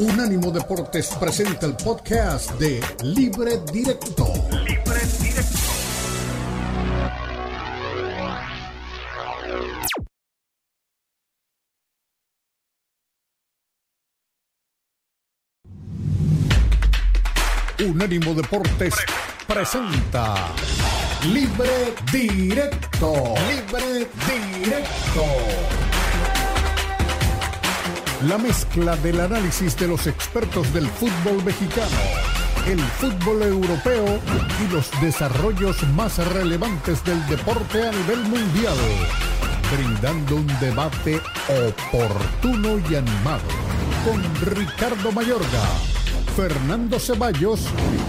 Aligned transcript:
Unánimo 0.00 0.50
Deportes 0.50 1.08
presenta 1.20 1.66
el 1.66 1.76
podcast 1.76 2.52
de 2.52 2.80
Libre 3.02 3.60
Directo. 3.70 4.32
Libre 4.64 5.00
Directo. 5.20 5.58
Unánimo 17.86 18.32
Deportes 18.32 18.94
presenta 19.46 20.54
Libre 21.30 21.94
Directo. 22.10 23.34
Libre 23.50 24.08
Directo. 24.64 25.79
La 28.28 28.36
mezcla 28.36 28.96
del 28.96 29.18
análisis 29.18 29.74
de 29.78 29.88
los 29.88 30.06
expertos 30.06 30.70
del 30.74 30.86
fútbol 30.86 31.42
mexicano, 31.42 31.88
el 32.66 32.78
fútbol 32.78 33.42
europeo 33.42 34.20
y 34.62 34.70
los 34.70 34.90
desarrollos 35.00 35.82
más 35.94 36.18
relevantes 36.34 37.02
del 37.02 37.26
deporte 37.28 37.88
a 37.88 37.90
nivel 37.90 38.20
mundial, 38.24 38.76
brindando 39.74 40.36
un 40.36 40.46
debate 40.60 41.18
oportuno 41.48 42.78
y 42.90 42.94
animado 42.94 43.40
con 44.04 44.22
Ricardo 44.54 45.12
Mayorga, 45.12 45.64
Fernando 46.36 47.00
Ceballos 47.00 47.60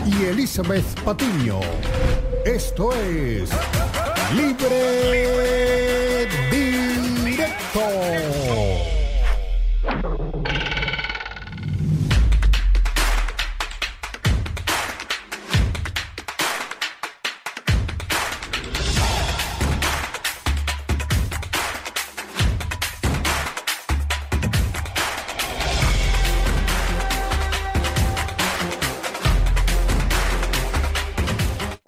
y 0.06 0.26
Elizabeth 0.26 1.00
Patiño. 1.06 1.62
Esto 2.44 2.94
es 2.94 3.50
Libre 4.36 6.28
Directo. 6.52 8.61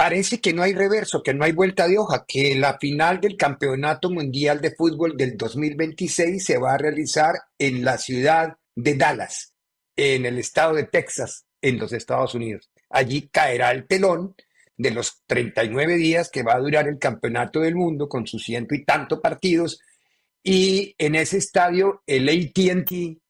Parece 0.04 0.42
que 0.42 0.52
no 0.52 0.64
hay 0.64 0.74
reverso, 0.74 1.24
que 1.24 1.34
no 1.34 1.46
hay 1.46 1.54
vuelta 1.54 1.88
de 1.88 1.98
hoja, 1.98 2.26
que 2.28 2.56
la 2.56 2.78
final 2.78 3.22
del 3.22 3.38
Campeonato 3.38 4.10
Mundial 4.10 4.60
de 4.60 4.76
Fútbol 4.76 5.16
del 5.16 5.38
2026 5.38 6.44
se 6.44 6.58
va 6.58 6.74
a 6.74 6.78
realizar 6.78 7.36
en 7.58 7.86
la 7.86 7.98
ciudad 7.98 8.58
de 8.76 8.96
Dallas, 8.96 9.54
en 9.96 10.26
el 10.26 10.40
estado 10.40 10.74
de 10.74 10.84
Texas, 10.84 11.46
en 11.62 11.80
los 11.80 11.94
Estados 11.94 12.36
Unidos. 12.36 12.70
Allí 12.90 13.30
caerá 13.30 13.72
el 13.72 13.88
telón 13.88 14.36
de 14.76 14.92
los 14.92 15.24
39 15.26 15.96
días 15.96 16.30
que 16.30 16.44
va 16.44 16.56
a 16.56 16.60
durar 16.60 16.90
el 16.90 17.00
Campeonato 17.00 17.62
del 17.62 17.76
Mundo 17.76 18.10
con 18.10 18.28
sus 18.28 18.44
ciento 18.44 18.76
y 18.76 18.84
tanto 18.84 19.22
partidos. 19.22 19.80
Y 20.44 20.96
en 20.98 21.16
ese 21.16 21.38
estadio, 21.38 22.04
el 22.08 22.28
ATT, 22.28 23.22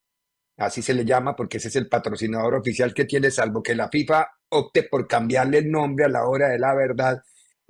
así 0.57 0.81
se 0.81 0.93
le 0.93 1.05
llama 1.05 1.35
porque 1.35 1.57
ese 1.57 1.67
es 1.67 1.75
el 1.75 1.87
patrocinador 1.87 2.55
oficial 2.55 2.93
que 2.93 3.05
tiene, 3.05 3.31
salvo 3.31 3.63
que 3.63 3.75
la 3.75 3.89
FIFA 3.89 4.27
opte 4.49 4.83
por 4.83 5.07
cambiarle 5.07 5.59
el 5.59 5.71
nombre 5.71 6.05
a 6.05 6.09
la 6.09 6.25
hora 6.25 6.49
de 6.49 6.59
la 6.59 6.73
verdad, 6.73 7.21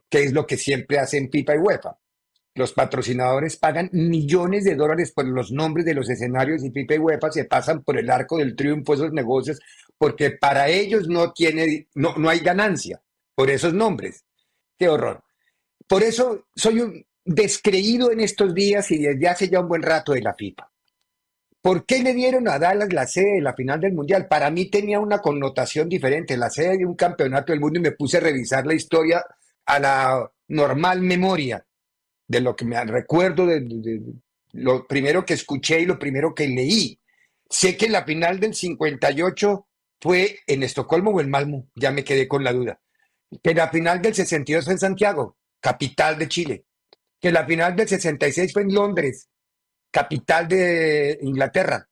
que 0.10 0.24
es 0.24 0.34
lo 0.34 0.46
que 0.46 0.58
siempre 0.58 1.00
hacen 1.00 1.30
FIFA 1.32 1.56
y 1.56 1.60
UEFA. 1.60 1.98
Los 2.56 2.74
patrocinadores 2.74 3.58
pagan 3.58 3.90
millones 3.94 4.64
de 4.64 4.76
dólares 4.76 5.12
por 5.12 5.26
los 5.26 5.52
nombres 5.52 5.86
de 5.86 5.96
los 5.96 6.10
escenarios 6.10 6.64
y 6.64 6.70
FIFA 6.70 6.96
y 6.96 7.00
UEFA 7.00 7.32
se 7.32 7.46
pasan 7.46 7.84
por 7.84 7.98
el 7.98 8.10
arco 8.12 8.38
del 8.38 8.56
triunfo 8.56 8.94
esos 8.94 9.12
negocios 9.12 9.60
porque 9.98 10.32
para 10.32 10.68
ellos 10.68 11.08
no, 11.08 11.32
tiene, 11.32 11.88
no, 11.96 12.16
no 12.18 12.30
hay 12.30 12.40
ganancia 12.40 13.02
por 13.34 13.50
esos 13.50 13.74
nombres. 13.74 14.24
Qué 14.78 14.88
horror. 14.88 15.24
Por 15.88 16.04
eso 16.04 16.48
soy 16.56 16.82
un 16.82 17.06
descreído 17.26 18.12
en 18.12 18.20
estos 18.20 18.54
días 18.54 18.92
y 18.92 19.00
desde 19.00 19.28
hace 19.28 19.50
ya 19.50 19.60
un 19.60 19.68
buen 19.68 19.82
rato 19.82 20.12
de 20.12 20.22
la 20.22 20.34
FIFA. 20.34 20.70
¿Por 21.64 21.86
qué 21.86 22.04
le 22.04 22.14
dieron 22.14 22.50
a 22.50 22.60
Dallas 22.60 22.92
la 22.92 23.08
sede 23.08 23.36
de 23.36 23.42
la 23.42 23.54
final 23.54 23.80
del 23.80 23.94
Mundial? 23.94 24.28
Para 24.28 24.52
mí 24.52 24.66
tenía 24.66 25.00
una 25.00 25.20
connotación 25.20 25.88
diferente, 25.88 26.36
la 26.36 26.50
sede 26.50 26.80
de 26.80 26.86
un 26.86 26.96
campeonato 26.96 27.54
del 27.54 27.62
mundo 27.62 27.80
y 27.80 27.84
me 27.84 27.94
puse 27.94 28.18
a 28.18 28.20
revisar 28.20 28.68
la 28.68 28.74
historia 28.74 29.24
a 29.66 29.80
la 29.80 30.30
normal 30.50 31.00
memoria 31.00 31.66
de 32.28 32.42
lo 32.42 32.54
que 32.54 32.66
me 32.66 32.84
recuerdo 32.84 33.46
de, 33.46 33.66
lo 34.52 34.86
primero 34.88 35.26
que 35.26 35.36
escuché 35.36 35.80
y 35.80 35.86
lo 35.86 35.98
primero 35.98 36.36
que 36.36 36.50
leí. 36.50 37.00
Sé 37.50 37.78
que 37.78 37.88
la 37.88 38.04
final 38.04 38.42
del 38.42 38.54
58 38.54 39.66
fue 40.02 40.40
en 40.46 40.64
Estocolmo 40.64 41.12
o 41.12 41.22
en 41.22 41.30
Malmo, 41.30 41.70
ya 41.76 41.92
me 41.92 42.04
quedé 42.04 42.28
con 42.28 42.44
la 42.44 42.52
duda. 42.52 42.82
Que 43.42 43.54
la 43.54 43.70
final 43.70 44.02
del 44.02 44.14
62 44.14 44.66
fue 44.66 44.74
en 44.74 44.80
Santiago, 44.80 45.38
capital 45.62 46.20
de 46.20 46.28
Chile. 46.28 46.66
Que 47.22 47.32
la 47.32 47.46
final 47.46 47.74
del 47.78 47.88
66 47.88 48.52
fue 48.52 48.64
en 48.64 48.74
Londres, 48.74 49.30
capital 49.94 50.48
de 50.48 51.20
Inglaterra, 51.22 51.88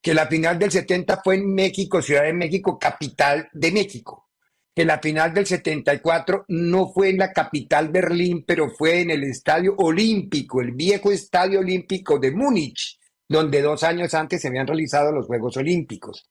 que 0.00 0.14
la 0.14 0.28
final 0.28 0.58
del 0.60 0.70
70 0.70 1.20
fue 1.22 1.34
en 1.34 1.52
México, 1.52 2.00
Ciudad 2.00 2.22
de 2.22 2.32
México, 2.32 2.78
capital 2.78 3.48
de 3.52 3.72
México, 3.72 4.30
que 4.72 4.84
la 4.84 5.00
final 5.00 5.34
del 5.34 5.44
74 5.44 6.44
no 6.48 6.92
fue 6.92 7.10
en 7.10 7.18
la 7.18 7.32
capital 7.32 7.88
Berlín, 7.88 8.44
pero 8.46 8.70
fue 8.70 9.00
en 9.00 9.10
el 9.10 9.24
Estadio 9.24 9.74
Olímpico, 9.76 10.60
el 10.60 10.70
viejo 10.70 11.10
Estadio 11.10 11.58
Olímpico 11.58 12.20
de 12.20 12.30
Múnich, 12.30 13.00
donde 13.28 13.60
dos 13.60 13.82
años 13.82 14.14
antes 14.14 14.40
se 14.40 14.48
habían 14.48 14.68
realizado 14.68 15.10
los 15.10 15.26
Juegos 15.26 15.56
Olímpicos. 15.56 16.30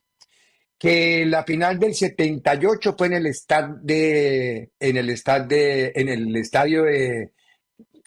Que 0.80 1.26
la 1.26 1.44
final 1.44 1.78
del 1.78 1.94
78 1.94 2.96
fue 2.98 3.08
en 3.08 3.14
el 3.14 3.26
estadio 3.28 3.76
en 3.86 4.98
el 4.98 5.10
estadio 5.10 5.48
en 5.52 6.10
el 6.10 6.36
estadio 6.38 6.86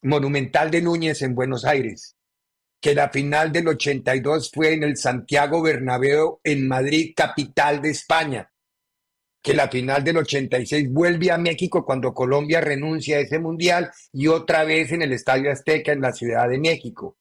Monumental 0.02 0.70
de 0.70 0.82
Núñez 0.82 1.22
en 1.22 1.34
Buenos 1.34 1.64
Aires 1.64 2.16
que 2.84 2.94
la 2.94 3.08
final 3.08 3.50
del 3.50 3.66
82 3.66 4.50
fue 4.52 4.74
en 4.74 4.82
el 4.82 4.98
Santiago 4.98 5.62
Bernabéu 5.62 6.40
en 6.44 6.68
Madrid, 6.68 7.14
capital 7.16 7.80
de 7.80 7.88
España, 7.88 8.52
que 9.42 9.54
la 9.54 9.70
final 9.70 10.04
del 10.04 10.18
86 10.18 10.92
vuelve 10.92 11.30
a 11.30 11.38
México 11.38 11.82
cuando 11.82 12.12
Colombia 12.12 12.60
renuncia 12.60 13.16
a 13.16 13.20
ese 13.20 13.38
mundial 13.38 13.90
y 14.12 14.26
otra 14.26 14.64
vez 14.64 14.92
en 14.92 15.00
el 15.00 15.14
Estadio 15.14 15.50
Azteca 15.50 15.92
en 15.92 16.02
la 16.02 16.12
Ciudad 16.12 16.46
de 16.46 16.58
México, 16.58 17.16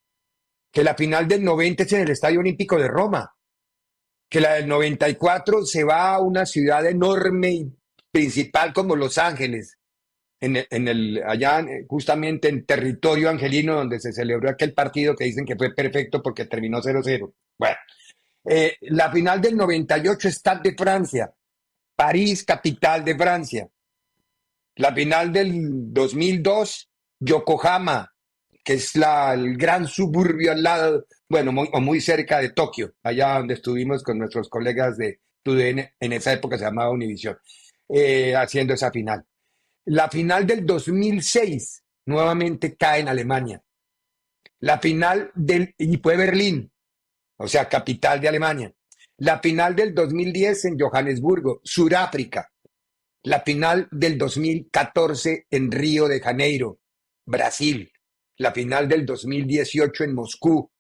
que 0.70 0.84
la 0.84 0.96
final 0.96 1.30
del 1.30 1.46
90 1.46 1.84
es 1.84 1.94
en 1.94 2.02
el 2.02 2.10
Estadio 2.10 2.42
Olímpico 2.42 2.78
de 2.78 2.90
Roma, 2.90 3.34
que 4.30 4.42
la 4.42 4.56
del 4.56 4.68
94 4.68 5.66
se 5.66 5.86
va 5.86 6.16
a 6.16 6.20
una 6.20 6.46
ciudad 6.46 6.86
enorme 6.86 7.52
y 7.52 7.74
principal 8.12 8.74
como 8.74 8.98
Los 8.98 9.18
Ángeles, 9.18 9.78
en 10.44 10.88
el, 10.88 11.24
allá 11.26 11.66
justamente 11.88 12.50
en 12.50 12.66
territorio 12.66 13.30
angelino 13.30 13.76
donde 13.76 14.00
se 14.00 14.12
celebró 14.12 14.50
aquel 14.50 14.74
partido 14.74 15.16
que 15.16 15.24
dicen 15.24 15.46
que 15.46 15.56
fue 15.56 15.74
perfecto 15.74 16.22
porque 16.22 16.46
terminó 16.46 16.82
0-0. 16.82 17.34
Bueno, 17.58 17.78
eh, 18.46 18.76
la 18.82 19.10
final 19.12 19.42
del 19.42 19.56
98 19.56 20.30
Stade 20.30 20.72
de 20.72 20.76
Francia, 20.76 21.34
París, 21.96 22.44
capital 22.44 23.06
de 23.06 23.16
Francia. 23.16 23.70
La 24.76 24.94
final 24.94 25.32
del 25.32 25.94
2002, 25.94 26.90
Yokohama, 27.20 28.12
que 28.64 28.74
es 28.74 28.96
la, 28.96 29.34
el 29.34 29.56
gran 29.56 29.88
suburbio 29.88 30.52
al 30.52 30.64
lado, 30.64 31.06
bueno, 31.30 31.52
muy, 31.52 31.70
o 31.72 31.80
muy 31.80 32.02
cerca 32.02 32.40
de 32.40 32.50
Tokio, 32.50 32.94
allá 33.04 33.38
donde 33.38 33.54
estuvimos 33.54 34.04
con 34.04 34.18
nuestros 34.18 34.50
colegas 34.50 34.98
de 34.98 35.20
TUDN, 35.44 35.94
en 36.00 36.14
esa 36.14 36.34
época 36.34 36.58
se 36.58 36.66
llamaba 36.66 36.90
Univision, 36.90 37.38
eh, 37.90 38.36
haciendo 38.36 38.74
esa 38.74 38.92
final. 38.92 39.26
La 39.86 40.10
final 40.10 40.48
del 40.48 40.66
2006 40.66 41.84
nuevamente 42.06 42.76
cae 42.78 43.02
en 43.02 43.10
Alemania. 43.10 43.62
La 44.60 44.80
final 44.80 45.30
del, 45.36 45.76
y 45.78 45.98
fue 45.98 46.16
Berlín, 46.16 46.72
o 47.38 47.48
sea, 47.48 47.68
capital 47.68 48.22
de 48.22 48.30
Alemania. 48.30 48.74
La 49.18 49.40
final 49.40 49.76
del 49.76 49.94
2010 49.94 50.66
en 50.66 50.80
Johannesburgo, 50.80 51.60
Sudáfrica. 51.64 52.50
La 53.24 53.42
final 53.42 53.90
del 53.92 54.18
2014 54.18 55.48
en 55.50 55.72
Río 55.72 56.08
de 56.08 56.22
Janeiro, 56.22 56.80
Brasil. 57.26 57.92
La 58.38 58.54
final 58.54 58.88
del 58.88 59.06
2018 59.06 60.06
en 60.06 60.16
Moscú. 60.16 60.72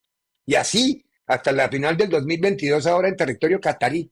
Y 0.45 0.55
así 0.55 1.05
hasta 1.27 1.51
la 1.51 1.67
final 1.67 1.97
del 1.97 2.09
2022 2.09 2.87
ahora 2.87 3.09
en 3.09 3.17
territorio 3.17 3.59
catarí. 3.59 4.11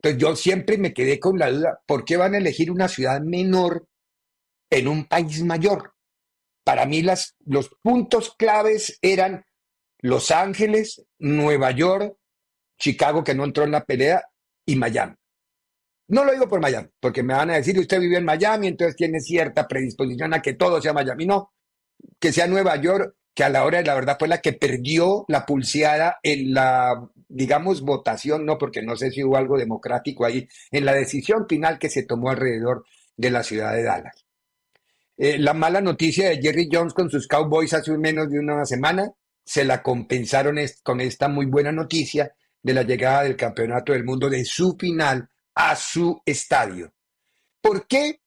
Entonces 0.00 0.20
yo 0.20 0.36
siempre 0.36 0.78
me 0.78 0.94
quedé 0.94 1.18
con 1.18 1.38
la 1.38 1.50
duda, 1.50 1.80
¿por 1.86 2.04
qué 2.04 2.16
van 2.16 2.34
a 2.34 2.38
elegir 2.38 2.70
una 2.70 2.86
ciudad 2.86 3.20
menor 3.20 3.87
en 4.70 4.88
un 4.88 5.04
país 5.04 5.42
mayor. 5.42 5.94
Para 6.64 6.86
mí 6.86 7.02
los 7.02 7.70
puntos 7.82 8.34
claves 8.36 8.98
eran 9.00 9.44
Los 10.00 10.30
Ángeles, 10.30 11.06
Nueva 11.18 11.70
York, 11.70 12.16
Chicago, 12.78 13.24
que 13.24 13.34
no 13.34 13.44
entró 13.44 13.64
en 13.64 13.72
la 13.72 13.84
pelea, 13.84 14.22
y 14.66 14.76
Miami. 14.76 15.14
No 16.08 16.24
lo 16.24 16.32
digo 16.32 16.48
por 16.48 16.60
Miami, 16.60 16.88
porque 17.00 17.22
me 17.22 17.34
van 17.34 17.50
a 17.50 17.56
decir, 17.56 17.78
usted 17.78 18.00
vive 18.00 18.18
en 18.18 18.24
Miami, 18.24 18.68
entonces 18.68 18.96
tiene 18.96 19.20
cierta 19.20 19.66
predisposición 19.66 20.34
a 20.34 20.42
que 20.42 20.54
todo 20.54 20.80
sea 20.80 20.92
Miami. 20.92 21.26
No, 21.26 21.52
que 22.18 22.32
sea 22.32 22.46
Nueva 22.46 22.76
York, 22.76 23.14
que 23.34 23.44
a 23.44 23.48
la 23.48 23.64
hora 23.64 23.78
de 23.78 23.84
la 23.84 23.94
verdad 23.94 24.16
fue 24.18 24.28
la 24.28 24.40
que 24.40 24.52
perdió 24.52 25.24
la 25.28 25.46
pulseada 25.46 26.18
en 26.22 26.54
la 26.54 27.10
digamos, 27.28 27.82
votación, 27.82 28.44
no, 28.46 28.58
porque 28.58 28.82
no 28.82 28.96
sé 28.96 29.10
si 29.10 29.22
hubo 29.22 29.36
algo 29.36 29.58
democrático 29.58 30.24
ahí, 30.24 30.48
en 30.70 30.84
la 30.84 30.94
decisión 30.94 31.46
final 31.48 31.78
que 31.78 31.90
se 31.90 32.04
tomó 32.04 32.30
alrededor 32.30 32.84
de 33.16 33.30
la 33.30 33.42
ciudad 33.42 33.74
de 33.74 33.82
Dallas. 33.82 34.24
Eh, 35.20 35.36
la 35.36 35.52
mala 35.52 35.80
noticia 35.80 36.28
de 36.28 36.40
Jerry 36.40 36.68
Jones 36.70 36.94
con 36.94 37.10
sus 37.10 37.26
Cowboys 37.26 37.74
hace 37.74 37.98
menos 37.98 38.30
de 38.30 38.38
una 38.38 38.64
semana 38.64 39.12
se 39.44 39.64
la 39.64 39.82
compensaron 39.82 40.58
con 40.84 41.00
esta 41.00 41.26
muy 41.26 41.46
buena 41.46 41.72
noticia 41.72 42.32
de 42.62 42.74
la 42.74 42.84
llegada 42.84 43.24
del 43.24 43.34
Campeonato 43.34 43.92
del 43.92 44.04
Mundo 44.04 44.30
de 44.30 44.44
su 44.44 44.76
final 44.78 45.28
a 45.56 45.74
su 45.74 46.22
estadio. 46.24 46.92
¿Por 47.60 47.88
qué? 47.88 48.20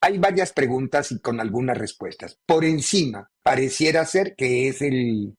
Hay 0.00 0.18
varias 0.18 0.52
preguntas 0.52 1.12
y 1.12 1.20
con 1.20 1.38
algunas 1.38 1.78
respuestas. 1.78 2.36
Por 2.44 2.64
encima, 2.64 3.30
pareciera 3.40 4.04
ser 4.04 4.34
que 4.34 4.66
es 4.66 4.82
el, 4.82 5.36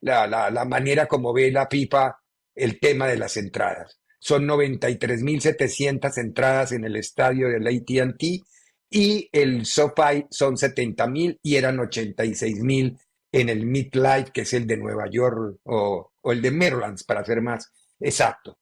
la, 0.00 0.28
la 0.28 0.64
manera 0.64 1.08
como 1.08 1.32
ve 1.32 1.50
la 1.50 1.68
pipa 1.68 2.22
el 2.54 2.78
tema 2.78 3.08
de 3.08 3.16
las 3.16 3.36
entradas. 3.36 4.00
Son 4.20 4.46
93.700 4.46 6.16
entradas 6.18 6.70
en 6.70 6.84
el 6.84 6.94
estadio 6.94 7.48
del 7.48 7.66
ATT 7.66 8.22
y 8.92 9.28
el 9.32 9.64
SoFi 9.64 10.26
son 10.30 10.56
70.000 10.56 11.40
y 11.42 11.56
eran 11.56 11.78
86.000 11.78 12.98
en 13.32 13.48
el 13.48 13.64
Midlife, 13.64 14.30
que 14.32 14.42
es 14.42 14.52
el 14.52 14.66
de 14.66 14.76
Nueva 14.76 15.08
York 15.10 15.60
o, 15.64 16.12
o 16.20 16.32
el 16.32 16.42
de 16.42 16.50
Maryland, 16.50 16.98
para 17.06 17.24
ser 17.24 17.40
más 17.40 17.72
exacto. 17.98 18.58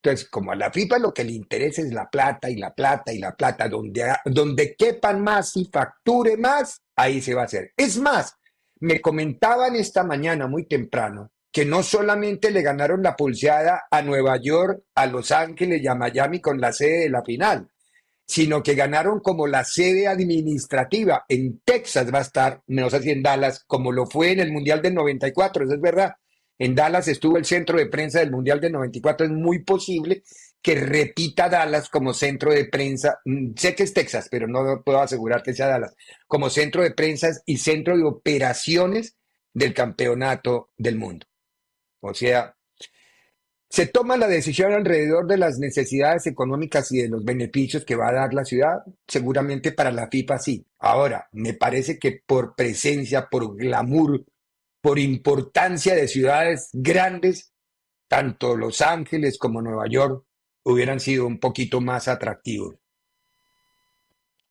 Entonces, 0.00 0.28
como 0.30 0.52
a 0.52 0.54
la 0.54 0.70
FIFA 0.70 1.00
lo 1.00 1.12
que 1.12 1.24
le 1.24 1.32
interesa 1.32 1.82
es 1.82 1.92
la 1.92 2.08
plata 2.08 2.48
y 2.48 2.56
la 2.56 2.72
plata 2.72 3.12
y 3.12 3.18
la 3.18 3.34
plata, 3.34 3.68
donde, 3.68 4.04
donde 4.24 4.76
quepan 4.76 5.20
más 5.20 5.56
y 5.56 5.64
facture 5.64 6.36
más, 6.36 6.80
ahí 6.94 7.20
se 7.20 7.34
va 7.34 7.42
a 7.42 7.46
hacer. 7.46 7.72
Es 7.76 7.98
más, 7.98 8.34
me 8.80 9.00
comentaban 9.00 9.74
esta 9.74 10.04
mañana 10.04 10.46
muy 10.46 10.66
temprano 10.66 11.32
que 11.50 11.64
no 11.64 11.82
solamente 11.82 12.52
le 12.52 12.62
ganaron 12.62 13.02
la 13.02 13.16
pulseada 13.16 13.86
a 13.90 14.02
Nueva 14.02 14.36
York, 14.40 14.82
a 14.94 15.06
Los 15.06 15.32
Ángeles 15.32 15.82
y 15.82 15.88
a 15.88 15.96
Miami 15.96 16.40
con 16.40 16.60
la 16.60 16.72
sede 16.72 17.00
de 17.00 17.10
la 17.10 17.24
final, 17.24 17.68
sino 18.28 18.62
que 18.62 18.74
ganaron 18.74 19.20
como 19.20 19.46
la 19.46 19.64
sede 19.64 20.06
administrativa. 20.06 21.24
En 21.28 21.60
Texas 21.64 22.12
va 22.12 22.18
a 22.18 22.22
estar, 22.22 22.62
no 22.66 22.90
sé 22.90 23.02
si 23.02 23.10
en 23.10 23.22
Dallas, 23.22 23.64
como 23.66 23.90
lo 23.90 24.06
fue 24.06 24.32
en 24.32 24.40
el 24.40 24.52
Mundial 24.52 24.82
del 24.82 24.94
94, 24.94 25.64
eso 25.64 25.74
es 25.74 25.80
verdad. 25.80 26.12
En 26.58 26.74
Dallas 26.74 27.08
estuvo 27.08 27.38
el 27.38 27.46
centro 27.46 27.78
de 27.78 27.86
prensa 27.86 28.18
del 28.18 28.30
Mundial 28.30 28.60
del 28.60 28.72
94. 28.72 29.26
Es 29.26 29.32
muy 29.32 29.60
posible 29.64 30.24
que 30.60 30.74
repita 30.74 31.48
Dallas 31.48 31.88
como 31.88 32.12
centro 32.12 32.52
de 32.52 32.66
prensa. 32.66 33.18
Mm, 33.24 33.54
sé 33.56 33.74
que 33.74 33.84
es 33.84 33.94
Texas, 33.94 34.28
pero 34.30 34.46
no 34.46 34.82
puedo 34.84 35.00
asegurar 35.00 35.42
que 35.42 35.54
sea 35.54 35.68
Dallas. 35.68 35.94
Como 36.26 36.50
centro 36.50 36.82
de 36.82 36.90
prensa 36.90 37.30
y 37.46 37.56
centro 37.56 37.96
de 37.96 38.04
operaciones 38.04 39.16
del 39.54 39.72
campeonato 39.72 40.70
del 40.76 40.98
mundo. 40.98 41.26
O 42.00 42.12
sea, 42.12 42.57
se 43.70 43.86
toma 43.86 44.16
la 44.16 44.28
decisión 44.28 44.72
alrededor 44.72 45.26
de 45.26 45.36
las 45.36 45.58
necesidades 45.58 46.26
económicas 46.26 46.90
y 46.90 47.02
de 47.02 47.08
los 47.08 47.24
beneficios 47.24 47.84
que 47.84 47.96
va 47.96 48.08
a 48.08 48.14
dar 48.14 48.32
la 48.32 48.44
ciudad, 48.44 48.78
seguramente 49.06 49.72
para 49.72 49.92
la 49.92 50.08
FIFA 50.08 50.38
sí. 50.38 50.66
Ahora, 50.78 51.28
me 51.32 51.52
parece 51.52 51.98
que 51.98 52.22
por 52.24 52.54
presencia, 52.56 53.28
por 53.30 53.56
glamour, 53.56 54.24
por 54.80 54.98
importancia 54.98 55.94
de 55.94 56.08
ciudades 56.08 56.70
grandes, 56.72 57.52
tanto 58.08 58.56
Los 58.56 58.80
Ángeles 58.80 59.38
como 59.38 59.60
Nueva 59.60 59.86
York 59.86 60.24
hubieran 60.64 60.98
sido 60.98 61.26
un 61.26 61.38
poquito 61.38 61.80
más 61.80 62.08
atractivos. 62.08 62.76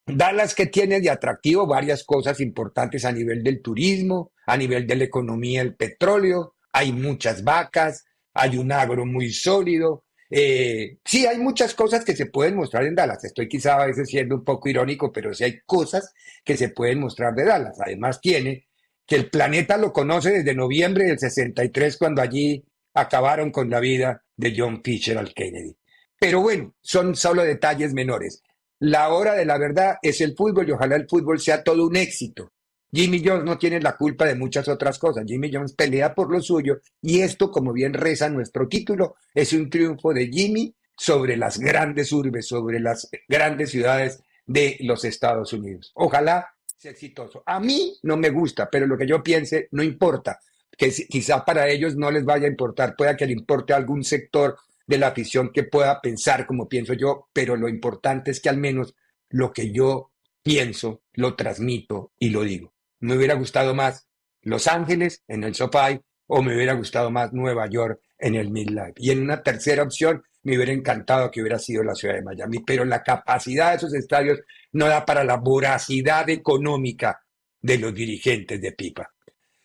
Dallas 0.06 0.56
que 0.56 0.68
tiene 0.68 1.02
de 1.02 1.10
atractivo 1.10 1.68
varias 1.68 2.04
cosas 2.04 2.40
importantes 2.40 3.04
a 3.04 3.12
nivel 3.12 3.44
del 3.44 3.62
turismo, 3.62 4.32
a 4.46 4.56
nivel 4.56 4.86
de 4.88 4.96
la 4.96 5.04
economía, 5.04 5.62
el 5.62 5.76
petróleo, 5.76 6.56
hay 6.72 6.94
muchas 6.94 7.44
vacas, 7.44 8.06
hay 8.38 8.58
un 8.58 8.72
agro 8.72 9.06
muy 9.06 9.32
sólido. 9.32 10.06
Eh, 10.30 10.98
sí, 11.04 11.26
hay 11.26 11.38
muchas 11.38 11.74
cosas 11.74 12.06
que 12.06 12.16
se 12.16 12.28
pueden 12.28 12.56
mostrar 12.56 12.86
en 12.86 12.96
Dallas. 12.96 13.24
Estoy 13.24 13.48
quizá 13.48 13.82
a 13.82 13.88
veces 13.88 14.10
siendo 14.10 14.36
un 14.36 14.44
poco 14.44 14.70
irónico, 14.70 15.12
pero 15.12 15.34
sí 15.34 15.44
hay 15.44 15.60
cosas 15.66 16.14
que 16.44 16.58
se 16.58 16.70
pueden 16.70 17.00
mostrar 17.00 17.34
de 17.34 17.46
Dallas. 17.46 17.78
Además 17.80 18.22
tiene 18.22 18.68
que 19.06 19.16
el 19.16 19.30
planeta 19.30 19.78
lo 19.78 19.94
conoce 19.94 20.32
desde 20.32 20.54
noviembre 20.54 21.06
del 21.06 21.18
63, 21.18 21.98
cuando 21.98 22.22
allí 22.22 22.64
acabaron 22.94 23.52
con 23.52 23.70
la 23.70 23.80
vida 23.80 24.24
de 24.36 24.54
John 24.56 24.82
Fisher 24.84 25.18
al 25.18 25.34
Kennedy. 25.34 25.76
Pero 26.20 26.42
bueno, 26.42 26.76
son 26.82 27.16
solo 27.16 27.44
detalles 27.44 27.94
menores. 27.94 28.44
La 28.80 29.10
hora 29.10 29.34
de 29.34 29.46
la 29.46 29.58
verdad 29.58 29.98
es 30.02 30.22
el 30.22 30.36
fútbol 30.36 30.68
y 30.68 30.72
ojalá 30.72 30.96
el 30.96 31.08
fútbol 31.08 31.40
sea 31.40 31.64
todo 31.64 31.88
un 31.88 31.96
éxito. 31.96 32.52
Jimmy 32.92 33.22
Jones 33.24 33.44
no 33.44 33.58
tiene 33.58 33.82
la 33.82 33.98
culpa 33.98 34.26
de 34.26 34.36
muchas 34.36 34.68
otras 34.68 34.98
cosas. 34.98 35.26
Jimmy 35.28 35.52
Jones 35.52 35.74
pelea 35.74 36.16
por 36.16 36.32
lo 36.32 36.42
suyo 36.42 36.80
y 37.02 37.20
esto, 37.20 37.52
como 37.52 37.74
bien 37.74 37.94
reza 37.94 38.30
nuestro 38.30 38.68
título, 38.68 39.16
es 39.34 39.52
un 39.54 39.70
triunfo 39.70 40.14
de 40.14 40.28
Jimmy 40.28 40.74
sobre 40.96 41.36
las 41.36 41.60
grandes 41.60 42.12
urbes, 42.12 42.48
sobre 42.48 42.80
las 42.80 43.10
grandes 43.28 43.72
ciudades 43.72 44.24
de 44.46 44.78
los 44.82 45.04
Estados 45.04 45.52
Unidos. 45.52 45.92
Ojalá 45.96 46.48
sea 46.78 46.92
exitoso. 46.92 47.44
A 47.46 47.60
mí 47.60 47.98
no 48.04 48.16
me 48.16 48.30
gusta, 48.30 48.70
pero 48.70 48.88
lo 48.88 48.98
que 48.98 49.08
yo 49.08 49.22
piense 49.22 49.68
no 49.72 49.84
importa, 49.84 50.40
que 50.78 50.90
quizá 50.92 51.44
para 51.44 51.68
ellos 51.68 51.96
no 51.96 52.10
les 52.10 52.24
vaya 52.24 52.46
a 52.46 52.52
importar, 52.52 52.96
pueda 52.96 53.18
que 53.18 53.26
le 53.26 53.34
importe 53.34 53.74
a 53.74 53.78
algún 53.78 54.04
sector 54.04 54.58
de 54.86 54.98
la 54.98 55.08
afición 55.08 55.52
que 55.52 55.64
pueda 55.64 56.00
pensar 56.00 56.48
como 56.48 56.70
pienso 56.70 56.94
yo, 56.94 57.28
pero 57.34 57.58
lo 57.58 57.68
importante 57.68 58.32
es 58.32 58.40
que 58.40 58.50
al 58.50 58.58
menos 58.58 58.96
lo 59.30 59.52
que 59.52 59.72
yo 59.72 60.12
pienso 60.42 61.02
lo 61.14 61.36
transmito 61.36 62.14
y 62.18 62.30
lo 62.30 62.44
digo 62.44 62.77
me 63.00 63.16
hubiera 63.16 63.36
gustado 63.36 63.74
más 63.74 64.08
Los 64.42 64.68
Ángeles 64.68 65.24
en 65.28 65.44
el 65.44 65.56
SoFi 65.56 66.02
o 66.28 66.42
me 66.42 66.56
hubiera 66.56 66.74
gustado 66.74 67.10
más 67.10 67.34
Nueva 67.34 67.68
York 67.68 68.02
en 68.18 68.36
el 68.36 68.50
Midlife. 68.50 68.94
Y 68.98 69.12
en 69.12 69.22
una 69.22 69.42
tercera 69.44 69.84
opción 69.84 70.24
me 70.44 70.56
hubiera 70.56 70.72
encantado 70.72 71.30
que 71.32 71.42
hubiera 71.42 71.60
sido 71.60 71.84
la 71.84 71.96
ciudad 71.96 72.16
de 72.16 72.24
Miami, 72.24 72.60
pero 72.60 72.86
la 72.86 73.04
capacidad 73.04 73.72
de 73.72 73.78
esos 73.78 73.94
estadios 73.94 74.40
no 74.72 74.88
da 74.88 75.06
para 75.06 75.24
la 75.24 75.38
voracidad 75.38 76.30
económica 76.30 77.22
de 77.62 77.78
los 77.78 77.94
dirigentes 77.94 78.62
de 78.62 78.72
Pipa. 78.72 79.12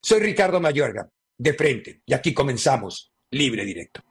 Soy 0.00 0.20
Ricardo 0.20 0.60
Mayorga, 0.60 1.08
de 1.38 1.54
frente, 1.54 2.02
y 2.04 2.14
aquí 2.14 2.34
comenzamos, 2.34 3.12
libre 3.30 3.64
directo. 3.64 4.02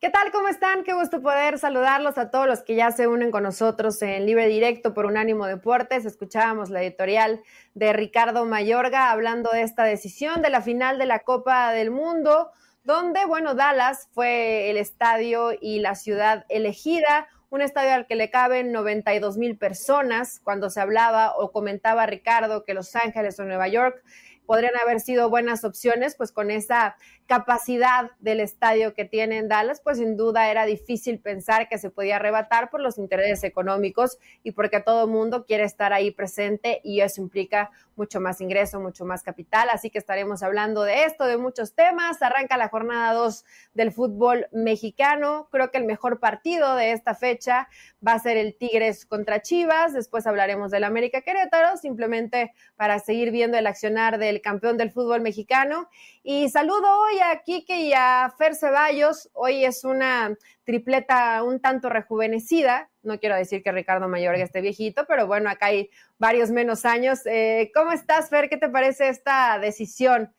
¿Qué 0.00 0.08
tal? 0.08 0.32
¿Cómo 0.32 0.48
están? 0.48 0.82
Qué 0.82 0.94
gusto 0.94 1.20
poder 1.20 1.58
saludarlos 1.58 2.16
a 2.16 2.30
todos 2.30 2.46
los 2.46 2.62
que 2.62 2.74
ya 2.74 2.90
se 2.90 3.06
unen 3.06 3.30
con 3.30 3.42
nosotros 3.42 4.00
en 4.00 4.24
Libre 4.24 4.46
Directo 4.46 4.94
por 4.94 5.04
Unánimo 5.04 5.44
Deportes. 5.44 6.06
Escuchábamos 6.06 6.70
la 6.70 6.82
editorial 6.82 7.42
de 7.74 7.92
Ricardo 7.92 8.46
Mayorga 8.46 9.10
hablando 9.10 9.50
de 9.50 9.60
esta 9.60 9.84
decisión 9.84 10.40
de 10.40 10.48
la 10.48 10.62
final 10.62 10.98
de 10.98 11.04
la 11.04 11.18
Copa 11.18 11.70
del 11.72 11.90
Mundo, 11.90 12.50
donde, 12.82 13.26
bueno, 13.26 13.54
Dallas 13.54 14.08
fue 14.12 14.70
el 14.70 14.78
estadio 14.78 15.50
y 15.60 15.80
la 15.80 15.94
ciudad 15.94 16.46
elegida, 16.48 17.28
un 17.50 17.60
estadio 17.60 17.92
al 17.92 18.06
que 18.06 18.14
le 18.14 18.30
caben 18.30 18.72
92 18.72 19.36
mil 19.36 19.58
personas. 19.58 20.40
Cuando 20.42 20.70
se 20.70 20.80
hablaba 20.80 21.36
o 21.36 21.52
comentaba 21.52 22.06
Ricardo 22.06 22.64
que 22.64 22.72
Los 22.72 22.96
Ángeles 22.96 23.38
o 23.38 23.44
Nueva 23.44 23.68
York 23.68 24.02
podrían 24.50 24.76
haber 24.82 24.98
sido 24.98 25.30
buenas 25.30 25.62
opciones, 25.62 26.16
pues 26.16 26.32
con 26.32 26.50
esa 26.50 26.96
capacidad 27.26 28.10
del 28.18 28.40
estadio 28.40 28.94
que 28.94 29.04
tiene 29.04 29.38
en 29.38 29.46
Dallas, 29.46 29.80
pues 29.80 29.98
sin 29.98 30.16
duda 30.16 30.50
era 30.50 30.64
difícil 30.64 31.20
pensar 31.20 31.68
que 31.68 31.78
se 31.78 31.88
podía 31.88 32.16
arrebatar 32.16 32.68
por 32.68 32.80
los 32.80 32.98
intereses 32.98 33.44
económicos 33.44 34.18
y 34.42 34.50
porque 34.50 34.80
todo 34.80 35.04
el 35.04 35.10
mundo 35.12 35.46
quiere 35.46 35.62
estar 35.62 35.92
ahí 35.92 36.10
presente 36.10 36.80
y 36.82 37.00
eso 37.00 37.20
implica 37.20 37.70
mucho 38.00 38.20
más 38.20 38.40
ingreso, 38.40 38.80
mucho 38.80 39.04
más 39.04 39.22
capital. 39.22 39.68
Así 39.70 39.90
que 39.90 39.98
estaremos 39.98 40.42
hablando 40.42 40.82
de 40.82 41.04
esto, 41.04 41.26
de 41.26 41.36
muchos 41.36 41.74
temas. 41.74 42.22
Arranca 42.22 42.56
la 42.56 42.68
jornada 42.68 43.12
2 43.12 43.44
del 43.74 43.92
fútbol 43.92 44.48
mexicano. 44.52 45.48
Creo 45.52 45.70
que 45.70 45.78
el 45.78 45.84
mejor 45.84 46.18
partido 46.18 46.76
de 46.76 46.92
esta 46.92 47.14
fecha 47.14 47.68
va 48.04 48.14
a 48.14 48.18
ser 48.18 48.38
el 48.38 48.56
Tigres 48.56 49.04
contra 49.04 49.42
Chivas. 49.42 49.92
Después 49.92 50.26
hablaremos 50.26 50.70
del 50.70 50.84
América 50.84 51.20
Querétaro, 51.20 51.76
simplemente 51.76 52.52
para 52.74 52.98
seguir 52.98 53.30
viendo 53.30 53.58
el 53.58 53.66
accionar 53.66 54.18
del 54.18 54.39
campeón 54.40 54.76
del 54.76 54.90
fútbol 54.90 55.20
mexicano. 55.20 55.88
Y 56.22 56.48
saludo 56.48 56.86
hoy 57.02 57.18
a 57.20 57.42
Kike 57.42 57.80
y 57.80 57.92
a 57.92 58.32
Fer 58.36 58.54
Ceballos. 58.54 59.30
Hoy 59.32 59.64
es 59.64 59.84
una 59.84 60.36
tripleta 60.64 61.42
un 61.42 61.60
tanto 61.60 61.88
rejuvenecida. 61.88 62.90
No 63.02 63.18
quiero 63.18 63.36
decir 63.36 63.62
que 63.62 63.72
Ricardo 63.72 64.08
Mayorga 64.08 64.44
esté 64.44 64.60
viejito, 64.60 65.04
pero 65.06 65.26
bueno, 65.26 65.50
acá 65.50 65.66
hay 65.66 65.90
varios 66.18 66.50
menos 66.50 66.84
años. 66.84 67.20
Eh, 67.26 67.70
¿Cómo 67.74 67.92
estás, 67.92 68.28
Fer? 68.28 68.48
¿Qué 68.48 68.56
te 68.56 68.68
parece 68.68 69.08
esta 69.08 69.58
decisión? 69.58 70.32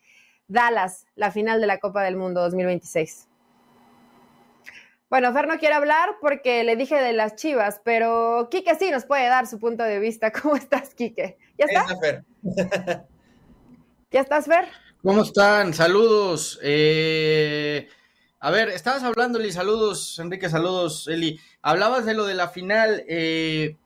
Dallas, 0.48 1.06
la 1.16 1.32
final 1.32 1.62
de 1.62 1.68
la 1.68 1.80
Copa 1.80 2.04
del 2.04 2.18
Mundo 2.18 2.42
2026. 2.42 3.30
Bueno, 5.10 5.34
Fer 5.34 5.46
no 5.46 5.60
quiere 5.60 5.76
hablar 5.76 6.12
porque 6.22 6.64
le 6.64 6.78
dije 6.78 6.96
de 6.96 7.12
las 7.12 7.36
chivas, 7.36 7.82
pero 7.84 8.48
Quique 8.50 8.76
sí 8.76 8.92
nos 8.92 9.06
puede 9.06 9.28
dar 9.28 9.46
su 9.46 9.60
punto 9.60 9.84
de 9.84 10.00
vista. 10.00 10.32
¿Cómo 10.42 10.56
estás, 10.56 10.94
Quique? 10.94 11.38
¿Ya 11.58 11.66
estás? 11.66 12.00
Fer. 12.00 12.24
¿Ya 14.12 14.20
estás, 14.20 14.46
Fer? 14.46 14.68
¿Cómo 15.02 15.24
están? 15.24 15.74
Saludos. 15.74 16.60
Eh, 16.62 17.88
a 18.42 18.52
ver, 18.52 18.68
estabas 18.68 19.04
hablando, 19.04 19.40
Eli, 19.40 19.54
saludos, 19.54 20.20
Enrique, 20.20 20.50
saludos, 20.50 21.08
Eli. 21.08 21.40
Hablabas 21.62 22.06
de 22.06 22.14
lo 22.14 22.26
de 22.26 22.34
la 22.34 22.50
final. 22.50 23.06
Eh, 23.08 23.78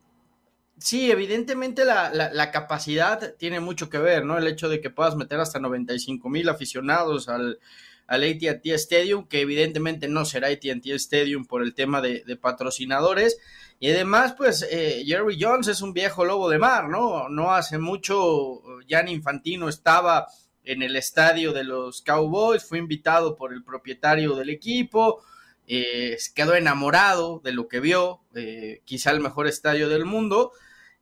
sí, 0.79 1.11
evidentemente 1.11 1.85
la, 1.85 2.49
capacidad 2.51 3.35
tiene 3.35 3.59
mucho 3.59 3.87
que 3.87 3.99
ver, 3.99 4.25
¿no? 4.25 4.39
El 4.39 4.47
hecho 4.47 4.67
de 4.67 4.81
que 4.81 4.89
puedas 4.89 5.15
meter 5.15 5.39
hasta 5.39 5.59
95 5.59 6.27
mil 6.27 6.49
aficionados 6.49 7.29
al, 7.29 7.59
al 8.07 8.23
ATT 8.23 8.65
Stadium, 8.67 9.27
que 9.27 9.41
evidentemente 9.41 10.07
no 10.07 10.25
será 10.25 10.49
ATT 10.49 10.85
Stadium 10.87 11.45
por 11.45 11.63
el 11.63 11.73
tema 11.73 12.01
de, 12.01 12.37
patrocinadores. 12.39 13.37
Y 13.79 13.89
además, 13.89 14.33
pues 14.37 14.65
eh, 14.69 15.03
Jerry 15.05 15.37
Jones 15.39 15.67
es 15.67 15.81
un 15.81 15.93
viejo 15.93 16.23
lobo 16.23 16.49
de 16.49 16.59
mar, 16.59 16.87
¿no? 16.87 17.29
No 17.29 17.53
hace 17.53 17.77
mucho 17.77 18.61
Jan 18.87 19.07
Infantino 19.07 19.67
estaba 19.69 20.27
en 20.63 20.81
el 20.81 20.95
estadio 20.95 21.53
de 21.53 21.63
los 21.63 22.01
Cowboys, 22.01 22.63
fue 22.63 22.77
invitado 22.77 23.35
por 23.35 23.53
el 23.53 23.63
propietario 23.63 24.35
del 24.35 24.49
equipo, 24.49 25.23
eh, 25.67 26.17
quedó 26.33 26.55
enamorado 26.55 27.39
de 27.43 27.51
lo 27.51 27.67
que 27.67 27.79
vio, 27.79 28.21
eh, 28.35 28.81
quizá 28.85 29.11
el 29.11 29.19
mejor 29.19 29.47
estadio 29.47 29.89
del 29.89 30.05
mundo. 30.05 30.51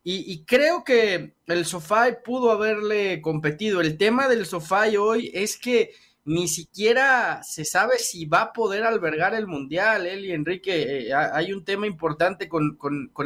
Y, 0.06 0.30
y, 0.32 0.44
creo 0.44 0.84
que 0.84 1.34
el 1.48 1.66
Sofá 1.66 2.10
pudo 2.26 2.52
haberle 2.52 3.22
competido. 3.22 3.80
El 3.80 3.98
tema 3.98 4.28
del 4.28 4.46
Sofá 4.46 4.88
hoy 5.00 5.32
es 5.34 5.56
que 5.56 5.94
ni 6.26 6.48
siquiera 6.48 7.42
se 7.44 7.66
sabe 7.66 7.98
si 8.00 8.26
va 8.26 8.42
a 8.42 8.54
poder 8.54 8.84
albergar 8.84 9.34
el 9.34 9.48
Mundial, 9.48 10.08
y 10.08 10.32
Enrique. 10.32 11.08
Eh, 11.08 11.14
hay 11.14 11.52
un 11.52 11.66
tema 11.66 11.88
importante 11.88 12.48
con, 12.48 12.78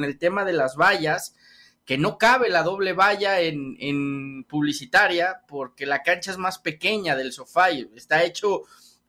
el 0.04 0.18
tema 0.18 0.46
de 0.46 0.54
las 0.54 0.76
vallas, 0.76 1.36
que 1.86 1.98
no 1.98 2.18
cabe 2.18 2.50
la 2.50 2.64
doble 2.64 2.94
valla 2.94 3.40
en, 3.40 3.78
en, 3.80 4.44
publicitaria 4.44 5.42
porque 5.48 5.86
la 5.86 6.04
cancha 6.04 6.32
es 6.32 6.38
más 6.38 6.60
pequeña 6.60 7.16
del 7.16 7.32
sofá 7.32 7.72
y 7.72 7.90
está 7.96 8.24
hecho 8.24 8.64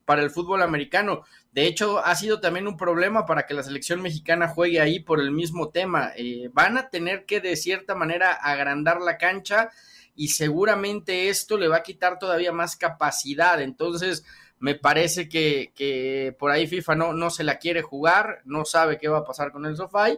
para 0.05 0.23
el 0.23 0.29
fútbol 0.29 0.61
americano. 0.61 1.23
De 1.51 1.65
hecho, 1.65 1.99
ha 1.99 2.15
sido 2.15 2.39
también 2.39 2.67
un 2.67 2.77
problema 2.77 3.25
para 3.25 3.45
que 3.45 3.53
la 3.53 3.63
selección 3.63 4.01
mexicana 4.01 4.47
juegue 4.47 4.79
ahí 4.79 4.99
por 4.99 5.19
el 5.19 5.31
mismo 5.31 5.69
tema. 5.69 6.11
Eh, 6.15 6.49
van 6.53 6.77
a 6.77 6.89
tener 6.89 7.25
que 7.25 7.41
de 7.41 7.55
cierta 7.55 7.95
manera 7.95 8.31
agrandar 8.31 9.01
la 9.01 9.17
cancha 9.17 9.71
y 10.19 10.27
seguramente 10.27 11.29
esto 11.29 11.57
le 11.57 11.69
va 11.69 11.77
a 11.77 11.83
quitar 11.83 12.19
todavía 12.19 12.51
más 12.51 12.75
capacidad. 12.75 13.61
Entonces, 13.61 14.25
me 14.59 14.75
parece 14.75 15.29
que, 15.29 16.35
por 16.37 16.51
ahí 16.51 16.67
FIFA 16.67 16.95
no, 16.95 17.13
no 17.13 17.29
se 17.29 17.45
la 17.45 17.57
quiere 17.57 17.81
jugar, 17.81 18.41
no 18.43 18.65
sabe 18.65 18.97
qué 18.97 19.07
va 19.07 19.19
a 19.19 19.23
pasar 19.23 19.53
con 19.53 19.65
el 19.65 19.77
sofá 19.77 20.09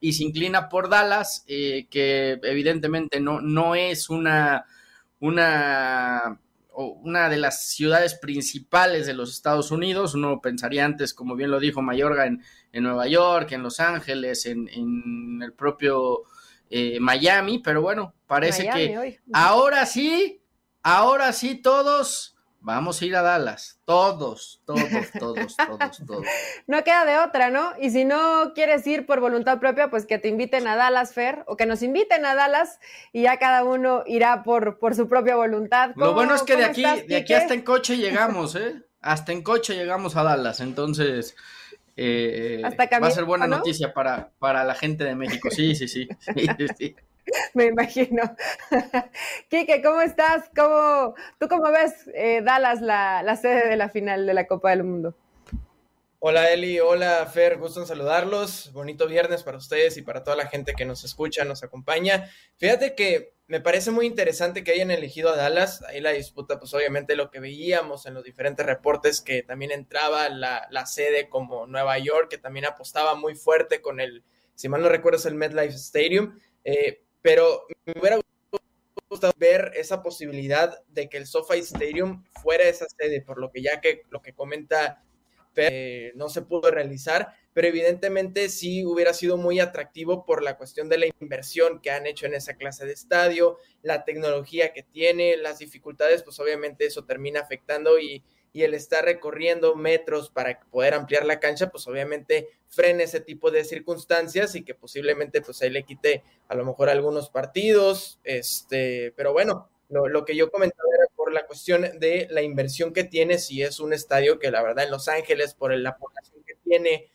y 0.00 0.14
se 0.14 0.24
inclina 0.24 0.70
por 0.70 0.88
Dallas, 0.88 1.44
eh, 1.46 1.88
que 1.90 2.40
evidentemente 2.42 3.20
no, 3.20 3.42
no 3.42 3.74
es 3.74 4.08
una, 4.08 4.64
una, 5.20 6.40
una 6.72 7.28
de 7.28 7.36
las 7.36 7.68
ciudades 7.68 8.14
principales 8.14 9.06
de 9.06 9.12
los 9.12 9.30
Estados 9.30 9.70
Unidos. 9.70 10.14
Uno 10.14 10.40
pensaría 10.40 10.86
antes, 10.86 11.12
como 11.12 11.36
bien 11.36 11.50
lo 11.50 11.60
dijo 11.60 11.82
Mayorga, 11.82 12.24
en, 12.24 12.42
en 12.72 12.82
Nueva 12.82 13.08
York, 13.08 13.52
en 13.52 13.62
Los 13.62 13.78
Ángeles, 13.78 14.46
en, 14.46 14.70
en 14.70 15.42
el 15.42 15.52
propio 15.52 16.22
eh, 16.76 16.98
Miami, 16.98 17.60
pero 17.60 17.82
bueno, 17.82 18.14
parece 18.26 18.68
que 18.68 19.20
ahora 19.32 19.86
sí, 19.86 20.42
ahora 20.82 21.32
sí 21.32 21.54
todos 21.54 22.36
vamos 22.58 23.00
a 23.00 23.04
ir 23.04 23.14
a 23.14 23.22
Dallas, 23.22 23.78
todos, 23.84 24.60
todos, 24.66 24.82
todos, 25.16 25.56
todos, 25.56 26.02
todos. 26.04 26.26
No 26.66 26.82
queda 26.82 27.04
de 27.04 27.18
otra, 27.18 27.50
¿no? 27.50 27.74
Y 27.78 27.90
si 27.90 28.04
no 28.04 28.54
quieres 28.56 28.84
ir 28.88 29.06
por 29.06 29.20
voluntad 29.20 29.60
propia, 29.60 29.88
pues 29.88 30.04
que 30.04 30.18
te 30.18 30.26
inviten 30.26 30.66
a 30.66 30.74
Dallas, 30.74 31.14
Fer, 31.14 31.44
o 31.46 31.56
que 31.56 31.66
nos 31.66 31.80
inviten 31.80 32.26
a 32.26 32.34
Dallas 32.34 32.80
y 33.12 33.22
ya 33.22 33.38
cada 33.38 33.62
uno 33.62 34.02
irá 34.06 34.42
por, 34.42 34.80
por 34.80 34.96
su 34.96 35.06
propia 35.08 35.36
voluntad. 35.36 35.92
Lo 35.94 36.12
bueno 36.12 36.34
es 36.34 36.42
que 36.42 36.56
de 36.56 36.64
aquí, 36.64 36.82
de 36.82 37.18
aquí 37.18 37.34
hasta 37.34 37.54
en 37.54 37.62
coche 37.62 37.98
llegamos, 37.98 38.56
¿eh? 38.56 38.82
Hasta 39.00 39.30
en 39.30 39.42
coche 39.42 39.76
llegamos 39.76 40.16
a 40.16 40.24
Dallas, 40.24 40.58
entonces 40.58 41.36
eh, 41.96 42.62
va 42.62 43.06
a 43.06 43.10
ser 43.10 43.24
buena 43.24 43.46
noticia 43.46 43.92
para, 43.92 44.30
para 44.38 44.64
la 44.64 44.74
gente 44.74 45.04
de 45.04 45.14
México. 45.14 45.50
Sí, 45.50 45.74
sí, 45.74 45.88
sí. 45.88 46.08
Me 47.54 47.66
imagino. 47.66 48.22
Quique, 49.48 49.82
¿cómo 49.82 50.00
estás? 50.00 50.50
¿Cómo, 50.54 51.14
¿Tú 51.38 51.48
cómo 51.48 51.70
ves 51.70 52.10
eh, 52.14 52.42
Dallas, 52.42 52.80
la, 52.80 53.22
la 53.22 53.36
sede 53.36 53.68
de 53.68 53.76
la 53.76 53.88
final 53.88 54.26
de 54.26 54.34
la 54.34 54.46
Copa 54.46 54.70
del 54.70 54.84
Mundo? 54.84 55.14
Hola 56.26 56.50
Eli, 56.50 56.80
hola 56.80 57.26
Fer, 57.26 57.58
gusto 57.58 57.80
en 57.80 57.86
saludarlos. 57.86 58.72
Bonito 58.72 59.06
viernes 59.06 59.42
para 59.42 59.58
ustedes 59.58 59.98
y 59.98 60.02
para 60.02 60.24
toda 60.24 60.38
la 60.38 60.46
gente 60.46 60.72
que 60.72 60.86
nos 60.86 61.04
escucha, 61.04 61.44
nos 61.44 61.62
acompaña. 61.62 62.30
Fíjate 62.56 62.94
que 62.94 63.34
me 63.46 63.60
parece 63.60 63.90
muy 63.90 64.06
interesante 64.06 64.64
que 64.64 64.70
hayan 64.70 64.90
elegido 64.90 65.28
a 65.28 65.36
Dallas. 65.36 65.82
Ahí 65.82 66.00
la 66.00 66.12
disputa, 66.12 66.58
pues 66.58 66.72
obviamente 66.72 67.14
lo 67.14 67.30
que 67.30 67.40
veíamos 67.40 68.06
en 68.06 68.14
los 68.14 68.24
diferentes 68.24 68.64
reportes, 68.64 69.20
que 69.20 69.42
también 69.42 69.70
entraba 69.70 70.30
la, 70.30 70.86
sede 70.86 71.28
como 71.28 71.66
Nueva 71.66 71.98
York, 71.98 72.30
que 72.30 72.38
también 72.38 72.64
apostaba 72.64 73.14
muy 73.16 73.34
fuerte 73.34 73.82
con 73.82 74.00
el, 74.00 74.24
si 74.54 74.70
mal 74.70 74.80
no 74.80 74.88
recuerdo, 74.88 75.18
es 75.18 75.26
el 75.26 75.34
MetLife 75.34 75.74
Stadium. 75.74 76.38
Eh, 76.64 77.02
pero 77.20 77.66
me 77.84 77.92
hubiera 78.00 78.18
gustado 79.10 79.34
ver 79.36 79.72
esa 79.74 80.02
posibilidad 80.02 80.82
de 80.88 81.10
que 81.10 81.18
el 81.18 81.26
SoFi 81.26 81.58
Stadium 81.58 82.24
fuera 82.42 82.64
esa 82.64 82.86
sede, 82.88 83.20
por 83.20 83.38
lo 83.38 83.50
que 83.50 83.60
ya 83.60 83.82
que 83.82 84.04
lo 84.08 84.22
que 84.22 84.32
comenta 84.32 85.04
eh, 85.56 86.12
no 86.14 86.28
se 86.28 86.42
pudo 86.42 86.70
realizar, 86.70 87.34
pero 87.52 87.68
evidentemente 87.68 88.48
sí 88.48 88.84
hubiera 88.84 89.14
sido 89.14 89.36
muy 89.36 89.60
atractivo 89.60 90.24
por 90.24 90.42
la 90.42 90.56
cuestión 90.56 90.88
de 90.88 90.98
la 90.98 91.06
inversión 91.20 91.80
que 91.80 91.90
han 91.90 92.06
hecho 92.06 92.26
en 92.26 92.34
esa 92.34 92.54
clase 92.54 92.86
de 92.86 92.92
estadio, 92.92 93.58
la 93.82 94.04
tecnología 94.04 94.72
que 94.72 94.82
tiene, 94.82 95.36
las 95.36 95.58
dificultades, 95.58 96.22
pues 96.22 96.38
obviamente 96.40 96.86
eso 96.86 97.04
termina 97.04 97.40
afectando 97.40 97.98
y, 97.98 98.24
y 98.54 98.62
el 98.62 98.72
estar 98.72 99.04
recorriendo 99.04 99.74
metros 99.74 100.30
para 100.30 100.60
poder 100.70 100.94
ampliar 100.94 101.24
la 101.26 101.40
cancha, 101.40 101.70
pues 101.70 101.86
obviamente 101.88 102.48
frena 102.68 103.02
ese 103.02 103.20
tipo 103.20 103.50
de 103.50 103.64
circunstancias 103.64 104.54
y 104.54 104.64
que 104.64 104.76
posiblemente 104.76 105.42
pues 105.42 105.60
ahí 105.60 105.70
le 105.70 105.82
quite 105.82 106.22
a 106.46 106.54
lo 106.54 106.64
mejor 106.64 106.88
algunos 106.88 107.30
partidos, 107.30 108.20
este, 108.22 109.12
pero 109.16 109.32
bueno, 109.32 109.68
lo, 109.88 110.24
que 110.24 110.36
yo 110.36 110.50
comentaba 110.50 110.88
la 111.34 111.46
cuestión 111.46 111.82
de 111.98 112.26
la 112.30 112.42
inversión 112.42 112.92
que 112.92 113.04
tiene, 113.04 113.38
si 113.38 113.62
es 113.62 113.80
un 113.80 113.92
estadio 113.92 114.38
que 114.38 114.50
la 114.50 114.62
verdad 114.62 114.84
en 114.84 114.90
Los 114.90 115.08
Ángeles, 115.08 115.54
por 115.54 115.76
la 115.76 115.96
población 115.96 116.42
que 116.46 116.54
tiene, 116.64 117.10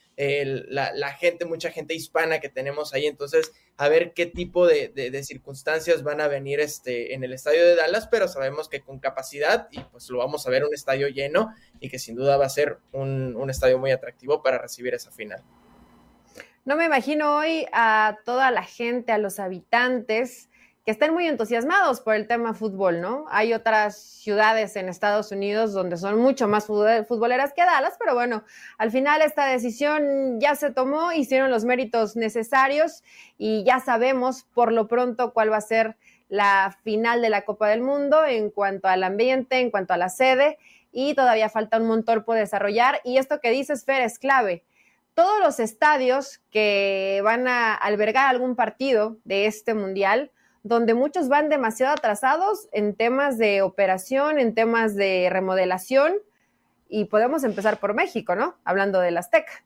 la, 0.68 1.14
gente, 1.14 1.46
mucha 1.46 1.72
gente 1.72 1.94
hispana 1.94 2.40
que 2.40 2.50
tenemos 2.50 2.94
ahí, 2.94 3.08
entonces 3.08 3.54
a 3.78 3.88
ver 3.88 4.14
qué 4.14 4.26
tipo 4.26 4.68
de, 4.68 5.24
circunstancias 5.24 6.04
van 6.04 6.20
a 6.20 6.28
venir 6.28 6.60
este, 6.60 7.14
en 7.14 7.24
el 7.24 7.32
estadio 7.32 7.66
de 7.66 7.76
Dallas, 7.76 8.08
pero 8.08 8.28
sabemos 8.28 8.68
que 8.68 8.82
con 8.82 9.00
capacidad 9.00 9.70
y 9.72 9.80
pues 9.80 10.10
lo 10.10 10.18
vamos 10.18 10.46
a 10.46 10.50
ver 10.50 10.66
un 10.66 10.74
estadio 10.74 11.08
lleno 11.08 11.54
y 11.80 11.90
que 11.90 12.00
sin 12.00 12.16
duda 12.16 12.36
va 12.36 12.46
a 12.46 12.50
ser 12.50 12.80
un, 12.92 13.36
un 13.38 13.50
estadio 13.50 13.80
muy 13.80 13.92
atractivo 13.92 14.44
para 14.44 14.58
recibir 14.58 14.94
esa 14.94 15.12
final. 15.12 15.42
No 16.66 16.76
me 16.76 16.86
imagino 16.86 17.38
hoy 17.38 17.66
a 17.72 18.18
toda 18.26 18.52
la 18.52 18.64
gente, 18.64 19.14
a 19.14 19.18
los 19.18 19.40
habitantes 19.40 20.50
que 20.86 20.92
estén 20.92 21.14
muy 21.14 21.28
entusiasmados 21.28 22.02
por 22.02 22.16
el 22.16 22.28
tema 22.28 22.54
fútbol, 22.54 23.02
¿no? 23.02 23.26
Hay 23.30 23.54
otras 23.54 23.98
ciudades 23.98 24.76
en 24.76 24.90
Estados 24.90 25.32
Unidos 25.32 25.74
donde 25.74 25.98
son 25.98 26.18
mucho 26.18 26.48
más 26.48 26.66
futboleras 26.66 27.54
que 27.54 27.64
Dallas, 27.64 27.96
pero 28.00 28.16
bueno, 28.16 28.44
al 28.78 28.92
final 28.92 29.22
esta 29.22 29.46
decisión 29.46 30.40
ya 30.40 30.56
se 30.56 30.72
tomó, 30.72 31.12
hicieron 31.12 31.52
los 31.52 31.66
méritos 31.66 32.16
necesarios 32.16 33.04
y 33.38 33.64
ya 33.64 33.80
sabemos 33.80 34.46
por 34.54 34.72
lo 34.72 34.88
pronto 34.88 35.34
cuál 35.34 35.52
va 35.52 35.58
a 35.58 35.62
ser 35.62 35.98
la 36.30 36.78
final 36.84 37.22
de 37.22 37.30
la 37.30 37.44
Copa 37.44 37.68
del 37.68 37.82
Mundo 37.82 38.26
en 38.26 38.50
cuanto 38.50 38.88
al 38.88 39.04
ambiente, 39.04 39.60
en 39.60 39.72
cuanto 39.72 39.94
a 39.94 39.98
la 39.98 40.10
sede 40.10 40.58
y 40.92 41.14
todavía 41.14 41.50
falta 41.50 41.78
un 41.78 41.88
montón 41.88 42.24
por 42.24 42.36
desarrollar 42.36 43.02
y 43.04 43.18
esto 43.18 43.40
que 43.40 43.52
dices, 43.52 43.86
Fer, 43.86 44.02
es 44.02 44.18
clave 44.18 44.64
todos 45.20 45.42
los 45.42 45.60
estadios 45.60 46.40
que 46.50 47.20
van 47.26 47.46
a 47.50 47.76
albergar 47.76 48.28
algún 48.28 48.56
partido 48.56 49.18
de 49.26 49.48
este 49.48 49.74
mundial 49.74 50.32
donde 50.64 50.94
muchos 50.94 51.30
van 51.30 51.50
demasiado 51.50 51.94
atrasados 51.94 52.68
en 52.72 52.96
temas 52.96 53.38
de 53.38 53.62
operación, 53.62 54.40
en 54.40 54.54
temas 54.54 54.96
de 54.96 55.30
remodelación, 55.32 56.14
y 56.88 57.06
podemos 57.06 57.44
empezar 57.44 57.80
por 57.80 57.94
México, 57.94 58.36
¿no? 58.36 58.56
Hablando 58.64 59.00
del 59.00 59.18
Azteca. 59.18 59.64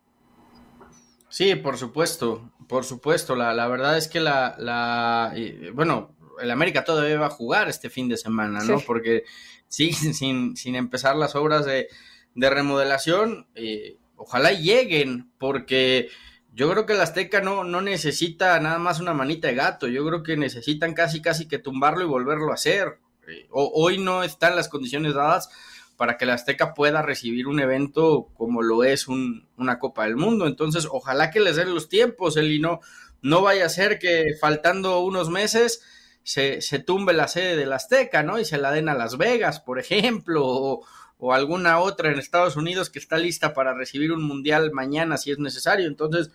Sí, 1.29 1.55
por 1.55 1.77
supuesto, 1.77 2.51
por 2.67 2.83
supuesto. 2.83 3.35
La, 3.35 3.67
verdad 3.67 3.97
es 3.97 4.07
que 4.07 4.19
la, 4.19 4.55
la 4.59 5.33
bueno, 5.73 6.15
el 6.41 6.51
América 6.51 6.83
todavía 6.83 7.19
va 7.19 7.27
a 7.27 7.31
jugar 7.31 7.69
este 7.69 7.89
fin 7.89 8.09
de 8.09 8.17
semana, 8.17 8.63
¿no? 8.63 8.79
Porque 8.81 9.23
sí, 9.67 9.93
sin, 10.13 10.55
sin 10.55 10.75
empezar 10.75 11.15
las 11.15 11.35
obras 11.35 11.65
de, 11.65 11.87
de 12.35 12.49
remodelación, 12.49 13.47
eh, 13.55 13.97
ojalá 14.15 14.51
lleguen, 14.51 15.31
porque 15.37 16.09
yo 16.53 16.69
creo 16.69 16.85
que 16.85 16.93
el 16.93 17.01
Azteca 17.01 17.41
no, 17.41 17.63
no 17.63 17.81
necesita 17.81 18.59
nada 18.59 18.77
más 18.77 18.99
una 18.99 19.13
manita 19.13 19.47
de 19.47 19.55
gato, 19.55 19.87
yo 19.87 20.05
creo 20.05 20.23
que 20.23 20.37
necesitan 20.37 20.93
casi 20.93 21.21
casi 21.21 21.47
que 21.47 21.59
tumbarlo 21.59 22.03
y 22.03 22.07
volverlo 22.07 22.51
a 22.51 22.55
hacer. 22.55 22.99
Eh, 23.27 23.47
hoy 23.51 23.97
no 23.97 24.23
están 24.23 24.55
las 24.55 24.69
condiciones 24.69 25.15
dadas 25.15 25.49
para 25.97 26.17
que 26.17 26.25
el 26.25 26.31
Azteca 26.31 26.73
pueda 26.73 27.01
recibir 27.01 27.47
un 27.47 27.59
evento 27.59 28.29
como 28.35 28.61
lo 28.61 28.83
es 28.83 29.07
una 29.07 29.79
Copa 29.79 30.03
del 30.03 30.15
Mundo. 30.15 30.47
Entonces, 30.47 30.87
ojalá 30.91 31.31
que 31.31 31.39
les 31.39 31.55
den 31.55 31.73
los 31.73 31.89
tiempos, 31.89 32.37
el 32.37 32.51
y 32.51 32.59
no, 32.59 32.81
no 33.21 33.41
vaya 33.41 33.65
a 33.65 33.69
ser 33.69 33.99
que 33.99 34.35
faltando 34.39 34.99
unos 34.99 35.29
meses 35.29 35.81
se, 36.23 36.61
se 36.61 36.79
tumbe 36.79 37.13
la 37.13 37.27
sede 37.27 37.55
del 37.55 37.73
Azteca, 37.73 38.23
¿no? 38.23 38.39
Y 38.39 38.45
se 38.45 38.57
la 38.57 38.71
den 38.71 38.89
a 38.89 38.95
Las 38.95 39.17
Vegas, 39.17 39.59
por 39.59 39.79
ejemplo, 39.79 40.45
o, 40.45 40.85
o 41.25 41.31
alguna 41.31 41.79
otra 41.79 42.11
en 42.11 42.19
Estados 42.19 42.57
Unidos 42.57 42.89
que 42.89 42.99
está 42.99 43.17
lista 43.17 43.53
para 43.53 43.73
recibir 43.73 44.11
un 44.11 44.23
mundial 44.23 44.71
mañana 44.73 45.15
si 45.15 45.31
es 45.31 45.39
necesario. 45.39 45.87
Entonces, 45.87 46.31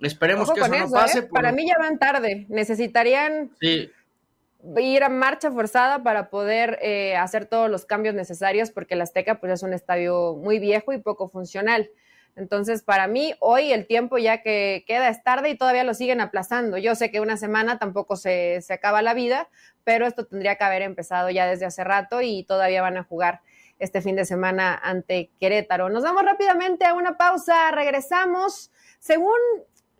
Esperemos 0.00 0.50
que 0.50 0.60
eso, 0.60 0.68
no 0.70 0.90
pase. 0.90 1.18
¿eh? 1.18 1.22
Para 1.30 1.52
mí 1.52 1.66
ya 1.66 1.76
van 1.78 1.98
tarde. 1.98 2.46
Necesitarían 2.48 3.50
ir 3.60 5.04
a 5.04 5.10
marcha 5.10 5.50
forzada 5.50 6.02
para 6.02 6.30
poder 6.30 6.78
eh, 6.80 7.16
hacer 7.16 7.44
todos 7.44 7.70
los 7.70 7.84
cambios 7.84 8.14
necesarios 8.14 8.70
porque 8.70 8.94
el 8.94 9.02
Azteca 9.02 9.40
pues 9.40 9.52
es 9.52 9.62
un 9.62 9.74
estadio 9.74 10.36
muy 10.36 10.58
viejo 10.58 10.94
y 10.94 10.98
poco 10.98 11.28
funcional. 11.28 11.90
Entonces, 12.34 12.82
para 12.82 13.08
mí, 13.08 13.34
hoy 13.40 13.72
el 13.72 13.86
tiempo 13.86 14.16
ya 14.16 14.40
que 14.40 14.84
queda 14.86 15.10
es 15.10 15.22
tarde 15.22 15.50
y 15.50 15.58
todavía 15.58 15.84
lo 15.84 15.92
siguen 15.92 16.22
aplazando. 16.22 16.78
Yo 16.78 16.94
sé 16.94 17.10
que 17.10 17.20
una 17.20 17.36
semana 17.36 17.78
tampoco 17.78 18.16
se, 18.16 18.62
se 18.62 18.72
acaba 18.72 19.02
la 19.02 19.12
vida, 19.12 19.50
pero 19.84 20.06
esto 20.06 20.24
tendría 20.24 20.54
que 20.54 20.64
haber 20.64 20.80
empezado 20.80 21.28
ya 21.28 21.46
desde 21.46 21.66
hace 21.66 21.84
rato 21.84 22.22
y 22.22 22.44
todavía 22.44 22.80
van 22.80 22.96
a 22.96 23.04
jugar 23.04 23.42
este 23.80 24.00
fin 24.02 24.14
de 24.14 24.24
semana 24.24 24.78
ante 24.82 25.30
Querétaro. 25.40 25.88
Nos 25.88 26.04
vamos 26.04 26.22
rápidamente 26.22 26.86
a 26.86 26.94
una 26.94 27.16
pausa, 27.16 27.70
regresamos. 27.72 28.70
Según 29.00 29.36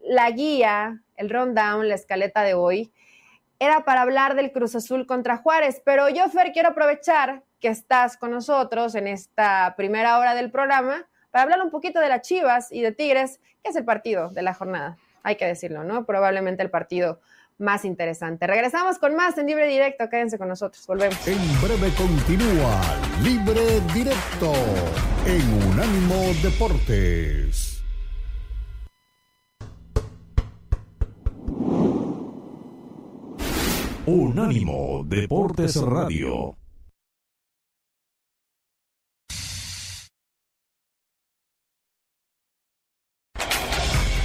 la 0.00 0.30
guía, 0.30 1.02
el 1.16 1.30
rundown, 1.30 1.88
la 1.88 1.94
escaleta 1.94 2.42
de 2.42 2.54
hoy, 2.54 2.92
era 3.58 3.84
para 3.84 4.02
hablar 4.02 4.36
del 4.36 4.52
Cruz 4.52 4.74
Azul 4.74 5.06
contra 5.06 5.36
Juárez, 5.36 5.82
pero 5.84 6.08
yo, 6.08 6.28
Fer, 6.28 6.52
quiero 6.52 6.70
aprovechar 6.70 7.42
que 7.60 7.68
estás 7.68 8.16
con 8.16 8.30
nosotros 8.30 8.94
en 8.94 9.06
esta 9.06 9.74
primera 9.76 10.18
hora 10.18 10.34
del 10.34 10.50
programa 10.50 11.06
para 11.30 11.42
hablar 11.42 11.60
un 11.62 11.70
poquito 11.70 12.00
de 12.00 12.08
las 12.08 12.22
Chivas 12.22 12.72
y 12.72 12.80
de 12.80 12.92
Tigres, 12.92 13.38
que 13.62 13.70
es 13.70 13.76
el 13.76 13.84
partido 13.84 14.30
de 14.30 14.42
la 14.42 14.54
jornada, 14.54 14.96
hay 15.22 15.36
que 15.36 15.46
decirlo, 15.46 15.84
¿no? 15.84 16.06
Probablemente 16.06 16.62
el 16.62 16.70
partido 16.70 17.20
más 17.60 17.84
interesante. 17.84 18.46
Regresamos 18.46 18.98
con 18.98 19.14
más 19.14 19.38
en 19.38 19.46
Libre 19.46 19.66
Directo, 19.68 20.08
quédense 20.08 20.38
con 20.38 20.48
nosotros, 20.48 20.86
volvemos. 20.86 21.28
En 21.28 21.38
breve 21.60 21.92
continúa 21.94 22.80
Libre 23.22 23.80
Directo 23.94 24.52
en 25.26 25.68
Unánimo 25.68 26.16
Deportes. 26.42 27.82
Unánimo 34.06 35.04
Deportes 35.06 35.76
Radio. 35.76 36.56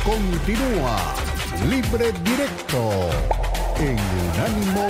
Continúa 0.04 1.35
Libre 1.64 2.12
Directo 2.24 3.10
en 3.80 3.98
Unánimo 4.30 4.88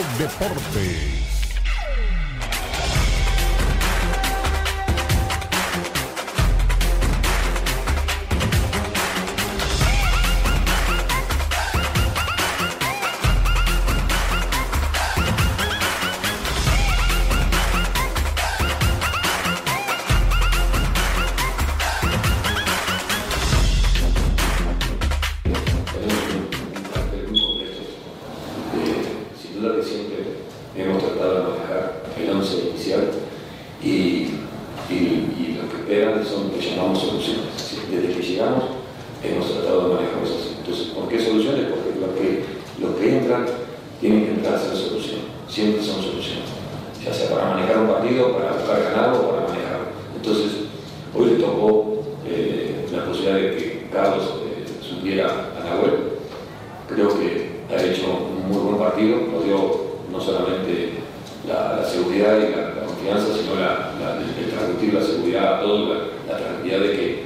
la, 62.40 62.86
confianza, 62.86 63.28
sino 63.34 63.54
el 63.54 64.52
transmitir 64.52 64.94
la 64.94 65.02
seguridad 65.02 65.56
a 65.56 65.62
todos, 65.62 65.90
la, 65.90 66.34
la 66.34 66.40
tranquilidad 66.40 66.80
de 66.80 66.92
que 66.92 67.24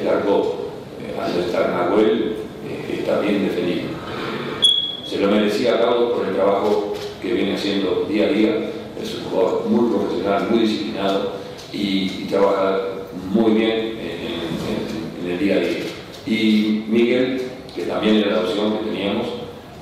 el, 0.00 0.08
arco, 0.08 0.70
eh, 1.00 1.14
al 1.20 1.40
estar 1.40 1.70
Nahuel, 1.70 2.36
eh, 2.66 2.96
está 2.98 3.20
bien 3.20 3.46
defendido. 3.46 3.82
Eh, 3.82 5.04
se 5.04 5.18
lo 5.18 5.28
merecía 5.28 5.74
a 5.74 5.80
Carlos 5.80 6.12
por 6.12 6.26
el 6.26 6.34
trabajo 6.34 6.94
que 7.20 7.32
viene 7.32 7.54
haciendo 7.54 8.06
día 8.08 8.26
a 8.26 8.28
día. 8.28 8.56
Es 9.00 9.14
un 9.16 9.24
jugador 9.24 9.66
muy 9.68 9.90
profesional, 9.90 10.48
muy 10.50 10.60
disciplinado 10.60 11.32
y, 11.72 12.08
trabaja 12.30 12.80
muy 13.30 13.52
bien 13.52 13.98
en, 14.00 15.30
el 15.30 15.38
día 15.38 15.56
a 15.56 15.60
día. 15.60 15.78
Y 16.26 16.84
Miguel, 16.88 17.42
que 17.74 17.82
también 17.82 18.16
era 18.16 18.32
la 18.32 18.40
opción 18.40 18.78
que 18.78 18.84
teníamos, 18.84 19.26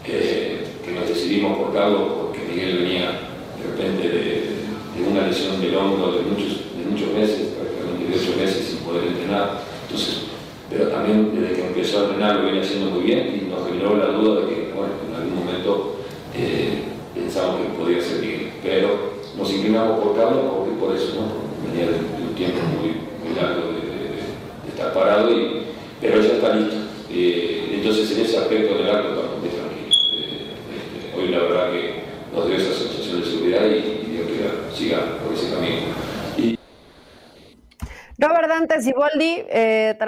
que 0.05 0.61
nos 0.93 1.09
decidimos 1.09 1.59
por 1.59 1.73
Carlos 1.73 2.03
porque 2.19 2.41
Miguel 2.53 2.79
venía 2.79 3.30
Deportes. 5.71 6.21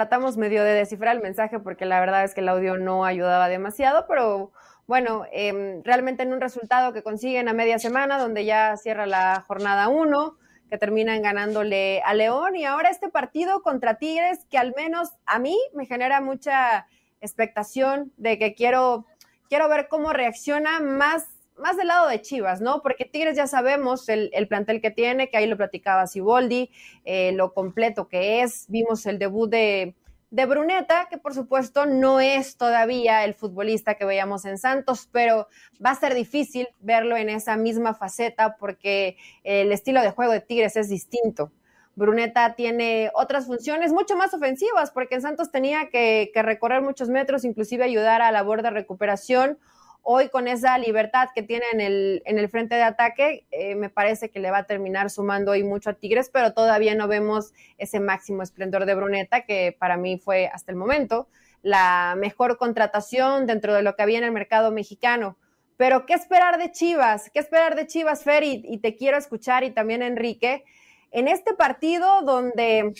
Tratamos 0.03 0.35
medio 0.35 0.65
de 0.65 0.73
descifrar 0.73 1.15
el 1.15 1.21
mensaje 1.21 1.59
porque 1.59 1.85
la 1.85 2.01
verdad 2.01 2.25
es 2.25 2.33
que 2.33 2.41
el 2.41 2.49
audio 2.49 2.77
no 2.77 3.05
ayudaba 3.05 3.47
demasiado, 3.47 4.05
pero 4.05 4.51
bueno, 4.85 5.23
em, 5.31 5.81
realmente 5.81 6.23
en 6.23 6.33
un 6.33 6.41
resultado 6.41 6.91
que 6.91 7.03
consiguen 7.03 7.47
a 7.47 7.53
media 7.53 7.79
semana, 7.79 8.19
donde 8.19 8.43
ya 8.43 8.75
cierra 8.75 9.05
la 9.05 9.45
jornada 9.47 9.87
1, 9.87 10.35
que 10.69 10.77
terminan 10.77 11.21
ganándole 11.21 12.01
a 12.03 12.13
León, 12.15 12.57
y 12.57 12.65
ahora 12.65 12.89
este 12.89 13.07
partido 13.07 13.61
contra 13.61 13.97
Tigres, 13.97 14.45
que 14.51 14.57
al 14.57 14.73
menos 14.75 15.11
a 15.25 15.39
mí 15.39 15.57
me 15.73 15.85
genera 15.85 16.19
mucha 16.19 16.85
expectación 17.21 18.11
de 18.17 18.37
que 18.37 18.55
quiero, 18.55 19.05
quiero 19.47 19.69
ver 19.69 19.87
cómo 19.87 20.11
reacciona 20.11 20.81
más 20.81 21.29
más 21.63 21.77
del 21.77 21.87
lado 21.87 22.09
de 22.09 22.21
Chivas, 22.21 22.61
¿no? 22.61 22.81
Porque 22.81 23.05
Tigres 23.05 23.37
ya 23.37 23.47
sabemos 23.47 24.09
el, 24.09 24.29
plantel 24.47 24.81
que 24.81 24.91
tiene, 24.91 25.29
que 25.29 25.37
ahí 25.37 25.47
lo 25.47 25.57
platicaba 25.57 26.05
Siboldi, 26.05 26.69
eh, 27.05 27.31
lo 27.31 27.53
completo 27.53 28.07
que 28.09 28.41
es. 28.41 28.65
Vimos 28.67 29.05
el 29.05 29.17
debut 29.17 29.49
de, 29.49 29.95
de 30.29 30.45
Bruneta, 30.45 31.07
que 31.09 31.17
por 31.17 31.33
supuesto 31.33 31.85
no 31.85 32.19
es 32.19 32.57
todavía 32.57 33.23
el 33.23 33.33
futbolista 33.33 33.95
que 33.95 34.03
veíamos 34.03 34.43
en 34.43 34.57
Santos, 34.57 35.07
pero 35.11 35.47
va 35.83 35.91
a 35.91 35.95
ser 35.95 36.13
difícil 36.15 36.67
verlo 36.81 37.15
en 37.15 37.29
esa 37.29 37.55
misma 37.55 37.93
faceta 37.93 38.57
porque 38.57 39.15
el 39.43 39.71
estilo 39.71 40.01
de 40.01 40.11
juego 40.11 40.33
de 40.33 40.41
Tigres 40.41 40.75
es 40.75 40.89
distinto. 40.89 41.51
Bruneta 41.95 42.55
tiene 42.55 43.11
otras 43.13 43.45
funciones 43.45 43.93
mucho 43.93 44.15
más 44.15 44.33
ofensivas, 44.33 44.91
porque 44.91 45.15
en 45.15 45.21
Santos 45.21 45.51
tenía 45.51 45.89
que, 45.89 46.31
recorrer 46.35 46.81
muchos 46.81 47.09
metros, 47.09 47.45
inclusive 47.45 47.83
ayudar 47.83 48.21
a 48.21 48.31
la 48.31 48.39
labor 48.39 48.63
de 48.63 48.71
recuperación 48.71 49.59
hoy 50.03 50.29
con 50.29 50.47
esa 50.47 50.77
libertad 50.77 51.29
que 51.33 51.41
tiene 51.41 51.65
en 51.71 51.81
el, 51.81 52.21
en 52.25 52.37
el 52.37 52.49
frente 52.49 52.75
de 52.75 52.83
ataque, 52.83 53.45
eh, 53.51 53.75
me 53.75 53.89
parece 53.89 54.29
que 54.29 54.39
le 54.39 54.51
va 54.51 54.59
a 54.59 54.63
terminar 54.65 55.09
sumando 55.09 55.51
hoy 55.51 55.63
mucho 55.63 55.89
a 55.89 55.93
Tigres, 55.93 56.29
pero 56.31 56.53
todavía 56.53 56.93
no 56.93 57.07
vemos 57.07 57.53
ese 57.77 57.99
máximo 57.99 58.43
esplendor 58.43 58.85
de 58.85 58.95
Bruneta, 58.95 59.45
que 59.45 59.75
para 59.79 59.97
mí 59.97 60.17
fue 60.17 60.47
hasta 60.47 60.71
el 60.71 60.77
momento 60.77 61.27
la 61.61 62.15
mejor 62.17 62.57
contratación 62.57 63.47
dentro 63.47 63.73
de 63.73 63.81
lo 63.81 63.95
que 63.95 64.03
había 64.03 64.17
en 64.17 64.25
el 64.25 64.33
mercado 64.33 64.71
mexicano. 64.71 65.37
Pero, 65.77 66.05
¿qué 66.05 66.13
esperar 66.13 66.57
de 66.59 66.71
Chivas? 66.71 67.31
¿Qué 67.33 67.39
esperar 67.39 67.75
de 67.75 67.87
Chivas, 67.87 68.23
Fer? 68.23 68.43
y 68.43 68.77
te 68.77 68.95
quiero 68.95 69.17
escuchar 69.17 69.63
y 69.63 69.71
también 69.71 70.03
Enrique. 70.03 70.65
En 71.11 71.27
este 71.27 71.53
partido 71.53 72.23
donde 72.23 72.91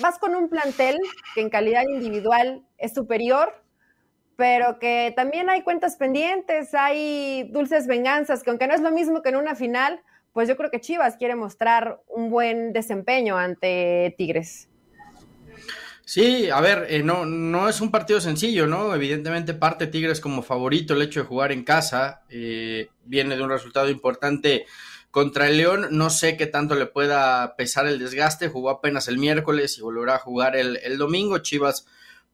vas 0.00 0.18
con 0.18 0.34
un 0.34 0.48
plantel 0.48 0.98
que 1.34 1.40
en 1.40 1.50
calidad 1.50 1.84
individual 1.88 2.66
es 2.78 2.92
superior, 2.94 3.62
pero 4.40 4.78
que 4.78 5.12
también 5.14 5.50
hay 5.50 5.60
cuentas 5.60 5.96
pendientes, 5.96 6.72
hay 6.72 7.42
dulces 7.52 7.86
venganzas, 7.86 8.42
que 8.42 8.48
aunque 8.48 8.66
no 8.66 8.72
es 8.72 8.80
lo 8.80 8.90
mismo 8.90 9.20
que 9.20 9.28
en 9.28 9.36
una 9.36 9.54
final, 9.54 10.00
pues 10.32 10.48
yo 10.48 10.56
creo 10.56 10.70
que 10.70 10.80
Chivas 10.80 11.18
quiere 11.18 11.34
mostrar 11.34 12.00
un 12.08 12.30
buen 12.30 12.72
desempeño 12.72 13.36
ante 13.36 14.14
Tigres. 14.16 14.70
Sí, 16.06 16.48
a 16.48 16.58
ver, 16.62 16.86
eh, 16.88 17.02
no, 17.02 17.26
no 17.26 17.68
es 17.68 17.82
un 17.82 17.90
partido 17.90 18.18
sencillo, 18.18 18.66
¿no? 18.66 18.94
Evidentemente 18.94 19.52
parte 19.52 19.86
Tigres 19.86 20.22
como 20.22 20.40
favorito 20.40 20.94
el 20.94 21.02
hecho 21.02 21.20
de 21.20 21.26
jugar 21.26 21.52
en 21.52 21.62
casa, 21.62 22.22
eh, 22.30 22.88
viene 23.04 23.36
de 23.36 23.42
un 23.42 23.50
resultado 23.50 23.90
importante 23.90 24.64
contra 25.10 25.48
el 25.48 25.58
León, 25.58 25.88
no 25.90 26.08
sé 26.08 26.38
qué 26.38 26.46
tanto 26.46 26.76
le 26.76 26.86
pueda 26.86 27.56
pesar 27.56 27.86
el 27.86 27.98
desgaste, 27.98 28.48
jugó 28.48 28.70
apenas 28.70 29.06
el 29.06 29.18
miércoles 29.18 29.76
y 29.76 29.82
volverá 29.82 30.14
a 30.14 30.18
jugar 30.18 30.56
el, 30.56 30.78
el 30.82 30.96
domingo, 30.96 31.40
Chivas 31.40 31.84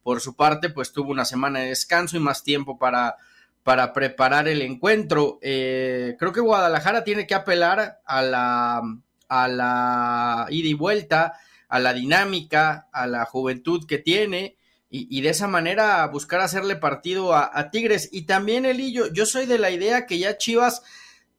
por 0.07 0.21
su 0.21 0.37
parte 0.37 0.69
pues 0.69 0.93
tuvo 0.93 1.11
una 1.11 1.25
semana 1.25 1.59
de 1.59 1.67
descanso 1.67 2.15
y 2.15 2.21
más 2.21 2.41
tiempo 2.41 2.79
para, 2.79 3.17
para 3.63 3.91
preparar 3.91 4.47
el 4.47 4.61
encuentro. 4.61 5.37
Eh, 5.41 6.15
creo 6.17 6.31
que 6.31 6.39
Guadalajara 6.39 7.03
tiene 7.03 7.27
que 7.27 7.35
apelar 7.35 7.99
a 8.05 8.21
la, 8.21 8.81
a 9.27 9.47
la 9.49 10.47
ida 10.49 10.69
y 10.69 10.73
vuelta, 10.75 11.33
a 11.67 11.79
la 11.81 11.91
dinámica, 11.91 12.87
a 12.93 13.05
la 13.05 13.25
juventud 13.25 13.85
que 13.85 13.97
tiene. 13.97 14.55
Y, 14.89 15.19
de 15.19 15.27
esa 15.27 15.49
manera 15.49 16.07
buscar 16.07 16.39
hacerle 16.39 16.77
partido 16.77 17.35
a, 17.35 17.69
Tigres. 17.69 18.07
Y 18.13 18.21
también, 18.21 18.65
Elillo, 18.65 19.11
yo 19.11 19.25
soy 19.25 19.45
de 19.45 19.59
la 19.59 19.71
idea 19.71 20.05
que 20.05 20.19
ya 20.19 20.37
Chivas 20.37 20.83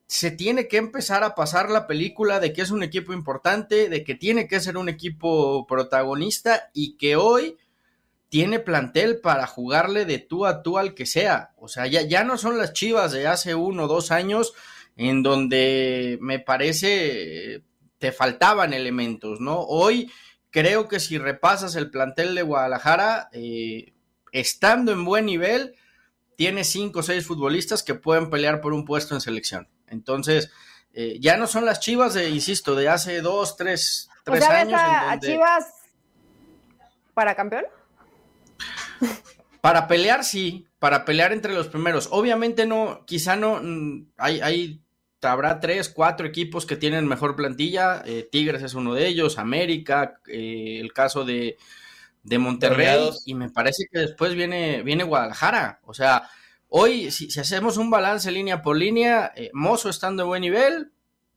se 0.05 0.29
tiene 0.29 0.67
que 0.67 0.77
empezar 0.77 1.23
a 1.23 1.33
pasar 1.33 1.71
la 1.71 1.87
película 1.87 2.39
de 2.39 2.53
que 2.53 2.61
es 2.61 2.69
un 2.69 2.83
equipo 2.83 3.13
importante, 3.13 3.89
de 3.89 4.03
que 4.03 4.13
tiene 4.13 4.47
que 4.47 4.59
ser 4.59 4.77
un 4.77 4.89
equipo 4.89 5.65
protagonista 5.65 6.69
y 6.71 6.97
que 6.97 7.15
hoy 7.15 7.57
tiene 8.29 8.59
plantel 8.59 9.19
para 9.19 9.47
jugarle 9.47 10.05
de 10.05 10.19
tú 10.19 10.45
a 10.45 10.61
tú 10.61 10.77
al 10.77 10.93
que 10.93 11.05
sea. 11.05 11.51
O 11.57 11.67
sea, 11.67 11.87
ya, 11.87 12.03
ya 12.03 12.23
no 12.23 12.37
son 12.37 12.57
las 12.57 12.73
Chivas 12.73 13.11
de 13.11 13.27
hace 13.27 13.55
uno 13.55 13.85
o 13.85 13.87
dos 13.87 14.11
años 14.11 14.53
en 14.95 15.23
donde 15.23 16.17
me 16.21 16.39
parece 16.39 17.63
te 17.99 18.11
faltaban 18.11 18.73
elementos, 18.73 19.41
¿no? 19.41 19.59
Hoy 19.59 20.11
creo 20.49 20.87
que 20.87 20.99
si 20.99 21.17
repasas 21.17 21.75
el 21.75 21.91
plantel 21.91 22.33
de 22.33 22.41
Guadalajara, 22.41 23.29
eh, 23.33 23.93
estando 24.31 24.91
en 24.91 25.05
buen 25.05 25.25
nivel, 25.25 25.75
tiene 26.35 26.63
cinco 26.63 26.99
o 26.99 27.03
seis 27.03 27.25
futbolistas 27.25 27.83
que 27.83 27.95
pueden 27.95 28.29
pelear 28.29 28.61
por 28.61 28.73
un 28.73 28.85
puesto 28.85 29.13
en 29.13 29.21
selección. 29.21 29.67
Entonces, 29.87 30.51
eh, 30.93 31.17
ya 31.19 31.37
no 31.37 31.45
son 31.47 31.65
las 31.65 31.81
Chivas, 31.81 32.13
de, 32.13 32.29
insisto, 32.29 32.75
de 32.75 32.87
hace 32.87 33.21
dos, 33.21 33.57
tres, 33.57 34.09
tres 34.23 34.43
años. 34.43 34.79
a 34.81 35.19
Chivas 35.19 35.65
para 37.13 37.35
campeón? 37.35 37.65
Para 39.61 39.87
pelear, 39.87 40.23
sí, 40.23 40.67
para 40.79 41.03
pelear 41.03 41.33
entre 41.33 41.53
los 41.53 41.67
primeros. 41.67 42.07
Obviamente 42.11 42.65
no, 42.65 43.03
quizá 43.05 43.35
no, 43.35 43.59
mm, 43.61 44.11
hay, 44.17 44.39
hay 44.41 44.81
habrá 45.21 45.59
tres, 45.59 45.89
cuatro 45.89 46.25
equipos 46.25 46.65
que 46.65 46.77
tienen 46.77 47.07
mejor 47.07 47.35
plantilla. 47.35 48.01
Eh, 48.05 48.27
Tigres 48.31 48.63
es 48.63 48.73
uno 48.73 48.93
de 48.93 49.07
ellos, 49.07 49.37
América, 49.37 50.19
eh, 50.27 50.79
el 50.79 50.93
caso 50.93 51.25
de, 51.25 51.57
de 52.23 52.37
Monterrey, 52.37 53.09
y 53.25 53.33
me 53.33 53.49
parece 53.49 53.85
que 53.91 53.99
después 53.99 54.35
viene, 54.35 54.83
viene 54.83 55.03
Guadalajara. 55.03 55.81
O 55.85 55.93
sea, 55.93 56.29
hoy, 56.69 57.11
si, 57.11 57.27
hacemos 57.39 57.77
un 57.77 57.89
balance 57.89 58.31
línea 58.31 58.61
por 58.61 58.77
línea, 58.77 59.33
eh, 59.35 59.49
Mozo 59.53 59.89
estando 59.89 60.23
en 60.23 60.29
buen 60.29 60.41
nivel, 60.41 60.91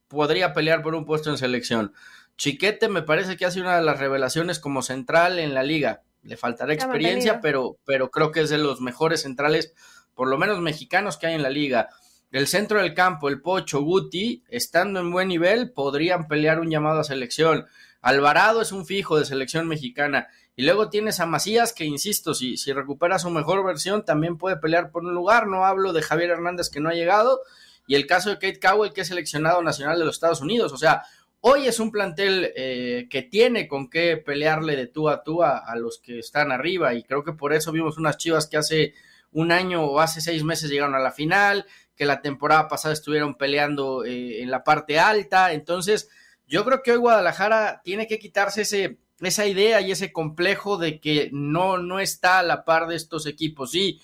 podría 0.08 0.52
pelear 0.52 0.82
por 0.82 0.94
un 0.94 1.04
puesto 1.04 1.30
en 1.30 1.38
selección. 1.38 1.92
Chiquete 2.36 2.88
me 2.88 3.02
parece 3.02 3.36
que 3.36 3.44
hace 3.44 3.60
una 3.60 3.76
de 3.76 3.84
las 3.84 3.98
revelaciones 3.98 4.58
como 4.58 4.82
central 4.82 5.38
en 5.38 5.54
la 5.54 5.62
liga. 5.62 6.02
Le 6.22 6.36
faltará 6.36 6.72
experiencia, 6.72 7.40
pero, 7.40 7.76
pero 7.84 8.10
creo 8.10 8.30
que 8.30 8.42
es 8.42 8.50
de 8.50 8.58
los 8.58 8.80
mejores 8.80 9.22
centrales, 9.22 9.74
por 10.14 10.28
lo 10.28 10.38
menos 10.38 10.60
mexicanos 10.60 11.16
que 11.16 11.26
hay 11.26 11.34
en 11.34 11.42
la 11.42 11.50
liga. 11.50 11.88
El 12.30 12.46
centro 12.46 12.80
del 12.80 12.94
campo, 12.94 13.28
el 13.28 13.42
Pocho, 13.42 13.82
Guti, 13.82 14.42
estando 14.48 15.00
en 15.00 15.10
buen 15.10 15.28
nivel, 15.28 15.72
podrían 15.72 16.28
pelear 16.28 16.60
un 16.60 16.70
llamado 16.70 17.00
a 17.00 17.04
selección. 17.04 17.66
Alvarado 18.00 18.62
es 18.62 18.72
un 18.72 18.86
fijo 18.86 19.18
de 19.18 19.26
selección 19.26 19.68
mexicana. 19.68 20.28
Y 20.56 20.64
luego 20.64 20.88
tienes 20.88 21.20
a 21.20 21.26
Macías, 21.26 21.72
que 21.72 21.84
insisto, 21.84 22.34
si, 22.34 22.56
si 22.56 22.72
recupera 22.72 23.18
su 23.18 23.30
mejor 23.30 23.64
versión, 23.64 24.04
también 24.04 24.38
puede 24.38 24.56
pelear 24.56 24.90
por 24.90 25.04
un 25.04 25.14
lugar. 25.14 25.46
No 25.46 25.66
hablo 25.66 25.92
de 25.92 26.02
Javier 26.02 26.30
Hernández, 26.30 26.70
que 26.70 26.80
no 26.80 26.88
ha 26.88 26.94
llegado. 26.94 27.40
Y 27.86 27.96
el 27.96 28.06
caso 28.06 28.30
de 28.30 28.36
Kate 28.36 28.60
Cowell, 28.60 28.92
que 28.92 29.02
es 29.02 29.08
seleccionado 29.08 29.62
nacional 29.62 29.98
de 29.98 30.04
los 30.04 30.16
Estados 30.16 30.40
Unidos. 30.40 30.72
O 30.72 30.78
sea, 30.78 31.02
hoy 31.42 31.66
es 31.66 31.80
un 31.80 31.90
plantel 31.90 32.52
eh, 32.56 33.06
que 33.10 33.22
tiene 33.22 33.68
con 33.68 33.90
qué 33.90 34.16
pelearle 34.16 34.76
de 34.76 34.86
tú 34.86 35.08
a 35.08 35.22
tú 35.22 35.42
a, 35.42 35.64
los 35.76 35.98
que 35.98 36.18
están 36.18 36.50
arriba. 36.50 36.94
Y 36.94 37.02
creo 37.02 37.22
que 37.22 37.32
por 37.32 37.52
eso 37.52 37.72
vimos 37.72 37.98
unas 37.98 38.16
chivas 38.16 38.46
que 38.46 38.56
hace 38.56 38.94
un 39.32 39.52
año 39.52 39.84
o 39.84 40.00
hace 40.00 40.20
seis 40.20 40.44
meses 40.44 40.70
llegaron 40.70 40.94
a 40.94 41.00
la 41.00 41.12
final, 41.12 41.66
que 41.94 42.06
la 42.06 42.22
temporada 42.22 42.68
pasada 42.68 42.94
estuvieron 42.94 43.34
peleando 43.36 44.04
eh, 44.04 44.42
en 44.42 44.50
la 44.50 44.64
parte 44.64 44.98
alta. 44.98 45.52
Entonces, 45.52 46.08
yo 46.46 46.64
creo 46.64 46.82
que 46.82 46.92
hoy 46.92 46.98
Guadalajara 46.98 47.82
tiene 47.82 48.06
que 48.06 48.18
quitarse 48.18 48.62
ese, 48.62 48.98
esa 49.20 49.46
idea 49.46 49.80
y 49.80 49.90
ese 49.90 50.12
complejo 50.12 50.78
de 50.78 51.00
que 51.00 51.28
no, 51.32 51.78
no 51.78 51.98
está 51.98 52.38
a 52.38 52.42
la 52.44 52.64
par 52.64 52.86
de 52.86 52.96
estos 52.96 53.26
equipos. 53.26 53.72
Sí, 53.72 54.00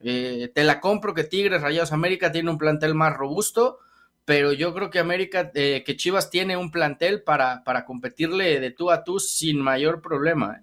eh, 0.00 0.50
te 0.54 0.64
la 0.64 0.80
compro 0.80 1.14
que 1.14 1.24
Tigres, 1.24 1.62
Rayados 1.62 1.92
América 1.92 2.30
tiene 2.30 2.50
un 2.50 2.58
plantel 2.58 2.94
más 2.94 3.14
robusto, 3.16 3.78
pero 4.24 4.52
yo 4.52 4.74
creo 4.74 4.90
que 4.90 4.98
América, 4.98 5.50
eh, 5.54 5.82
que 5.84 5.96
Chivas 5.96 6.30
tiene 6.30 6.56
un 6.56 6.70
plantel 6.70 7.22
para, 7.22 7.62
para 7.64 7.84
competirle 7.84 8.60
de 8.60 8.70
tú 8.70 8.90
a 8.90 9.04
tú 9.04 9.18
sin 9.18 9.60
mayor 9.60 10.00
problema. 10.00 10.62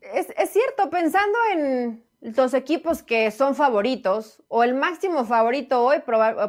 Es, 0.00 0.28
es 0.36 0.50
cierto, 0.50 0.88
pensando 0.88 1.38
en, 1.52 2.08
los 2.20 2.52
equipos 2.54 3.02
que 3.02 3.30
son 3.30 3.54
favoritos 3.54 4.42
o 4.48 4.64
el 4.64 4.74
máximo 4.74 5.24
favorito 5.24 5.84
hoy 5.84 5.98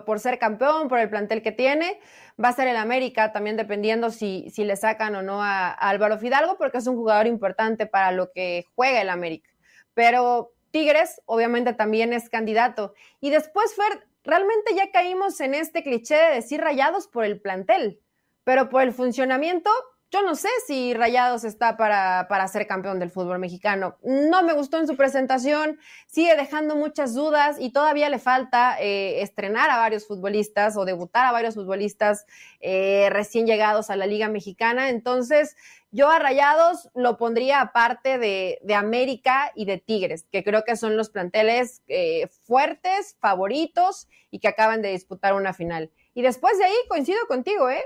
por, 0.06 0.20
ser 0.20 0.40
campeón, 0.40 0.88
por 0.88 1.00
el 1.00 1.10
plantel 1.10 1.44
que 1.44 1.52
tiene, 1.52 2.00
va 2.44 2.50
a 2.50 2.54
ser 2.54 2.68
el 2.68 2.76
América, 2.76 3.32
también 3.32 3.56
dependiendo 3.56 4.10
si, 4.10 4.50
si 4.50 4.64
le 4.64 4.76
sacan 4.76 5.16
o 5.16 5.22
no 5.22 5.44
a, 5.44 5.70
Álvaro 5.70 6.18
Fidalgo, 6.18 6.58
porque 6.58 6.80
es 6.80 6.88
un 6.88 6.96
jugador 6.96 7.28
importante 7.28 7.86
para 7.86 8.12
lo 8.12 8.32
que 8.32 8.66
juega 8.76 9.02
el 9.02 9.10
América. 9.10 9.52
Pero 9.94 10.54
Tigres 10.72 11.22
obviamente 11.26 11.74
también 11.74 12.14
es 12.14 12.30
candidato. 12.30 12.94
Y 13.22 13.30
después, 13.30 13.76
Fer, 13.76 14.08
realmente 14.24 14.76
ya 14.76 14.92
caímos 14.92 15.40
en 15.42 15.54
este 15.54 15.84
cliché 15.84 16.16
de 16.16 16.36
decir 16.36 16.62
rayados 16.62 17.08
por 17.08 17.26
el 17.26 17.42
plantel, 17.42 18.02
pero 18.44 18.70
por 18.70 18.82
el 18.82 18.94
funcionamiento 18.94 19.70
yo 20.12 20.24
no 20.24 20.36
sé 20.36 20.50
si 20.66 20.94
Rayados 20.94 21.44
está 21.44 21.78
para, 21.78 22.28
para, 22.28 22.48
ser 22.48 22.66
campeón 22.66 23.00
del 23.00 23.12
fútbol 23.12 23.38
mexicano. 23.38 23.98
No 24.04 24.42
me 24.42 24.54
gustó 24.54 24.80
en 24.80 24.88
su 24.88 24.96
presentación, 24.96 25.80
sigue 26.08 26.36
dejando 26.36 26.76
muchas 26.76 27.14
dudas 27.14 27.58
y 27.60 27.72
todavía 27.72 28.10
le 28.10 28.18
falta 28.18 28.76
eh, 28.80 29.22
estrenar 29.22 29.70
a 29.70 29.78
varios 29.78 30.08
futbolistas 30.08 30.78
o 30.78 30.86
debutar 30.86 31.26
a 31.28 31.32
varios 31.32 31.54
futbolistas 31.54 32.26
eh, 32.60 33.10
recién 33.12 33.46
llegados 33.46 33.92
a 33.92 33.96
la 33.96 34.08
Liga 34.08 34.30
Mexicana. 34.30 34.90
Entonces, 34.90 35.56
yo 35.92 36.10
a 36.10 36.18
Rayados 36.18 36.90
lo 36.96 37.18
pondría 37.18 37.62
aparte 37.62 38.18
de, 38.18 38.60
de 38.64 38.74
América 38.74 39.52
y 39.56 39.66
de 39.66 39.78
Tigres, 39.78 40.26
que 40.32 40.44
creo 40.44 40.64
que 40.64 40.76
son 40.76 40.98
los 40.98 41.10
planteles 41.10 41.84
eh, 41.88 42.28
fuertes, 42.44 43.16
favoritos 43.20 44.08
y 44.32 44.40
que 44.40 44.48
acaban 44.48 44.82
de 44.82 44.90
disputar 44.90 45.36
una 45.36 45.54
final. 45.54 45.92
Y 46.16 46.24
después 46.24 46.58
de 46.58 46.66
ahí 46.66 46.76
coincido 46.88 47.20
contigo, 47.28 47.70
¿eh? 47.70 47.84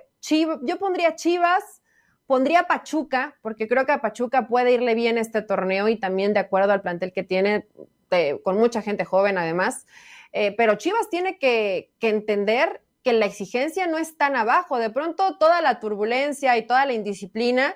yo 0.63 0.79
pondría 0.79 1.15
Chivas. 1.15 1.82
Pondría 2.25 2.63
Pachuca, 2.63 3.36
porque 3.41 3.67
creo 3.67 3.86
que 3.86 3.91
a 3.91 4.01
Pachuca 4.01 4.47
puede 4.47 4.73
irle 4.73 4.95
bien 4.95 5.17
este 5.17 5.41
torneo 5.41 5.89
y 5.89 5.97
también 5.97 6.33
de 6.33 6.39
acuerdo 6.39 6.71
al 6.71 6.81
plantel 6.81 7.12
que 7.12 7.23
tiene, 7.23 7.67
con 8.43 8.57
mucha 8.57 8.81
gente 8.81 9.05
joven 9.05 9.38
además. 9.38 9.86
Eh, 10.31 10.53
pero 10.55 10.75
Chivas 10.75 11.09
tiene 11.09 11.38
que, 11.38 11.91
que 11.99 12.09
entender 12.09 12.81
que 13.03 13.13
la 13.13 13.25
exigencia 13.25 13.88
no 13.88 13.97
es 13.97 14.17
tan 14.17 14.36
abajo. 14.36 14.79
De 14.79 14.89
pronto 14.89 15.38
toda 15.38 15.62
la 15.62 15.79
turbulencia 15.79 16.57
y 16.57 16.65
toda 16.65 16.86
la 16.86 16.93
indisciplina 16.93 17.75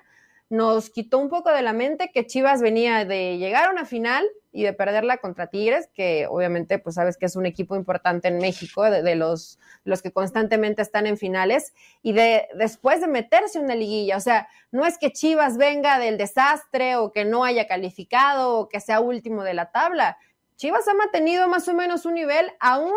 nos 0.50 0.90
quitó 0.90 1.18
un 1.18 1.30
poco 1.30 1.52
de 1.52 1.62
la 1.62 1.74
mente 1.74 2.12
que 2.14 2.26
Chivas 2.26 2.62
venía 2.62 3.04
de 3.04 3.38
llegar 3.38 3.68
a 3.68 3.72
una 3.72 3.86
final 3.86 4.26
y 4.54 4.64
de 4.64 4.74
perderla 4.74 5.18
contra 5.18 5.48
Tigres, 5.48 5.90
que 5.94 6.26
obviamente 6.28 6.80
pues 6.80 6.96
sabes 6.96 7.18
que 7.18 7.26
es 7.26 7.36
un 7.36 7.46
equipo 7.46 7.76
importante 7.76 8.30
en 8.30 8.38
México, 8.38 8.90
de, 8.90 9.16
los, 9.16 9.60
los 9.84 10.02
que 10.02 10.12
constantemente 10.12 10.82
están 10.82 11.06
en 11.06 11.18
finales, 11.18 11.74
y 12.02 12.14
de 12.14 12.48
después 12.56 13.02
de 13.02 13.08
meterse 13.08 13.60
en 13.60 13.66
una 13.66 13.76
liguilla, 13.76 14.18
o 14.18 14.22
sea, 14.22 14.48
no 14.72 14.86
es 14.86 14.98
que 14.98 15.12
Chivas 15.12 15.58
venga 15.58 16.00
del 16.00 16.18
desastre 16.18 16.96
o 16.96 17.12
que 17.12 17.26
no 17.26 17.44
haya 17.44 17.68
calificado 17.68 18.58
o 18.58 18.70
que 18.70 18.80
sea 18.80 19.00
último 19.00 19.44
de 19.44 19.54
la 19.54 19.72
tabla. 19.72 20.18
Chivas 20.56 20.88
ha 20.88 20.94
mantenido 20.94 21.48
más 21.48 21.68
o 21.68 21.74
menos 21.74 22.06
un 22.06 22.16
nivel 22.16 22.50
aún 22.60 22.94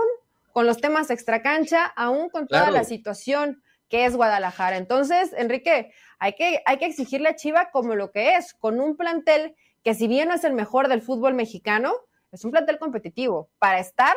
con 0.52 0.66
los 0.66 0.80
temas 0.80 1.10
extracancha, 1.10 1.84
aún 1.84 2.30
con 2.30 2.46
toda 2.46 2.70
la 2.70 2.84
situación 2.84 3.62
que 3.90 4.06
es 4.06 4.16
Guadalajara. 4.16 4.78
Entonces, 4.78 5.34
Enrique, 5.36 5.92
hay 6.18 6.32
que, 6.34 6.62
hay 6.64 6.78
que 6.78 6.86
exigirle 6.86 7.28
a 7.28 7.36
Chivas 7.36 7.66
como 7.72 7.94
lo 7.94 8.12
que 8.12 8.36
es, 8.36 8.54
con 8.54 8.80
un 8.80 8.96
plantel 8.96 9.54
que 9.82 9.94
si 9.94 10.08
bien 10.08 10.28
no 10.28 10.34
es 10.34 10.44
el 10.44 10.54
mejor 10.54 10.88
del 10.88 11.02
fútbol 11.02 11.34
mexicano, 11.34 11.92
es 12.32 12.44
un 12.44 12.52
plantel 12.52 12.78
competitivo 12.78 13.50
para 13.58 13.80
estar, 13.80 14.16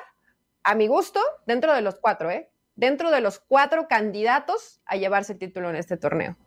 a 0.61 0.75
mi 0.75 0.87
gusto, 0.87 1.19
dentro 1.45 1.73
de 1.73 1.81
los 1.81 1.95
cuatro, 1.99 2.29
¿eh? 2.31 2.49
Dentro 2.75 3.11
de 3.11 3.21
los 3.21 3.39
cuatro 3.39 3.87
candidatos 3.87 4.81
a 4.85 4.95
llevarse 4.95 5.33
el 5.33 5.39
título 5.39 5.69
en 5.69 5.75
este 5.75 5.97
torneo. 5.97 6.37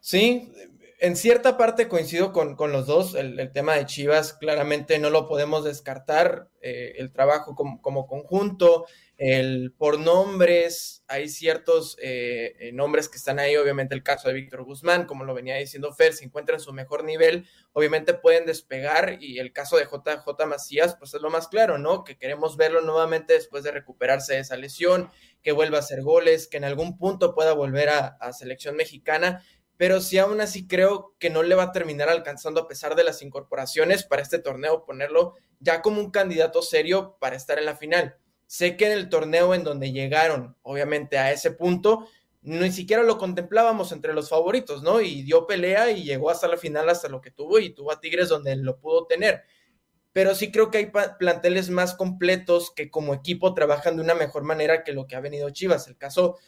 Sí, 0.00 0.52
en 0.98 1.16
cierta 1.16 1.56
parte 1.56 1.88
coincido 1.88 2.32
con, 2.32 2.56
los 2.72 2.86
dos. 2.86 3.14
El, 3.14 3.52
tema 3.52 3.74
de 3.74 3.86
Chivas 3.86 4.32
claramente 4.32 4.98
no 4.98 5.10
lo 5.10 5.26
podemos 5.26 5.64
descartar. 5.64 6.48
Eh, 6.60 6.94
el 6.98 7.12
trabajo 7.12 7.54
como, 7.54 8.06
conjunto, 8.06 8.86
el, 9.18 9.72
por 9.72 9.98
nombres, 9.98 11.02
hay 11.08 11.30
ciertos 11.30 11.96
eh, 12.02 12.54
eh, 12.58 12.72
nombres 12.72 13.08
que 13.08 13.16
están 13.16 13.38
ahí, 13.38 13.56
obviamente 13.56 13.94
el 13.94 14.02
caso 14.02 14.28
de 14.28 14.34
Víctor 14.34 14.64
Guzmán, 14.64 15.06
como 15.06 15.24
lo 15.24 15.32
venía 15.32 15.56
diciendo 15.56 15.94
Fer, 15.94 16.12
se 16.12 16.26
encuentra 16.26 16.56
en 16.56 16.60
su 16.60 16.74
mejor 16.74 17.02
nivel, 17.02 17.48
obviamente 17.72 18.12
pueden 18.12 18.44
despegar 18.44 19.16
y 19.22 19.38
el 19.38 19.54
caso 19.54 19.78
de 19.78 19.86
JJ 19.86 20.46
Macías, 20.46 20.96
pues 20.96 21.14
es 21.14 21.22
lo 21.22 21.30
más 21.30 21.48
claro, 21.48 21.78
¿no? 21.78 22.04
Que 22.04 22.18
queremos 22.18 22.58
verlo 22.58 22.82
nuevamente 22.82 23.32
después 23.32 23.64
de 23.64 23.70
recuperarse 23.70 24.34
de 24.34 24.40
esa 24.40 24.58
lesión, 24.58 25.10
que 25.42 25.52
vuelva 25.52 25.78
a 25.78 25.80
hacer 25.80 26.02
goles, 26.02 26.46
que 26.46 26.58
en 26.58 26.64
algún 26.64 26.98
punto 26.98 27.34
pueda 27.34 27.54
volver 27.54 27.88
a, 27.88 28.06
a 28.20 28.34
selección 28.34 28.76
mexicana, 28.76 29.42
pero 29.78 30.00
sí 30.02 30.18
aún 30.18 30.42
así 30.42 30.66
creo 30.66 31.14
que 31.18 31.30
no 31.30 31.42
le 31.42 31.54
va 31.54 31.64
a 31.64 31.72
terminar 31.72 32.10
alcanzando 32.10 32.60
a 32.60 32.68
pesar 32.68 32.94
de 32.96 33.04
las 33.04 33.22
incorporaciones 33.22 34.04
para 34.04 34.20
este 34.20 34.38
torneo, 34.38 34.84
ponerlo 34.84 35.34
ya 35.58 35.80
como 35.80 36.00
un 36.00 36.10
candidato 36.10 36.60
serio 36.60 37.16
para 37.18 37.36
estar 37.36 37.58
en 37.58 37.64
la 37.64 37.76
final 37.76 38.18
Sé 38.46 38.76
que 38.76 38.86
en 38.86 38.92
el 38.92 39.08
torneo 39.08 39.54
en 39.54 39.64
donde 39.64 39.92
llegaron, 39.92 40.56
obviamente, 40.62 41.18
a 41.18 41.32
ese 41.32 41.50
punto, 41.50 42.06
ni 42.42 42.70
siquiera 42.70 43.02
lo 43.02 43.18
contemplábamos 43.18 43.90
entre 43.90 44.14
los 44.14 44.28
favoritos, 44.28 44.82
¿no? 44.82 45.00
Y 45.00 45.22
dio 45.22 45.46
pelea 45.46 45.90
y 45.90 46.04
llegó 46.04 46.30
hasta 46.30 46.46
la 46.46 46.56
final, 46.56 46.88
hasta 46.88 47.08
lo 47.08 47.20
que 47.20 47.32
tuvo, 47.32 47.58
y 47.58 47.70
tuvo 47.70 47.90
a 47.90 48.00
Tigres 48.00 48.28
donde 48.28 48.54
lo 48.54 48.78
pudo 48.78 49.06
tener. 49.06 49.42
Pero 50.12 50.34
sí 50.34 50.52
creo 50.52 50.70
que 50.70 50.78
hay 50.78 50.92
planteles 51.18 51.70
más 51.70 51.94
completos 51.94 52.72
que 52.74 52.88
como 52.88 53.14
equipo 53.14 53.52
trabajan 53.52 53.96
de 53.96 54.02
una 54.02 54.14
mejor 54.14 54.44
manera 54.44 54.84
que 54.84 54.92
lo 54.92 55.06
que 55.08 55.16
ha 55.16 55.20
venido 55.20 55.50
Chivas. 55.50 55.88
El 55.88 55.96
caso, 55.96 56.38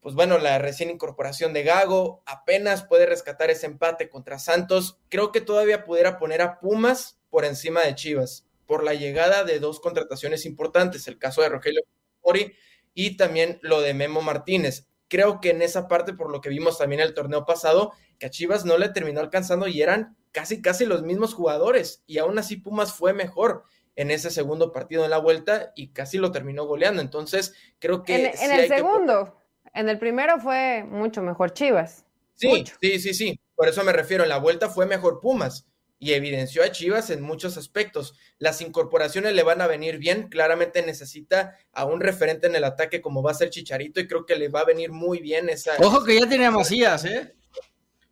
pues 0.00 0.14
bueno, 0.14 0.38
la 0.38 0.58
recién 0.58 0.90
incorporación 0.90 1.52
de 1.52 1.64
Gago 1.64 2.22
apenas 2.24 2.84
puede 2.84 3.06
rescatar 3.06 3.50
ese 3.50 3.66
empate 3.66 4.08
contra 4.08 4.38
Santos. 4.38 5.00
Creo 5.08 5.32
que 5.32 5.40
todavía 5.40 5.84
pudiera 5.84 6.18
poner 6.18 6.40
a 6.40 6.60
Pumas 6.60 7.18
por 7.30 7.44
encima 7.44 7.82
de 7.82 7.96
Chivas 7.96 8.46
por 8.72 8.84
la 8.84 8.94
llegada 8.94 9.44
de 9.44 9.60
dos 9.60 9.80
contrataciones 9.80 10.46
importantes, 10.46 11.06
el 11.06 11.18
caso 11.18 11.42
de 11.42 11.50
Rogelio 11.50 11.82
Mori 12.24 12.54
y 12.94 13.18
también 13.18 13.58
lo 13.60 13.82
de 13.82 13.92
Memo 13.92 14.22
Martínez. 14.22 14.88
Creo 15.08 15.42
que 15.42 15.50
en 15.50 15.60
esa 15.60 15.88
parte, 15.88 16.14
por 16.14 16.30
lo 16.30 16.40
que 16.40 16.48
vimos 16.48 16.78
también 16.78 17.02
el 17.02 17.12
torneo 17.12 17.44
pasado, 17.44 17.92
que 18.18 18.24
a 18.24 18.30
Chivas 18.30 18.64
no 18.64 18.78
le 18.78 18.88
terminó 18.88 19.20
alcanzando 19.20 19.68
y 19.68 19.82
eran 19.82 20.16
casi, 20.30 20.62
casi 20.62 20.86
los 20.86 21.02
mismos 21.02 21.34
jugadores. 21.34 22.02
Y 22.06 22.16
aún 22.16 22.38
así 22.38 22.56
Pumas 22.56 22.94
fue 22.94 23.12
mejor 23.12 23.64
en 23.94 24.10
ese 24.10 24.30
segundo 24.30 24.72
partido 24.72 25.04
en 25.04 25.10
la 25.10 25.18
vuelta 25.18 25.72
y 25.76 25.88
casi 25.88 26.16
lo 26.16 26.32
terminó 26.32 26.64
goleando. 26.64 27.02
Entonces, 27.02 27.52
creo 27.78 28.02
que... 28.04 28.32
En, 28.40 28.52
el 28.52 28.68
segundo, 28.68 29.36
en 29.74 29.90
el 29.90 29.98
primero 29.98 30.40
fue 30.40 30.82
mucho 30.82 31.20
mejor 31.20 31.52
Chivas. 31.52 32.06
Sí, 32.36 32.64
sí, 32.80 32.98
sí, 33.00 33.12
sí. 33.12 33.40
Por 33.54 33.68
eso 33.68 33.84
me 33.84 33.92
refiero, 33.92 34.22
en 34.22 34.30
la 34.30 34.38
vuelta 34.38 34.70
fue 34.70 34.86
mejor 34.86 35.20
Pumas 35.20 35.66
y 36.02 36.14
evidenció 36.14 36.64
a 36.64 36.72
Chivas 36.72 37.10
en 37.10 37.22
muchos 37.22 37.56
aspectos. 37.56 38.16
Las 38.38 38.60
incorporaciones 38.60 39.34
le 39.34 39.44
van 39.44 39.60
a 39.60 39.68
venir 39.68 39.98
bien, 39.98 40.28
claramente 40.28 40.82
necesita 40.82 41.56
a 41.70 41.84
un 41.84 42.00
referente 42.00 42.48
en 42.48 42.56
el 42.56 42.64
ataque 42.64 43.00
como 43.00 43.22
va 43.22 43.30
a 43.30 43.34
ser 43.34 43.50
Chicharito 43.50 44.00
y 44.00 44.08
creo 44.08 44.26
que 44.26 44.34
le 44.34 44.48
va 44.48 44.62
a 44.62 44.64
venir 44.64 44.90
muy 44.90 45.20
bien 45.20 45.48
esa... 45.48 45.76
Ojo 45.78 46.02
que 46.02 46.18
ya 46.18 46.28
tiene 46.28 46.46
a 46.46 46.50
Macías, 46.50 47.04
¿eh? 47.04 47.32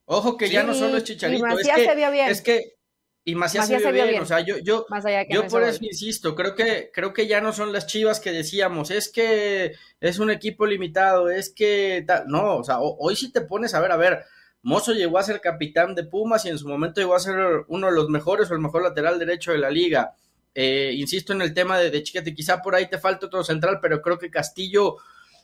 Ojo 0.05 0.37
que 0.37 0.49
ya 0.49 0.63
no 0.63 0.73
solo 0.73 0.99
es 0.99 1.03
Chicharito, 1.03 1.41
y 1.41 1.43
Macías 1.43 1.79
es 1.79 1.83
que, 1.83 1.91
se 1.91 1.97
vio 1.97 2.11
bien. 2.13 2.29
es 2.29 2.43
que 2.43 2.77
y 3.25 3.35
Macías, 3.35 3.67
se 3.67 3.77
vio, 3.77 4.05
bien. 4.05 4.23
o 4.23 4.27
sea, 4.27 4.39
yo, 4.39 4.59
yo, 4.59 4.87
yo 5.29 5.49
por 5.49 5.65
eso 5.65 5.81
insisto, 5.83 6.37
creo 6.37 6.55
que, 6.55 6.93
creo 6.95 7.13
que 7.13 7.27
ya 7.27 7.41
no 7.41 7.53
son 7.53 7.73
las 7.73 7.89
chivas 7.89 8.21
que 8.21 8.31
decíamos, 8.31 8.93
es 8.93 9.11
que 9.11 9.73
es 9.99 10.19
un 10.21 10.31
equipo 10.31 10.65
limitado, 10.65 11.29
es 11.29 11.51
que, 11.51 12.07
no, 12.29 12.59
o 12.59 12.63
sea, 12.63 12.79
hoy 12.79 13.17
sí 13.17 13.33
te 13.33 13.41
pones 13.41 13.75
a 13.75 13.81
ver, 13.81 13.91
a 13.91 13.97
ver, 13.97 14.25
Mozo 14.63 14.93
llegó 14.93 15.19
a 15.19 15.23
ser 15.23 15.41
capitán 15.41 15.95
de 15.95 16.05
Pumas 16.05 16.45
y 16.45 16.51
en 16.51 16.59
su 16.59 16.69
momento 16.69 17.01
llegó 17.01 17.15
a 17.15 17.21
ser 17.21 17.65
uno 17.69 17.87
de 17.87 17.93
los 17.93 18.09
mejores 18.09 18.51
o 18.51 18.55
el 18.55 18.61
mejor 18.61 18.83
lateral 18.83 19.19
derecho 19.19 19.53
de 19.53 19.59
la 19.59 19.71
liga. 19.71 20.15
Eh, 20.55 20.93
insisto 20.97 21.33
en 21.33 21.43
el 21.43 21.55
tema 21.55 21.79
de, 21.79 21.91
de, 21.91 22.03
Chiquete, 22.03 22.35
quizá 22.35 22.61
por 22.61 22.75
ahí 22.75 22.89
te 22.89 22.99
falta 22.99 23.27
otro 23.27 23.45
central, 23.45 23.79
pero 23.81 24.03
creo 24.03 24.19
que 24.19 24.31
Castillo 24.31 24.97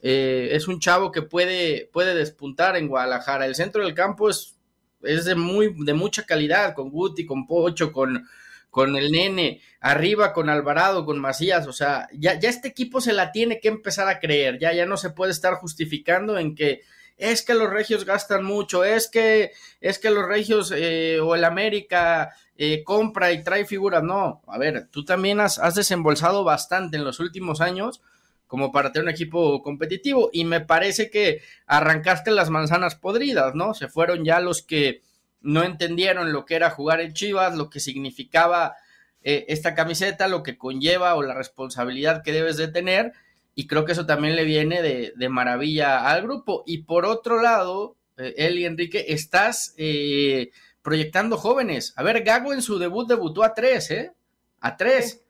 eh, 0.02 0.50
es 0.52 0.68
un 0.68 0.80
chavo 0.80 1.10
que 1.10 1.22
puede, 1.22 1.88
puede 1.92 2.14
despuntar 2.14 2.76
en 2.76 2.88
Guadalajara. 2.88 3.46
El 3.46 3.54
centro 3.54 3.82
del 3.84 3.94
campo 3.94 4.28
es, 4.28 4.56
es 5.02 5.24
de, 5.24 5.34
muy, 5.34 5.74
de 5.84 5.94
mucha 5.94 6.24
calidad, 6.24 6.74
con 6.74 6.90
Guti, 6.90 7.24
con 7.24 7.46
Pocho, 7.46 7.92
con, 7.92 8.26
con 8.70 8.96
el 8.96 9.10
nene, 9.10 9.62
arriba 9.80 10.32
con 10.32 10.50
Alvarado, 10.50 11.06
con 11.06 11.18
Macías, 11.18 11.66
o 11.66 11.72
sea, 11.72 12.08
ya, 12.12 12.38
ya 12.38 12.50
este 12.50 12.68
equipo 12.68 13.00
se 13.00 13.12
la 13.12 13.32
tiene 13.32 13.58
que 13.60 13.68
empezar 13.68 14.08
a 14.08 14.18
creer, 14.18 14.58
ya, 14.58 14.72
ya 14.74 14.84
no 14.84 14.96
se 14.96 15.10
puede 15.10 15.32
estar 15.32 15.54
justificando 15.54 16.38
en 16.38 16.54
que 16.54 16.82
es 17.16 17.42
que 17.42 17.54
los 17.54 17.70
regios 17.70 18.04
gastan 18.04 18.44
mucho, 18.44 18.84
es 18.84 19.08
que, 19.08 19.52
es 19.80 19.98
que 19.98 20.10
los 20.10 20.26
regios 20.26 20.72
eh, 20.74 21.18
o 21.20 21.34
el 21.34 21.44
América 21.44 22.34
eh, 22.56 22.82
compra 22.84 23.32
y 23.32 23.42
trae 23.42 23.64
figuras. 23.64 24.02
No, 24.02 24.42
a 24.46 24.58
ver, 24.58 24.88
tú 24.90 25.04
también 25.04 25.40
has, 25.40 25.74
desembolsado 25.74 26.44
bastante 26.44 26.96
en 26.96 27.04
los 27.04 27.20
últimos 27.20 27.60
años 27.60 28.02
como 28.46 28.70
para 28.70 28.92
tener 28.92 29.04
un 29.04 29.14
equipo 29.14 29.60
competitivo 29.62 30.30
y 30.32 30.44
me 30.44 30.60
parece 30.60 31.10
que 31.10 31.42
arrancaste 31.66 32.30
las 32.30 32.48
manzanas 32.48 32.94
podridas, 32.94 33.54
¿no? 33.54 33.74
Se 33.74 33.88
fueron 33.88 34.24
ya 34.24 34.40
los 34.40 34.62
que 34.62 35.02
no 35.40 35.64
entendieron 35.64 36.32
lo 36.32 36.44
que 36.44 36.54
era 36.54 36.70
jugar 36.70 37.00
en 37.00 37.12
Chivas, 37.12 37.56
lo 37.56 37.70
que 37.70 37.80
significaba 37.80 38.76
eh, 39.22 39.46
esta 39.48 39.74
camiseta, 39.74 40.28
lo 40.28 40.44
que 40.44 40.56
conlleva 40.56 41.16
o 41.16 41.22
la 41.22 41.34
responsabilidad 41.34 42.22
que 42.22 42.32
debes 42.32 42.56
de 42.56 42.68
tener 42.68 43.14
y 43.58 43.66
creo 43.66 43.86
que 43.86 43.92
eso 43.92 44.04
también 44.04 44.36
le 44.36 44.44
viene 44.44 44.82
de, 44.82 45.28
maravilla 45.30 46.10
al 46.10 46.22
grupo. 46.22 46.62
Y 46.66 46.82
por 46.82 47.06
otro 47.06 47.40
lado, 47.40 47.96
eh, 48.18 48.34
él 48.36 48.58
y 48.58 48.66
Enrique, 48.66 49.06
estás 49.08 49.74
eh, 49.78 50.50
proyectando 50.82 51.38
jóvenes. 51.38 51.94
A 51.96 52.02
ver, 52.02 52.22
Gago 52.22 52.52
en 52.52 52.60
su 52.60 52.78
debut 52.78 53.08
debutó 53.08 53.42
a 53.42 53.54
tres, 53.54 53.90
¿eh? 53.90 54.12
A 54.60 54.76
tres. 54.76 55.24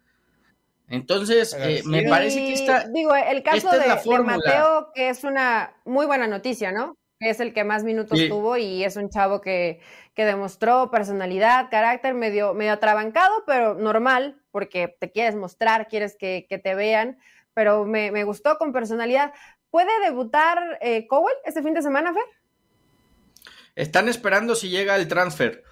Entonces, 0.89 1.57
eh, 1.57 1.83
me 1.85 2.03
parece 2.03 2.41
que 2.41 2.53
está. 2.55 2.89
Digo, 2.89 3.15
el 3.15 3.45
caso 3.45 3.71
de, 3.71 4.19
Mateo, 4.25 4.91
que 4.93 5.09
es 5.09 5.23
una 5.23 5.77
muy 5.85 6.07
buena 6.07 6.27
noticia, 6.27 6.73
¿no? 6.73 6.97
Es 7.21 7.39
el 7.39 7.55
que 7.55 7.63
más 7.63 7.85
minutos 7.85 8.19
tuvo 8.29 8.57
y 8.57 8.83
es 8.83 8.97
un 8.97 9.09
chavo 9.09 9.41
que, 9.41 9.81
que, 10.15 10.25
demostró 10.25 10.91
personalidad, 10.91 11.71
carácter, 11.71 12.13
medio, 12.13 12.55
medio 12.55 12.73
atrabancado, 12.73 13.45
pero 13.47 13.75
normal, 13.75 14.43
porque 14.51 14.95
te 14.99 15.13
quieres 15.13 15.37
mostrar, 15.37 15.87
quieres 15.87 16.17
que, 16.19 16.47
que 16.49 16.59
te 16.59 16.75
vean 16.75 17.19
pero 17.57 17.87
me, 17.87 18.23
gustó 18.25 18.59
con 18.59 18.71
personalidad. 18.71 19.33
¿Puede 19.71 19.89
debutar 20.05 20.79
eh, 20.83 21.07
Cowell 21.07 21.35
este 21.47 21.63
fin 21.63 21.73
de 21.73 21.81
semana, 21.81 22.13
Fer? 22.13 22.23
Están 23.75 24.11
esperando 24.11 24.55
si 24.55 24.69
llega 24.69 24.95
el 24.95 25.09
transfer. 25.09 25.65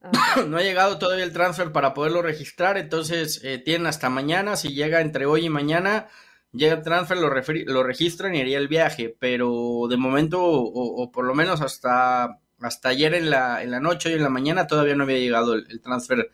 Ah. 0.00 0.10
no 0.48 0.56
ha 0.56 0.62
llegado 0.62 0.98
todavía 0.98 1.24
el 1.24 1.34
transfer 1.34 1.70
para 1.70 1.92
poderlo 1.92 2.22
registrar, 2.22 2.78
entonces 2.78 3.44
eh, 3.44 3.58
tienen 3.58 3.86
hasta 3.88 4.08
mañana. 4.08 4.56
Si 4.56 4.72
llega 4.72 5.02
entre 5.02 5.26
hoy 5.26 5.44
y 5.44 5.50
mañana, 5.50 6.08
llega 6.50 6.76
el 6.76 6.82
transfer, 6.82 7.18
lo, 7.18 7.28
lo 7.28 7.82
registran 7.82 8.34
y 8.34 8.40
haría 8.40 8.56
el 8.56 8.68
viaje. 8.68 9.14
Pero 9.20 9.88
de 9.90 9.98
momento, 9.98 10.40
o, 10.42 11.12
por 11.12 11.26
lo 11.26 11.34
menos 11.34 11.60
hasta, 11.60 12.38
hasta 12.58 12.88
ayer 12.88 13.12
en 13.12 13.28
la, 13.28 13.62
en 13.62 13.70
la 13.70 13.80
noche 13.80 14.08
y 14.08 14.14
en 14.14 14.22
la 14.22 14.30
mañana, 14.30 14.66
todavía 14.66 14.96
no 14.96 15.04
había 15.04 15.18
llegado 15.18 15.52
el 15.52 15.80
transfer 15.82 16.30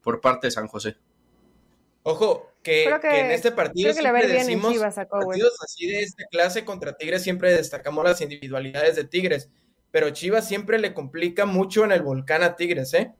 por 0.00 0.20
parte 0.20 0.46
de 0.46 0.52
San 0.52 0.68
José. 0.68 0.98
Ojo, 2.02 2.50
que, 2.62 2.84
en 2.84 3.30
este 3.30 3.52
partido 3.52 3.92
siempre 3.92 4.26
decimos 4.26 4.74
partidos 4.74 5.52
así 5.62 5.86
de 5.86 6.02
esta 6.02 6.24
clase 6.30 6.64
contra 6.64 6.96
Tigres 6.96 7.22
siempre 7.22 7.52
destacamos 7.52 8.04
las 8.04 8.20
individualidades 8.20 8.96
de 8.96 9.04
Tigres, 9.04 9.50
pero 9.90 10.10
Chivas 10.10 10.46
siempre 10.46 10.78
le 10.78 10.92
complica 10.92 11.46
mucho 11.46 11.84
en 11.84 11.92
el 11.92 12.02
volcán 12.02 12.42
a 12.42 12.56
Tigres, 12.56 12.92
¿eh? 12.94 13.14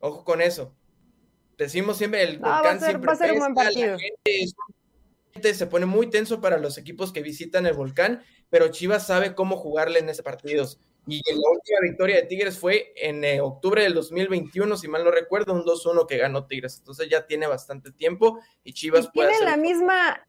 Ojo 0.00 0.24
con 0.24 0.40
eso. 0.40 0.74
Decimos 1.58 1.98
siempre 1.98 2.22
el 2.22 2.38
volcán 2.38 2.80
siempre 2.80 3.06
va 3.06 3.12
a 3.12 3.16
ser 3.16 3.32
un 3.32 3.38
buen 3.38 3.54
partido. 3.54 3.96
gente 5.32 5.54
se 5.54 5.66
pone 5.66 5.86
muy 5.86 6.10
tenso 6.10 6.40
para 6.40 6.58
los 6.58 6.76
equipos 6.78 7.12
que 7.12 7.22
visitan 7.22 7.66
el 7.66 7.74
volcán, 7.74 8.22
pero 8.50 8.68
Chivas 8.68 9.06
sabe 9.06 9.34
cómo 9.34 9.56
jugarle 9.56 9.98
en 9.98 10.08
ese 10.08 10.22
partidos. 10.22 10.80
Y 11.06 11.20
la 11.28 11.50
última 11.50 11.78
victoria 11.82 12.16
de 12.16 12.22
Tigres 12.22 12.58
fue 12.58 12.92
en 12.96 13.24
eh, 13.24 13.40
octubre 13.40 13.82
del 13.82 13.94
2021, 13.94 14.76
si 14.76 14.86
mal 14.86 15.04
no 15.04 15.10
recuerdo, 15.10 15.52
un 15.52 15.64
2-1 15.64 16.06
que 16.06 16.18
ganó 16.18 16.46
Tigres. 16.46 16.78
Entonces 16.78 17.08
ya 17.10 17.26
tiene 17.26 17.46
bastante 17.46 17.90
tiempo 17.90 18.38
y 18.62 18.72
Chivas 18.72 19.10
puede 19.12 19.30
Tiene 19.30 19.44
la 19.44 19.56
misma 19.56 20.26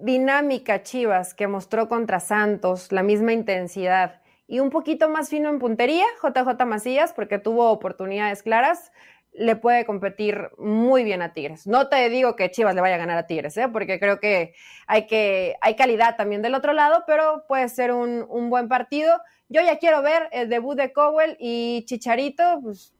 dinámica 0.00 0.82
Chivas 0.82 1.32
que 1.34 1.46
mostró 1.46 1.88
contra 1.88 2.20
Santos, 2.20 2.90
la 2.90 3.02
misma 3.02 3.32
intensidad 3.32 4.20
y 4.48 4.60
un 4.60 4.70
poquito 4.70 5.08
más 5.08 5.28
fino 5.28 5.48
en 5.48 5.58
puntería, 5.58 6.04
JJ 6.22 6.64
Macías, 6.66 7.12
porque 7.12 7.38
tuvo 7.38 7.70
oportunidades 7.70 8.42
claras, 8.42 8.92
le 9.32 9.56
puede 9.56 9.84
competir 9.84 10.50
muy 10.56 11.04
bien 11.04 11.20
a 11.20 11.32
Tigres. 11.32 11.66
No 11.66 11.88
te 11.88 12.08
digo 12.08 12.36
que 12.36 12.50
Chivas 12.50 12.74
le 12.74 12.80
vaya 12.80 12.94
a 12.94 12.98
ganar 12.98 13.18
a 13.18 13.26
Tigres, 13.26 13.56
¿eh? 13.56 13.68
porque 13.68 13.98
creo 13.98 14.18
que 14.20 14.54
hay, 14.86 15.06
que 15.06 15.56
hay 15.60 15.76
calidad 15.76 16.16
también 16.16 16.42
del 16.42 16.54
otro 16.54 16.72
lado, 16.72 17.04
pero 17.06 17.44
puede 17.48 17.68
ser 17.68 17.92
un, 17.92 18.24
un 18.28 18.48
buen 18.48 18.68
partido. 18.68 19.20
Yo 19.48 19.62
ya 19.62 19.78
quiero 19.78 20.02
ver 20.02 20.28
el 20.32 20.48
debut 20.48 20.76
de 20.76 20.92
Cowell 20.92 21.36
y 21.38 21.84
Chicharito, 21.86 22.60
pues 22.62 22.92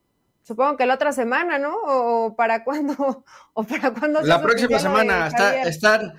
supongo 0.42 0.76
que 0.76 0.86
la 0.86 0.94
otra 0.94 1.12
semana, 1.12 1.58
¿no? 1.58 1.74
O 1.84 2.36
para 2.36 2.64
cuándo, 2.64 3.24
o 3.52 3.64
para 3.64 3.92
cuándo. 3.92 4.22
La 4.22 4.40
próxima 4.40 4.78
semana 4.78 5.28
están, 5.64 6.14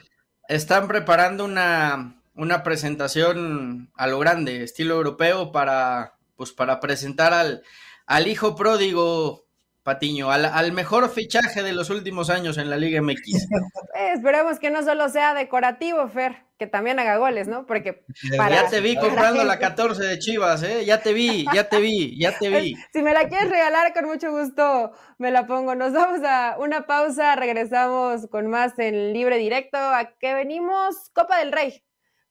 están 0.48 0.88
preparando 0.88 1.46
una, 1.46 2.22
una 2.36 2.64
presentación 2.64 3.90
a 3.96 4.08
lo 4.08 4.20
grande, 4.20 4.64
estilo 4.64 4.96
europeo, 4.96 5.52
para, 5.52 6.18
pues 6.36 6.52
para 6.52 6.80
presentar 6.80 7.34
al, 7.34 7.64
al 8.06 8.28
hijo 8.28 8.56
pródigo 8.56 9.47
Patiño, 9.88 10.30
al, 10.32 10.74
mejor 10.74 11.10
fichaje 11.10 11.64
de 11.64 11.72
los 11.72 11.90
últimos 11.90 12.30
años 12.30 12.58
en 12.58 12.70
la 12.70 12.76
Liga 12.76 13.02
MX. 13.02 13.48
Eh, 13.98 14.12
esperemos 14.14 14.60
que 14.60 14.70
no 14.70 14.84
solo 14.84 15.10
sea 15.10 15.34
decorativo, 15.34 16.08
Fer, 16.08 16.44
que 16.60 16.68
también 16.68 17.00
haga 17.00 17.18
goles, 17.18 17.48
¿no? 17.48 17.66
Porque 17.66 18.04
ya 18.38 18.70
te 18.70 18.80
vi 18.80 18.96
comprando 18.96 19.44
la 19.44 19.58
14 19.58 20.04
de 20.04 20.20
Chivas, 20.20 20.62
¿eh? 20.62 20.86
Ya 20.86 21.02
te 21.02 21.14
vi, 21.14 21.46
ya 21.52 21.68
te 21.68 21.80
vi, 21.80 22.20
ya 22.20 22.38
te 22.38 22.50
vi. 22.50 22.76
Si 22.94 23.02
me 23.02 23.14
la 23.14 23.28
quieres 23.28 23.50
regalar, 23.50 23.94
con 23.94 24.06
mucho 24.06 24.30
gusto 24.32 24.92
me 25.18 25.32
la 25.32 25.48
pongo. 25.48 25.74
Nos 25.74 25.94
vamos 25.94 26.22
a 26.24 26.58
una 26.60 26.86
pausa, 26.86 27.36
regresamos 27.36 28.28
con 28.28 28.48
más 28.48 28.78
en 28.78 29.14
libre 29.14 29.38
directo. 29.38 29.78
¿A 29.78 30.12
qué 30.20 30.36
venimos? 30.36 31.10
Copa 31.14 31.40
del 31.40 31.52
Rey. 31.52 31.84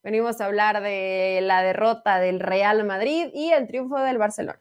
Venimos 0.04 0.40
a 0.40 0.44
hablar 0.44 0.82
de 0.82 1.40
la 1.42 1.62
derrota 1.62 2.20
del 2.20 2.38
Real 2.38 2.84
Madrid 2.84 3.28
y 3.34 3.50
el 3.50 3.66
triunfo 3.66 3.98
del 3.98 4.18
Barcelona. 4.18 4.60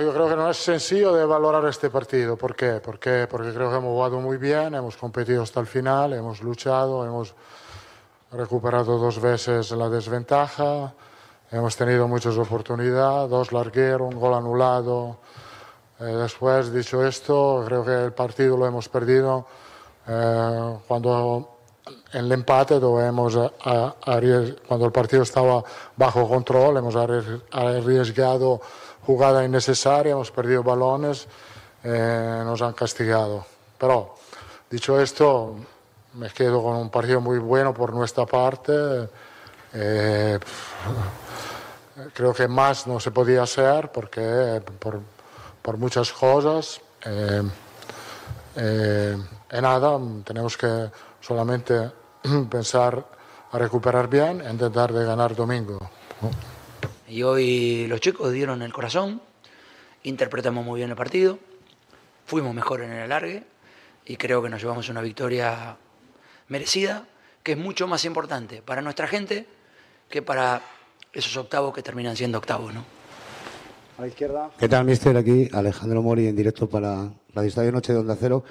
Yo 0.00 0.12
creo 0.12 0.28
que 0.28 0.36
no 0.36 0.50
es 0.50 0.56
sencillo 0.56 1.12
de 1.12 1.24
valorar 1.24 1.64
este 1.66 1.90
partido. 1.90 2.36
¿Por 2.36 2.54
qué? 2.54 2.80
Porque, 2.82 3.26
porque 3.30 3.52
creo 3.52 3.70
que 3.70 3.76
hemos 3.76 3.90
jugado 3.90 4.20
muy 4.20 4.36
bien, 4.36 4.74
hemos 4.74 4.96
competido 4.96 5.42
hasta 5.42 5.60
el 5.60 5.66
final, 5.66 6.12
hemos 6.12 6.42
luchado, 6.42 7.04
hemos 7.04 7.34
recuperado 8.32 8.98
dos 8.98 9.20
veces 9.20 9.70
la 9.70 9.88
desventaja, 9.88 10.92
hemos 11.50 11.76
tenido 11.76 12.08
muchas 12.08 12.36
oportunidades, 12.36 13.30
dos 13.30 13.52
largueros, 13.52 14.12
un 14.12 14.20
gol 14.20 14.34
anulado. 14.34 15.18
Eh, 16.00 16.04
después, 16.04 16.72
dicho 16.72 17.06
esto, 17.06 17.62
creo 17.66 17.84
que 17.84 18.04
el 18.04 18.12
partido 18.12 18.56
lo 18.56 18.66
hemos 18.66 18.88
perdido 18.88 19.46
eh, 20.06 20.78
cuando 20.86 21.56
en 22.12 22.24
el 22.24 22.32
empate 22.32 22.76
hemos 22.76 23.38
cuando 24.66 24.86
el 24.86 24.92
partido 24.92 25.22
estaba 25.22 25.62
bajo 25.96 26.28
control, 26.28 26.78
hemos 26.78 26.96
arriesgado 26.96 28.60
jugada 29.06 29.44
innecesaria, 29.44 30.12
hemos 30.12 30.32
perdido 30.32 30.64
balones, 30.64 31.28
eh, 31.84 32.42
nos 32.44 32.60
han 32.60 32.72
castigado. 32.72 33.46
Pero, 33.78 34.16
dicho 34.68 35.00
esto, 35.00 35.54
me 36.14 36.28
quedo 36.30 36.60
con 36.62 36.76
un 36.76 36.90
partido 36.90 37.20
muy 37.20 37.38
bueno 37.38 37.72
por 37.72 37.94
nuestra 37.94 38.26
parte. 38.26 39.08
Eh, 39.72 40.38
creo 42.12 42.34
que 42.34 42.48
más 42.48 42.86
no 42.88 42.98
se 42.98 43.12
podía 43.12 43.44
hacer 43.44 43.92
porque 43.92 44.60
por, 44.80 45.00
por 45.62 45.76
muchas 45.76 46.12
cosas. 46.12 46.80
Eh, 47.04 47.42
en 48.56 49.62
nada, 49.62 50.00
tenemos 50.24 50.56
que 50.56 50.90
solamente 51.20 51.92
pensar 52.50 53.04
a 53.52 53.58
recuperar 53.58 54.08
bien 54.08 54.40
e 54.40 54.50
intentar 54.50 54.92
de 54.92 55.04
ganar 55.04 55.36
domingo. 55.36 55.78
Y 57.08 57.22
hoy 57.22 57.86
los 57.86 58.00
chicos 58.00 58.32
dieron 58.32 58.62
el 58.62 58.72
corazón, 58.72 59.20
interpretamos 60.02 60.64
muy 60.64 60.80
bien 60.80 60.90
el 60.90 60.96
partido, 60.96 61.38
fuimos 62.24 62.54
mejor 62.54 62.82
en 62.82 62.92
el 62.92 63.02
alargue 63.02 63.44
y 64.04 64.16
creo 64.16 64.42
que 64.42 64.48
nos 64.48 64.60
llevamos 64.60 64.88
una 64.88 65.02
victoria 65.02 65.76
merecida, 66.48 67.06
que 67.42 67.52
es 67.52 67.58
mucho 67.58 67.86
más 67.86 68.04
importante 68.04 68.60
para 68.60 68.82
nuestra 68.82 69.06
gente 69.06 69.46
que 70.08 70.20
para 70.20 70.62
esos 71.12 71.36
octavos 71.36 71.72
que 71.72 71.82
terminan 71.82 72.16
siendo 72.16 72.38
octavos, 72.38 72.74
¿no? 72.74 72.84
A 73.98 74.02
la 74.02 74.08
izquierda. 74.08 74.50
¿Qué 74.58 74.68
tal, 74.68 74.84
mister? 74.84 75.16
Aquí 75.16 75.48
Alejandro 75.52 76.02
Mori 76.02 76.26
en 76.26 76.36
directo 76.36 76.68
para 76.68 77.10
la 77.34 77.44
Estadio 77.44 77.72
Noche 77.72 77.92
de 77.92 78.00
Onda 78.00 78.16
Cero. 78.18 78.44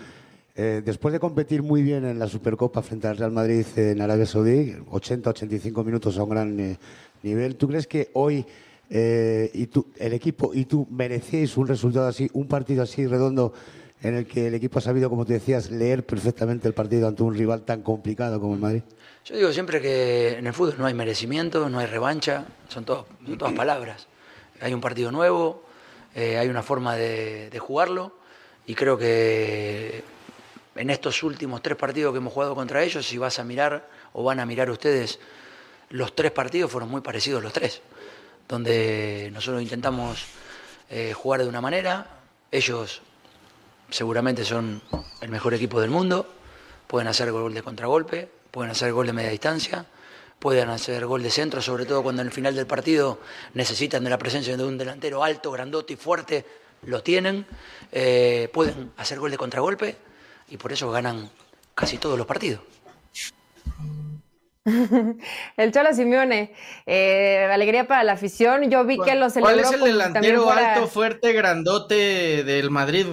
Eh, 0.56 0.82
después 0.84 1.12
de 1.12 1.20
competir 1.20 1.62
muy 1.62 1.84
bien 1.84 2.06
en 2.06 2.18
la 2.18 2.28
Supercopa 2.28 2.82
frente 2.82 3.10
al 3.10 3.18
Real 3.18 3.32
Madrid 3.32 3.66
en 3.76 4.00
Arabia 4.02 4.26
Saudí, 4.26 4.72
80-85 4.90 5.84
minutos 5.84 6.18
a 6.18 6.24
un 6.24 6.30
gran 6.30 6.60
eh, 6.60 6.78
nivel, 7.26 7.56
¿tú 7.56 7.68
crees 7.68 7.88
que 7.88 8.10
hoy 8.14 8.46
eh, 8.90 9.50
y 9.54 9.68
tú, 9.68 9.88
el 9.98 10.14
equipo 10.14 10.54
y 10.54 10.66
tú 10.66 10.88
merecéis 10.92 11.58
un 11.58 11.68
resultado 11.68 12.08
así, 12.08 12.30
un 12.34 12.48
partido 12.48 12.84
así 12.84 13.06
redondo 13.08 13.54
en 14.02 14.16
el 14.16 14.28
que 14.28 14.48
el 14.48 14.54
equipo 14.54 14.80
ha 14.80 14.82
sabido, 14.82 15.10
como 15.10 15.26
te 15.26 15.34
decías, 15.34 15.72
leer 15.72 16.06
perfectamente 16.06 16.68
el 16.68 16.74
partido 16.74 17.08
ante 17.08 17.24
un 17.24 17.34
rival 17.34 17.64
tan 17.64 17.82
complicado 17.82 18.40
como 18.40 18.54
el 18.54 18.60
Madrid? 18.60 18.84
Yo 19.26 19.36
digo 19.36 19.52
siempre 19.52 19.82
que 19.82 20.38
en 20.38 20.46
el 20.46 20.54
fútbol 20.54 20.76
no 20.78 20.86
hay 20.86 20.94
merecimiento, 20.94 21.68
no 21.68 21.80
hay 21.80 21.88
revancha, 21.88 22.46
son, 22.70 22.86
todas 22.86 23.54
palabras. 23.56 24.08
Hay 24.62 24.74
un 24.74 24.82
partido 24.82 25.12
nuevo, 25.12 25.64
hay 26.16 26.48
una 26.48 26.62
forma 26.62 26.96
de 26.96 27.58
jugarlo 27.60 28.14
y 28.68 28.76
creo 28.76 28.98
que 28.98 30.04
en 30.76 30.90
estos 30.90 31.24
últimos 31.24 31.62
tres 31.62 31.78
partidos 31.78 32.12
que 32.12 32.18
hemos 32.18 32.34
jugado 32.34 32.54
contra 32.54 32.84
ellos, 32.84 33.06
si 33.06 33.18
vas 33.18 33.40
a 33.40 33.44
mirar 33.44 33.88
o 34.14 34.24
van 34.24 34.40
a 34.40 34.46
mirar 34.46 34.70
ustedes, 34.70 35.20
los 35.90 36.16
tres 36.16 36.32
partidos 36.32 36.72
fueron 36.72 36.90
muy 36.90 37.02
parecidos 37.02 37.44
los 37.44 37.54
tres, 37.54 37.82
donde 38.48 39.30
nosotros 39.34 39.62
intentamos 39.62 40.26
eh, 40.90 41.14
jugar 41.14 41.42
de 41.42 41.48
una 41.48 41.62
manera, 41.62 42.20
ellos 42.52 43.02
seguramente 43.90 44.46
son 44.46 44.82
el 45.22 45.30
mejor 45.30 45.54
equipo 45.54 45.80
del 45.82 45.90
mundo, 45.90 46.28
pueden 46.88 47.08
hacer 47.08 47.32
gol 47.32 47.54
de 47.54 47.64
contragolpe, 47.64 48.30
pueden 48.52 48.72
hacer 48.72 48.94
gol 48.94 49.08
de 49.08 49.14
media 49.14 49.32
distancia, 49.32 49.86
pueden 50.40 50.70
hacer 50.70 51.06
gol 51.06 51.24
de 51.24 51.32
centro, 51.32 51.62
sobre 51.62 51.86
todo 51.86 52.04
cuando 52.04 52.22
en 52.22 52.28
el 52.28 52.34
final 52.34 52.56
del 52.56 52.68
partido 52.68 53.20
necesitan 53.54 54.04
de 54.04 54.10
la 54.10 54.18
presencia 54.18 54.56
de 54.56 54.64
un 54.64 54.78
delantero 54.78 55.24
alto, 55.24 55.52
grandote 55.52 55.94
y 55.94 55.96
fuerte, 55.96 56.46
lo 56.84 57.02
tienen, 57.02 57.46
eh, 57.92 58.50
pueden 58.54 58.92
hacer 58.98 59.20
gol 59.20 59.32
de 59.32 59.38
contragolpe 59.38 59.98
y 60.50 60.58
por 60.58 60.72
eso 60.72 60.92
ganan 60.92 61.30
casi 61.74 61.98
todos 61.98 62.18
los 62.18 62.28
partidos. 62.28 62.62
el 65.58 65.72
Cholo 65.72 65.94
Simeone, 65.94 66.52
eh, 66.88 67.48
alegría 67.52 67.88
para 67.88 68.04
la 68.04 68.14
afición. 68.14 68.70
Yo 68.72 68.84
vi 68.84 68.98
que 68.98 69.14
lo 69.14 69.30
celebró. 69.30 69.62
¿Cuál 69.62 69.66
es 69.66 69.72
el 69.74 69.84
delantero 69.84 70.50
alto, 70.50 70.88
fuerte, 70.88 71.34
grandote 71.34 72.44
del 72.44 72.72
Madrid 72.72 73.06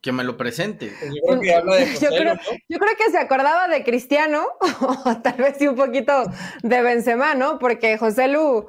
que, 0.00 0.12
me 0.12 0.24
lo 0.24 0.38
presente? 0.38 0.94
Yo 1.12 1.38
creo, 1.38 2.96
que 2.96 3.10
se 3.10 3.18
acordaba 3.18 3.68
de 3.68 3.84
Cristiano, 3.84 4.46
o 5.04 5.16
tal 5.22 5.36
vez 5.36 5.56
sí 5.58 5.68
un 5.68 5.76
poquito 5.76 6.24
de 6.62 6.82
Benzema, 6.82 7.34
¿no? 7.34 7.58
Porque 7.58 7.98
José 7.98 8.28
Lu, 8.28 8.66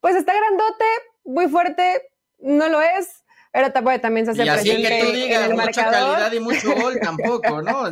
pues 0.00 0.16
está 0.16 0.34
grandote, 0.34 0.84
muy 1.24 1.46
fuerte, 1.48 2.10
no 2.40 2.68
lo 2.68 2.80
es, 2.80 3.24
pero 3.56 4.00
también 4.00 4.26
se 4.26 4.32
hace 4.32 4.44
y 4.44 4.48
así 4.50 4.82
que 4.82 5.00
tú 5.02 5.12
digas 5.12 5.50
mucha 5.50 5.90
calidad 5.90 6.30
y 6.30 6.40
mucho 6.40 6.74
gol 6.74 6.98
tampoco, 7.02 7.62
¿no? 7.62 7.86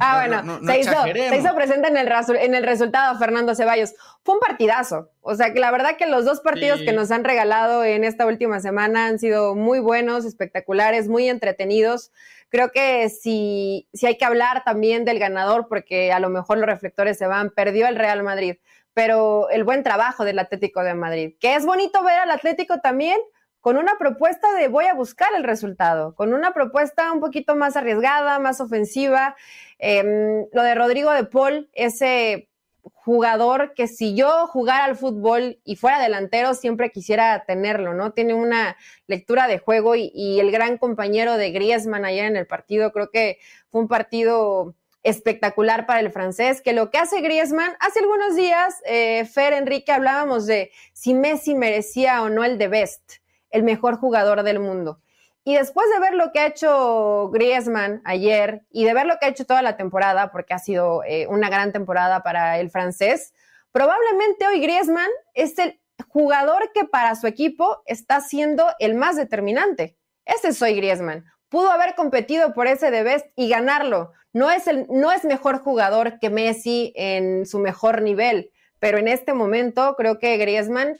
ah, 0.00 0.26
bueno, 0.26 0.58
se, 0.66 0.80
hizo, 0.80 1.54
presente 1.54 1.86
en 1.86 1.96
el, 1.96 2.12
en 2.40 2.54
el 2.56 2.64
resultado 2.64 3.16
Fernando 3.16 3.54
Ceballos. 3.54 3.94
Fue 4.24 4.34
un 4.34 4.40
partidazo. 4.40 5.12
O 5.20 5.36
sea, 5.36 5.52
que 5.52 5.60
la 5.60 5.70
verdad 5.70 5.96
que 5.96 6.06
los 6.06 6.24
dos 6.24 6.40
partidos 6.40 6.80
que 6.80 6.92
nos 6.92 7.12
han 7.12 7.22
regalado 7.22 7.84
en 7.84 8.02
esta 8.02 8.26
última 8.26 8.58
semana 8.58 9.06
han 9.06 9.20
sido 9.20 9.54
muy 9.54 9.78
buenos, 9.78 10.24
espectaculares, 10.24 11.06
muy 11.06 11.28
entretenidos. 11.28 12.10
Creo 12.48 12.72
que 12.72 13.08
si, 13.08 13.88
si 13.94 14.06
hay 14.06 14.18
que 14.18 14.24
hablar 14.24 14.64
también 14.64 15.04
del 15.04 15.20
ganador, 15.20 15.68
porque 15.68 16.10
a 16.10 16.18
lo 16.18 16.28
mejor 16.28 16.58
los 16.58 16.66
reflectores 16.66 17.18
se 17.18 17.28
van, 17.28 17.50
perdió 17.50 17.86
el 17.86 17.94
Real 17.94 18.24
Madrid, 18.24 18.56
pero 18.94 19.48
el 19.50 19.62
buen 19.62 19.84
trabajo 19.84 20.24
del 20.24 20.40
Atlético 20.40 20.82
de 20.82 20.94
Madrid. 20.94 21.34
Que 21.38 21.54
es 21.54 21.64
bonito 21.64 22.02
ver 22.02 22.18
al 22.18 22.32
Atlético 22.32 22.80
también 22.80 23.20
con 23.66 23.78
una 23.78 23.98
propuesta 23.98 24.52
de 24.52 24.68
voy 24.68 24.84
a 24.84 24.94
buscar 24.94 25.30
el 25.36 25.42
resultado, 25.42 26.14
con 26.14 26.32
una 26.32 26.54
propuesta 26.54 27.10
un 27.10 27.18
poquito 27.18 27.56
más 27.56 27.74
arriesgada, 27.74 28.38
más 28.38 28.60
ofensiva. 28.60 29.34
Em, 29.80 30.46
lo 30.52 30.62
de 30.62 30.76
Rodrigo 30.76 31.10
de 31.10 31.24
Paul, 31.24 31.68
ese 31.72 32.48
jugador 32.84 33.74
que 33.74 33.88
si 33.88 34.14
yo 34.14 34.46
jugara 34.46 34.84
al 34.84 34.94
fútbol 34.94 35.58
y 35.64 35.74
fuera 35.74 36.00
delantero, 36.00 36.54
siempre 36.54 36.92
quisiera 36.92 37.44
tenerlo, 37.44 37.92
¿no? 37.92 38.12
Tiene 38.12 38.34
una 38.34 38.76
lectura 39.08 39.48
de 39.48 39.58
juego 39.58 39.96
y, 39.96 40.38
el 40.38 40.52
gran 40.52 40.78
compañero 40.78 41.36
de 41.36 41.50
Griezmann 41.50 42.04
ayer 42.04 42.26
en 42.26 42.36
el 42.36 42.46
partido, 42.46 42.92
creo 42.92 43.10
que 43.10 43.38
fue 43.72 43.80
un 43.80 43.88
partido 43.88 44.76
espectacular 45.02 45.86
para 45.86 45.98
el 45.98 46.12
francés, 46.12 46.62
que 46.62 46.72
lo 46.72 46.92
que 46.92 46.98
hace 46.98 47.20
Griezmann, 47.20 47.72
hace 47.80 47.98
algunos 47.98 48.36
días, 48.36 48.76
eh, 48.86 49.24
Fer, 49.24 49.54
Enrique, 49.54 49.90
hablábamos 49.90 50.46
de 50.46 50.70
si 50.92 51.14
Messi 51.14 51.56
merecía 51.56 52.22
o 52.22 52.28
no 52.28 52.44
el 52.44 52.58
de 52.58 52.68
Best, 52.68 53.25
el 53.56 53.62
mejor 53.62 53.96
jugador 53.98 54.42
del 54.42 54.60
mundo. 54.60 55.00
Y 55.44 55.56
después 55.56 55.86
de 55.90 56.00
ver 56.00 56.14
lo 56.14 56.32
que 56.32 56.40
ha 56.40 56.46
hecho 56.46 57.30
Griezmann 57.32 58.02
ayer 58.04 58.64
y 58.70 58.84
de 58.84 58.94
ver 58.94 59.06
lo 59.06 59.18
que 59.18 59.26
ha 59.26 59.28
hecho 59.28 59.46
toda 59.46 59.62
la 59.62 59.76
temporada, 59.76 60.30
porque 60.30 60.54
ha 60.54 60.58
sido 60.58 61.02
eh, 61.04 61.26
una 61.28 61.48
gran 61.48 61.72
temporada 61.72 62.22
para 62.22 62.58
el 62.58 62.70
francés, 62.70 63.32
probablemente 63.72 64.46
hoy 64.46 64.60
Griezmann 64.60 65.10
es 65.34 65.58
el 65.58 65.80
jugador 66.08 66.72
que 66.72 66.84
para 66.84 67.14
su 67.14 67.26
equipo 67.26 67.82
está 67.86 68.20
siendo 68.20 68.66
el 68.78 68.94
más 68.94 69.16
determinante. 69.16 69.96
Ese 70.24 70.52
soy 70.52 70.74
Griezmann 70.74 71.24
pudo 71.48 71.70
haber 71.70 71.94
competido 71.94 72.52
por 72.52 72.66
ese 72.66 72.90
de 72.90 73.02
Best 73.02 73.26
y 73.36 73.48
ganarlo. 73.48 74.12
No 74.32 74.50
es, 74.50 74.66
el, 74.66 74.86
no 74.90 75.12
es 75.12 75.24
mejor 75.24 75.60
jugador 75.60 76.18
que 76.18 76.30
Messi 76.30 76.92
en 76.96 77.46
su 77.46 77.58
mejor 77.58 78.02
nivel, 78.02 78.50
pero 78.78 78.98
en 78.98 79.08
este 79.08 79.32
momento 79.32 79.94
creo 79.96 80.18
que 80.18 80.36
Griezmann 80.36 80.98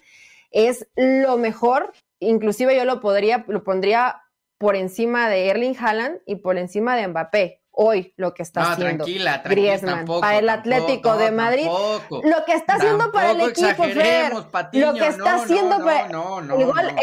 es 0.50 0.88
lo 0.96 1.36
mejor. 1.36 1.92
Inclusive 2.20 2.76
yo 2.76 2.84
lo 2.84 3.00
podría, 3.00 3.44
lo 3.48 3.62
pondría 3.64 4.22
por 4.58 4.76
encima 4.76 5.28
de 5.28 5.48
Erling 5.48 5.76
Haaland 5.78 6.20
y 6.26 6.36
por 6.36 6.58
encima 6.58 6.96
de 6.96 7.08
Mbappé. 7.08 7.62
Hoy 7.78 8.14
lo 8.16 8.32
que 8.32 8.42
está 8.42 8.72
haciendo 8.72 9.04
tranquila, 9.04 9.42
Griezmann 9.44 10.06
para 10.06 10.38
el 10.38 10.48
Atlético 10.48 11.18
de 11.18 11.30
Madrid, 11.30 11.66
lo 11.66 12.44
que 12.46 12.52
está 12.54 12.76
haciendo 12.76 13.12
para 13.12 13.32
el 13.32 13.40
equipo, 13.42 13.84
Fer, 13.84 14.32
lo 14.32 14.94
que 14.94 15.06
está 15.06 15.34
haciendo 15.34 15.84
para 15.84 16.06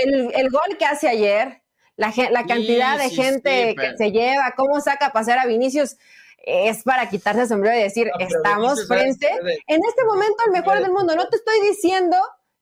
el, 0.03 0.31
el 0.33 0.49
gol 0.49 0.77
que 0.79 0.85
hace 0.85 1.07
ayer, 1.07 1.61
la, 1.95 2.11
cantidad 2.47 2.97
de 2.97 3.09
gente 3.11 3.75
que 3.75 3.97
se 3.97 4.11
lleva, 4.11 4.55
cómo 4.57 4.81
saca 4.81 5.07
a 5.07 5.13
pasear 5.13 5.37
a 5.37 5.45
Vinicius, 5.45 5.97
es 6.37 6.83
para 6.83 7.07
quitarse 7.07 7.41
el 7.41 7.47
sombrero 7.47 7.77
y 7.77 7.83
decir, 7.83 8.11
estamos 8.19 8.87
frente, 8.87 9.29
en 9.67 9.79
este 9.87 10.03
momento 10.05 10.37
el 10.47 10.51
mejor 10.51 10.79
del 10.81 10.91
mundo. 10.91 11.15
No 11.15 11.29
te 11.29 11.37
estoy 11.37 11.61
diciendo 11.61 12.17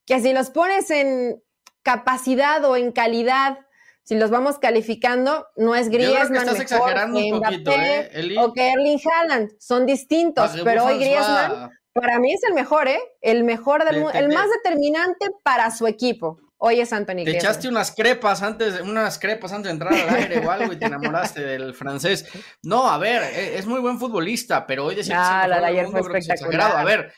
que 0.06 0.20
si 0.20 0.34
los 0.34 0.50
pones 0.50 0.92
en 0.92 1.42
capacidad 1.84 2.64
o 2.66 2.76
en 2.76 2.92
calidad, 2.92 3.60
si 4.04 4.16
los 4.16 4.30
vamos 4.30 4.58
calificando, 4.60 5.48
no 5.56 5.76
es 5.76 5.90
Griezmann 5.90 6.46
mejor 6.46 7.14
que 7.14 7.34
Mbappé 7.34 8.10
¿eh, 8.14 8.36
o 8.40 8.54
que 8.54 8.72
Erling 8.72 9.00
Haaland, 9.00 9.52
son 9.60 9.86
distintos, 9.86 10.52
pero 10.64 10.86
hoy 10.86 10.98
Griezmann 10.98 11.72
para 11.94 12.20
mí 12.20 12.34
es 12.34 12.42
el 12.44 12.54
mejor, 12.54 12.88
¿eh? 12.88 13.00
El 13.22 13.44
mejor 13.44 13.84
del 13.84 13.98
mundo, 13.98 14.12
el 14.14 14.30
más 14.30 14.48
determinante 14.50 15.28
para 15.44 15.72
su 15.72 15.88
equipo. 15.88 16.40
Hoy 16.64 16.80
es 16.80 16.94
Anthony. 16.94 17.26
Te 17.26 17.38
echaste 17.38 17.68
unas 17.68 17.92
crepas 17.92 18.44
antes, 18.44 18.82
unas 18.82 19.18
crepas 19.18 19.52
antes 19.52 19.66
de 19.66 19.72
entrar 19.72 19.94
al 19.94 20.16
aire 20.16 20.46
o 20.46 20.52
algo 20.52 20.72
y 20.72 20.76
te 20.76 20.86
enamoraste 20.86 21.42
del 21.42 21.74
francés. 21.74 22.28
No, 22.62 22.88
a 22.88 23.00
ver, 23.00 23.24
e, 23.24 23.58
es 23.58 23.66
muy 23.66 23.80
buen 23.80 23.98
futbolista, 23.98 24.68
pero 24.68 24.86
hoy 24.86 24.96
decía 24.96 25.42
ah, 25.42 25.48
la 25.48 25.60
de 25.60 25.66
ayer 25.66 25.88
fue 25.88 26.02
espectacular. 26.02 26.78
A 26.78 26.84
ver, 26.84 27.12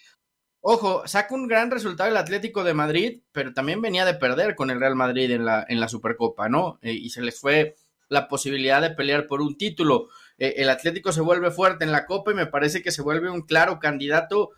ojo, 0.66 1.05
saca 1.05 1.36
un 1.36 1.47
gran 1.47 1.72
resultado 1.72 2.09
el 2.09 2.16
Atlético 2.16 2.64
de 2.64 2.74
Madrid, 2.74 3.22
pero 3.34 3.53
también 3.53 3.82
venía 3.82 4.05
de 4.05 4.14
perder 4.14 4.55
con 4.55 4.72
el 4.72 4.80
Real 4.80 4.95
Madrid 4.95 5.30
en 5.30 5.45
la, 5.45 5.66
en 5.68 5.82
la 5.82 5.89
Supercopa, 5.89 6.47
¿no? 6.47 6.80
Eh, 6.82 6.93
y 6.93 7.09
se 7.09 7.22
les 7.22 7.38
fue 7.38 7.76
la 8.07 8.30
posibilidad 8.30 8.82
de 8.82 8.91
pelear 8.91 9.28
por 9.28 9.41
un 9.41 9.57
título. 9.57 10.07
Eh, 10.38 10.55
el 10.57 10.70
Atlético 10.70 11.11
se 11.11 11.20
vuelve 11.20 11.51
fuerte 11.51 11.84
en 11.84 11.91
la 11.91 12.05
Copa 12.05 12.32
y 12.32 12.36
me 12.36 12.47
parece 12.47 12.82
que 12.82 12.91
se 12.91 13.01
vuelve 13.01 13.30
un 13.30 13.41
claro 13.41 13.80
candidato 13.80 14.51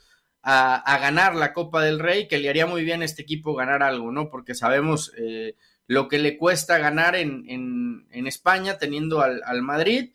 a, 0.43 0.99
ganar 0.99 1.34
la 1.36 1.53
Copa 1.53 1.82
del 1.82 1.97
Rey, 1.97 2.28
que 2.28 2.38
le 2.38 2.49
haría 2.49 2.68
muy 2.68 2.84
bien 2.84 3.01
a 3.01 3.06
este 3.06 3.24
equipo 3.24 3.56
ganar 3.56 3.82
algo, 3.82 4.12
¿no? 4.12 4.30
Porque 4.30 4.53
sabemos 4.53 5.12
eh, 5.18 5.56
lo 5.88 6.08
que 6.08 6.20
le 6.20 6.38
cuesta 6.38 6.78
ganar 6.78 7.16
en, 7.16 7.45
en, 7.47 8.28
España 8.28 8.78
teniendo 8.78 9.22
al, 9.22 9.41
al, 9.43 9.64
Madrid 9.64 10.12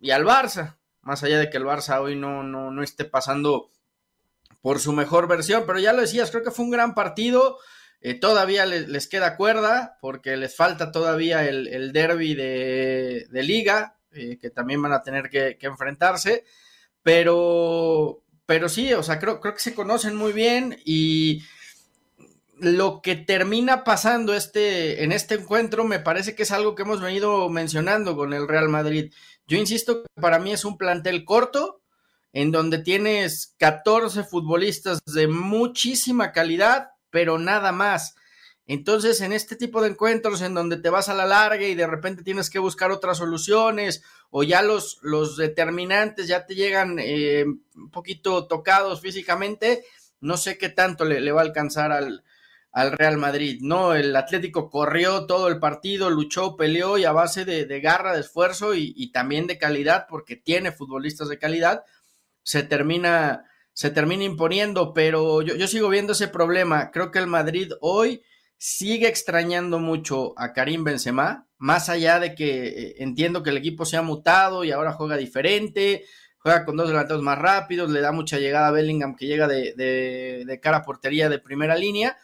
y 0.00 0.12
al 0.12 0.24
Barça, 0.24 0.76
más 1.02 1.22
allá 1.22 1.38
de 1.38 1.50
que 1.50 1.58
el 1.58 1.64
Barça 1.64 2.00
hoy 2.00 2.16
no, 2.16 2.42
no, 2.42 2.70
no 2.70 2.82
esté 2.82 3.04
pasando 3.04 3.68
por 4.64 4.80
su 4.80 4.94
mejor 4.94 5.28
versión, 5.28 5.64
pero 5.66 5.78
ya 5.78 5.92
lo 5.92 6.00
decías, 6.00 6.30
creo 6.30 6.42
que 6.42 6.50
fue 6.50 6.64
un 6.64 6.70
gran 6.70 6.94
partido. 6.94 7.58
Eh, 8.00 8.14
todavía 8.14 8.64
les, 8.64 9.06
queda 9.08 9.36
cuerda 9.36 9.98
porque 10.00 10.38
les 10.38 10.56
falta 10.56 10.90
todavía 10.90 11.46
el, 11.46 11.68
el 11.68 11.92
derby 11.92 12.34
de, 12.34 13.26
de 13.28 13.42
liga, 13.42 13.98
eh, 14.12 14.38
que 14.40 14.48
también 14.48 14.80
van 14.80 14.94
a 14.94 15.02
tener 15.02 15.28
que, 15.28 15.58
que 15.58 15.66
enfrentarse, 15.66 16.46
pero, 17.02 18.22
pero 18.46 18.70
sí, 18.70 18.94
o 18.94 19.02
sea, 19.02 19.18
creo, 19.18 19.38
creo 19.38 19.52
que 19.52 19.60
se 19.60 19.74
conocen 19.74 20.16
muy 20.16 20.32
bien 20.32 20.80
y 20.86 21.42
lo 22.58 23.02
que 23.02 23.16
termina 23.16 23.84
pasando 23.84 24.32
este, 24.32 25.04
en 25.04 25.12
este 25.12 25.34
encuentro 25.34 25.84
me 25.84 26.00
parece 26.00 26.34
que 26.34 26.44
es 26.44 26.52
algo 26.52 26.74
que 26.74 26.84
hemos 26.84 27.02
venido 27.02 27.50
mencionando 27.50 28.16
con 28.16 28.32
el 28.32 28.48
Real 28.48 28.70
Madrid. 28.70 29.12
Yo 29.46 29.58
insisto 29.58 30.04
que 30.04 30.22
para 30.22 30.38
mí 30.38 30.54
es 30.54 30.64
un 30.64 30.78
plantel 30.78 31.26
corto, 31.26 31.82
en 32.34 32.50
donde 32.50 32.78
tienes 32.78 33.54
14 33.58 34.24
futbolistas 34.24 34.98
de 35.06 35.28
muchísima 35.28 36.32
calidad, 36.32 36.90
pero 37.10 37.38
nada 37.38 37.70
más. 37.70 38.16
Entonces, 38.66 39.20
en 39.20 39.32
este 39.32 39.54
tipo 39.54 39.80
de 39.80 39.90
encuentros 39.90 40.42
en 40.42 40.52
donde 40.52 40.78
te 40.78 40.90
vas 40.90 41.08
a 41.08 41.14
la 41.14 41.26
larga 41.26 41.64
y 41.64 41.76
de 41.76 41.86
repente 41.86 42.24
tienes 42.24 42.50
que 42.50 42.58
buscar 42.58 42.90
otras 42.90 43.18
soluciones 43.18 44.02
o 44.30 44.42
ya 44.42 44.62
los, 44.62 44.98
los 45.02 45.36
determinantes 45.36 46.26
ya 46.26 46.44
te 46.44 46.56
llegan 46.56 46.98
eh, 46.98 47.44
un 47.44 47.90
poquito 47.92 48.48
tocados 48.48 49.00
físicamente, 49.00 49.84
no 50.20 50.36
sé 50.36 50.58
qué 50.58 50.68
tanto 50.70 51.04
le, 51.04 51.30
va 51.30 51.42
a 51.42 51.44
alcanzar 51.44 51.92
al, 51.92 52.24
al, 52.72 52.90
Real 52.90 53.16
Madrid, 53.16 53.60
¿no? 53.62 53.94
El 53.94 54.16
Atlético 54.16 54.70
corrió 54.70 55.26
todo 55.26 55.46
el 55.46 55.60
partido, 55.60 56.10
luchó, 56.10 56.56
peleó 56.56 56.98
y 56.98 57.04
a 57.04 57.12
base 57.12 57.44
de, 57.44 57.80
garra, 57.80 58.12
de 58.12 58.22
esfuerzo 58.22 58.74
y, 58.74 59.12
también 59.12 59.46
de 59.46 59.56
calidad, 59.56 60.06
porque 60.08 60.34
tiene 60.34 60.72
futbolistas 60.72 61.28
de 61.28 61.38
calidad, 61.38 61.84
se 62.44 62.62
termina, 62.62 63.46
se 63.72 63.90
termina 63.90 64.22
imponiendo, 64.22 64.94
pero 64.94 65.42
yo, 65.42 65.56
yo 65.56 65.66
sigo 65.66 65.88
viendo 65.88 66.12
ese 66.12 66.28
problema. 66.28 66.92
Creo 66.92 67.10
que 67.10 67.18
el 67.18 67.26
Madrid 67.26 67.72
hoy 67.80 68.22
sigue 68.56 69.08
extrañando 69.08 69.78
mucho 69.78 70.32
a 70.38 70.52
Karim 70.52 70.84
Benzema, 70.84 71.48
más 71.58 71.88
allá 71.88 72.20
de 72.20 72.34
que 72.34 72.68
eh, 72.68 72.94
entiendo 72.98 73.42
que 73.42 73.50
el 73.50 73.56
equipo 73.56 73.84
se 73.84 73.96
ha 73.96 74.02
mutado 74.02 74.64
y 74.64 74.70
ahora 74.70 74.92
juega 74.92 75.16
diferente, 75.16 76.04
juega 76.38 76.64
con 76.64 76.76
dos 76.76 76.88
delanteros 76.88 77.22
más 77.22 77.38
rápidos, 77.38 77.90
le 77.90 78.00
da 78.00 78.12
mucha 78.12 78.38
llegada 78.38 78.68
a 78.68 78.70
Bellingham 78.70 79.16
que 79.16 79.26
llega 79.26 79.48
de, 79.48 79.74
de, 79.74 80.60
cara 80.60 80.78
a 80.78 80.82
portería 80.82 81.28
de 81.28 81.38
primera 81.38 81.74
línea, 81.74 82.16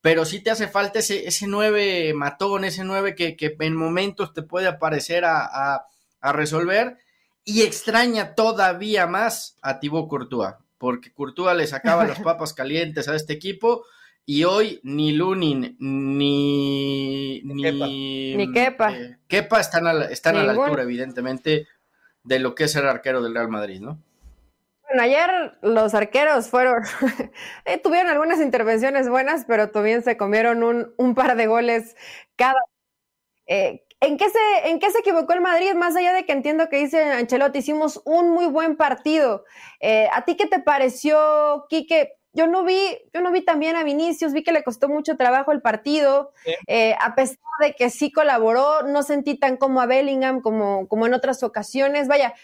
pero 0.00 0.24
sí 0.24 0.40
te 0.40 0.50
hace 0.50 0.68
falta 0.68 0.98
ese, 0.98 1.26
ese 1.26 1.46
nueve 1.46 2.12
matón, 2.14 2.64
ese 2.64 2.84
nueve 2.84 3.14
que, 3.14 3.36
que 3.36 3.56
en 3.60 3.76
momentos 3.76 4.32
te 4.32 4.42
puede 4.42 4.66
aparecer 4.66 5.24
a, 5.24 5.44
a, 5.44 5.86
a, 6.20 6.32
resolver 6.32 6.98
y 7.46 7.62
extraña 7.62 8.34
todavía 8.34 9.06
más 9.06 9.56
a 9.62 9.78
Thibaut 9.78 10.08
Courtois, 10.08 10.56
porque 10.76 11.12
Courtois 11.12 11.56
le 11.56 11.66
sacaba 11.66 12.04
las 12.04 12.20
papas 12.20 12.52
calientes 12.52 13.08
a 13.08 13.14
este 13.14 13.32
equipo 13.32 13.84
y 14.26 14.42
hoy 14.42 14.80
ni 14.82 15.12
Lunin 15.12 15.76
ni 15.78 17.40
ni, 17.44 18.34
ni 18.36 18.52
Kepa, 18.52 18.92
eh, 18.92 19.18
Kepa 19.28 19.60
están, 19.60 19.86
a 19.86 20.04
están 20.06 20.36
a 20.36 20.42
la 20.42 20.52
altura, 20.52 20.82
evidentemente, 20.82 21.68
de 22.24 22.38
lo 22.40 22.56
que 22.56 22.64
es 22.64 22.74
el 22.74 22.88
arquero 22.88 23.22
del 23.22 23.34
Real 23.34 23.48
Madrid, 23.48 23.80
¿no? 23.80 24.02
Bueno, 24.88 25.02
ayer 25.02 25.58
los 25.62 25.94
arqueros 25.94 26.48
fueron, 26.48 26.82
eh, 27.64 27.78
tuvieron 27.78 28.10
algunas 28.10 28.40
intervenciones 28.40 29.08
buenas, 29.08 29.44
pero 29.46 29.70
también 29.70 30.02
se 30.02 30.16
comieron 30.16 30.64
un, 30.64 30.92
un 30.96 31.14
par 31.14 31.36
de 31.36 31.46
goles 31.46 31.96
cada. 32.34 32.60
Eh, 33.46 33.85
¿En 34.06 34.16
qué, 34.16 34.30
se, 34.30 34.68
¿En 34.70 34.78
qué 34.78 34.90
se 34.90 35.00
equivocó 35.00 35.32
el 35.32 35.40
Madrid? 35.40 35.74
Más 35.74 35.96
allá 35.96 36.12
de 36.12 36.24
que 36.24 36.32
entiendo 36.32 36.68
que 36.68 36.78
dice 36.78 37.02
Ancelotti, 37.02 37.58
hicimos 37.58 38.00
un 38.04 38.30
muy 38.30 38.46
buen 38.46 38.76
partido. 38.76 39.44
¿A 40.12 40.24
ti 40.24 40.36
qué 40.36 40.46
te 40.46 40.60
pareció, 40.60 41.66
Quique? 41.68 42.16
yo 42.36 42.46
no 42.46 42.64
vi, 42.64 42.98
yo 43.14 43.22
no 43.22 43.32
vi 43.32 43.40
también 43.40 43.76
a 43.76 43.82
Vinicius, 43.82 44.34
vi 44.34 44.42
que 44.44 44.52
le 44.52 44.62
costó 44.62 44.90
mucho 44.90 45.16
trabajo 45.16 45.52
el 45.52 45.62
partido, 45.62 46.32
eh, 46.66 46.94
a 47.00 47.14
pesar 47.14 47.38
de 47.60 47.72
que 47.72 47.88
sí 47.88 48.12
colaboró, 48.12 48.82
no 48.82 49.02
sentí 49.02 49.38
tan 49.38 49.56
como 49.56 49.80
a 49.80 49.86
Bellingham 49.86 50.42
como, 50.42 50.86
como 50.86 51.06
en 51.06 51.14
otras 51.14 51.42
ocasiones. 51.42 52.08
Vaya, 52.08 52.34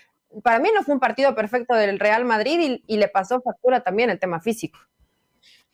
para 0.42 0.60
mí 0.60 0.70
no 0.74 0.82
fue 0.82 0.94
un 0.94 1.00
partido 1.00 1.34
perfecto 1.34 1.74
del 1.74 1.98
Real 1.98 2.24
Madrid 2.24 2.80
y, 2.86 2.96
le 2.96 3.08
pasó 3.08 3.42
factura 3.42 3.82
también 3.82 4.08
el 4.08 4.18
tema 4.18 4.40
físico. 4.40 4.78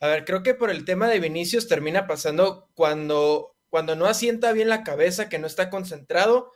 A 0.01 0.09
ver, 0.09 0.24
creo 0.24 0.43
que 0.43 0.55
por 0.55 0.70
el 0.70 0.84
tema 0.84 1.07
de 1.07 1.20
Vinicius 1.20 1.68
termina 1.68 2.09
pasando 2.09 2.68
cuando, 2.74 3.55
cuando 3.69 3.97
no 3.97 4.07
asienta 4.07 4.53
bien 4.53 4.69
la 4.69 4.83
cabeza, 4.85 5.29
que 5.29 5.39
no 5.39 5.47
está 5.47 5.71
concentrado, 5.71 6.53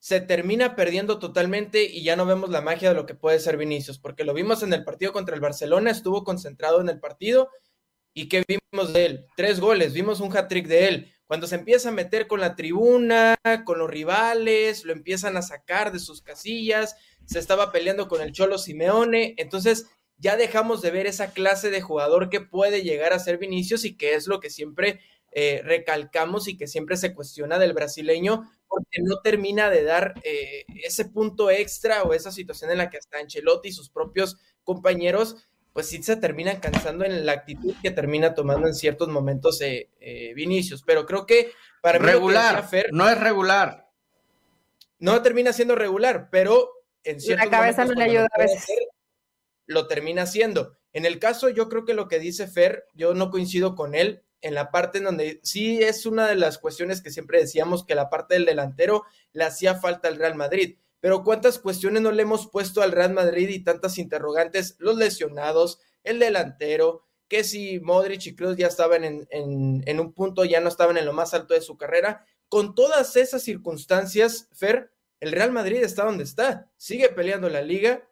se 0.00 0.20
termina 0.20 0.76
perdiendo 0.76 1.18
totalmente 1.18 1.84
y 1.84 2.04
ya 2.04 2.16
no 2.16 2.24
vemos 2.24 2.50
la 2.50 2.60
magia 2.60 2.90
de 2.90 2.94
lo 2.94 3.06
que 3.06 3.14
puede 3.14 3.40
ser 3.40 3.56
Vinicius, 3.56 3.98
porque 3.98 4.24
lo 4.24 4.34
vimos 4.34 4.62
en 4.62 4.72
el 4.72 4.84
partido 4.84 5.12
contra 5.12 5.34
el 5.34 5.40
Barcelona, 5.40 5.90
estuvo 5.90 6.24
concentrado 6.24 6.80
en 6.80 6.88
el 6.88 7.00
partido 7.00 7.50
y 8.14 8.28
¿qué 8.28 8.44
vimos 8.46 8.92
de 8.92 9.06
él? 9.06 9.26
Tres 9.36 9.60
goles, 9.60 9.92
vimos 9.92 10.20
un 10.20 10.36
hat-trick 10.36 10.66
de 10.66 10.88
él. 10.88 11.14
Cuando 11.26 11.46
se 11.46 11.56
empieza 11.56 11.90
a 11.90 11.92
meter 11.92 12.26
con 12.26 12.40
la 12.40 12.56
tribuna, 12.56 13.36
con 13.64 13.78
los 13.78 13.90
rivales, 13.90 14.84
lo 14.84 14.92
empiezan 14.92 15.36
a 15.36 15.42
sacar 15.42 15.92
de 15.92 15.98
sus 15.98 16.22
casillas, 16.22 16.96
se 17.26 17.38
estaba 17.38 17.70
peleando 17.70 18.08
con 18.08 18.22
el 18.22 18.32
Cholo 18.32 18.56
Simeone, 18.56 19.34
entonces 19.36 19.86
ya 20.16 20.36
dejamos 20.36 20.80
de 20.80 20.90
ver 20.90 21.06
esa 21.06 21.32
clase 21.32 21.70
de 21.70 21.82
jugador 21.82 22.30
que 22.30 22.40
puede 22.40 22.82
llegar 22.82 23.12
a 23.12 23.18
ser 23.18 23.38
Vinicius 23.38 23.84
y 23.84 23.96
que 23.96 24.14
es 24.14 24.26
lo 24.26 24.40
que 24.40 24.50
siempre 24.50 25.00
eh, 25.32 25.60
recalcamos 25.64 26.48
y 26.48 26.56
que 26.56 26.66
siempre 26.66 26.96
se 26.96 27.14
cuestiona 27.14 27.58
del 27.58 27.74
brasileño, 27.74 28.50
porque 28.66 29.02
no 29.02 29.20
termina 29.20 29.70
de 29.70 29.84
dar 29.84 30.14
eh, 30.24 30.64
ese 30.82 31.04
punto 31.04 31.50
extra 31.50 32.02
o 32.02 32.14
esa 32.14 32.32
situación 32.32 32.70
en 32.70 32.78
la 32.78 32.90
que 32.90 32.96
está 32.96 33.18
Ancelotti 33.18 33.68
y 33.68 33.72
sus 33.72 33.90
propios 33.90 34.38
compañeros, 34.64 35.36
pues 35.72 35.86
sí 35.88 36.02
se 36.02 36.16
terminan 36.16 36.60
cansando 36.60 37.04
en 37.04 37.24
la 37.24 37.32
actitud 37.32 37.74
que 37.82 37.90
termina 37.90 38.34
tomando 38.34 38.66
en 38.66 38.74
ciertos 38.74 39.08
momentos 39.08 39.60
eh, 39.60 39.90
eh 40.00 40.32
Vinicius. 40.34 40.82
Pero 40.82 41.06
creo 41.06 41.26
que 41.26 41.52
para 41.82 41.98
regular, 41.98 42.68
no 42.92 43.08
es 43.08 43.20
regular. 43.20 43.88
No 44.98 45.22
termina 45.22 45.52
siendo 45.52 45.76
regular, 45.76 46.28
pero 46.30 46.72
en 47.04 47.20
ciertos 47.20 47.46
la 47.46 47.50
cabeza 47.50 47.84
no 47.84 47.92
le 47.92 48.04
ayuda 48.04 48.28
a 48.32 48.38
veces. 48.38 48.66
lo 49.66 49.86
termina 49.86 50.22
haciendo. 50.22 50.76
En 50.92 51.04
el 51.04 51.18
caso, 51.18 51.48
yo 51.48 51.68
creo 51.68 51.84
que 51.84 51.94
lo 51.94 52.08
que 52.08 52.18
dice 52.18 52.48
Fer, 52.48 52.86
yo 52.94 53.14
no 53.14 53.30
coincido 53.30 53.76
con 53.76 53.94
él 53.94 54.24
en 54.40 54.54
la 54.54 54.70
parte 54.70 54.98
en 54.98 55.04
donde 55.04 55.40
sí 55.42 55.82
es 55.82 56.06
una 56.06 56.28
de 56.28 56.36
las 56.36 56.58
cuestiones 56.58 57.02
que 57.02 57.10
siempre 57.10 57.40
decíamos 57.40 57.84
que 57.84 57.94
la 57.94 58.10
parte 58.10 58.34
del 58.34 58.44
delantero 58.44 59.04
le 59.32 59.44
hacía 59.44 59.74
falta 59.74 60.08
al 60.08 60.16
Real 60.16 60.34
Madrid. 60.34 60.78
Pero 61.00 61.22
cuántas 61.22 61.58
cuestiones 61.58 62.02
no 62.02 62.10
le 62.10 62.22
hemos 62.22 62.48
puesto 62.48 62.82
al 62.82 62.92
Real 62.92 63.12
Madrid 63.12 63.48
y 63.48 63.62
tantas 63.62 63.98
interrogantes, 63.98 64.76
los 64.78 64.96
lesionados, 64.96 65.80
el 66.02 66.18
delantero, 66.18 67.04
que 67.28 67.44
si 67.44 67.78
Modric 67.80 68.26
y 68.26 68.34
Cruz 68.34 68.56
ya 68.56 68.66
estaban 68.66 69.04
en, 69.04 69.28
en 69.30 70.00
un 70.00 70.12
punto, 70.12 70.44
ya 70.44 70.60
no 70.60 70.68
estaban 70.68 70.96
en 70.96 71.04
lo 71.04 71.12
más 71.12 71.34
alto 71.34 71.54
de 71.54 71.60
su 71.60 71.76
carrera. 71.76 72.24
Con 72.48 72.74
todas 72.74 73.16
esas 73.16 73.42
circunstancias, 73.42 74.48
Fer, 74.54 74.90
el 75.20 75.32
Real 75.32 75.52
Madrid 75.52 75.82
está 75.82 76.04
donde 76.04 76.24
está, 76.24 76.70
sigue 76.76 77.08
peleando 77.10 77.48
la 77.48 77.60
liga, 77.60 78.08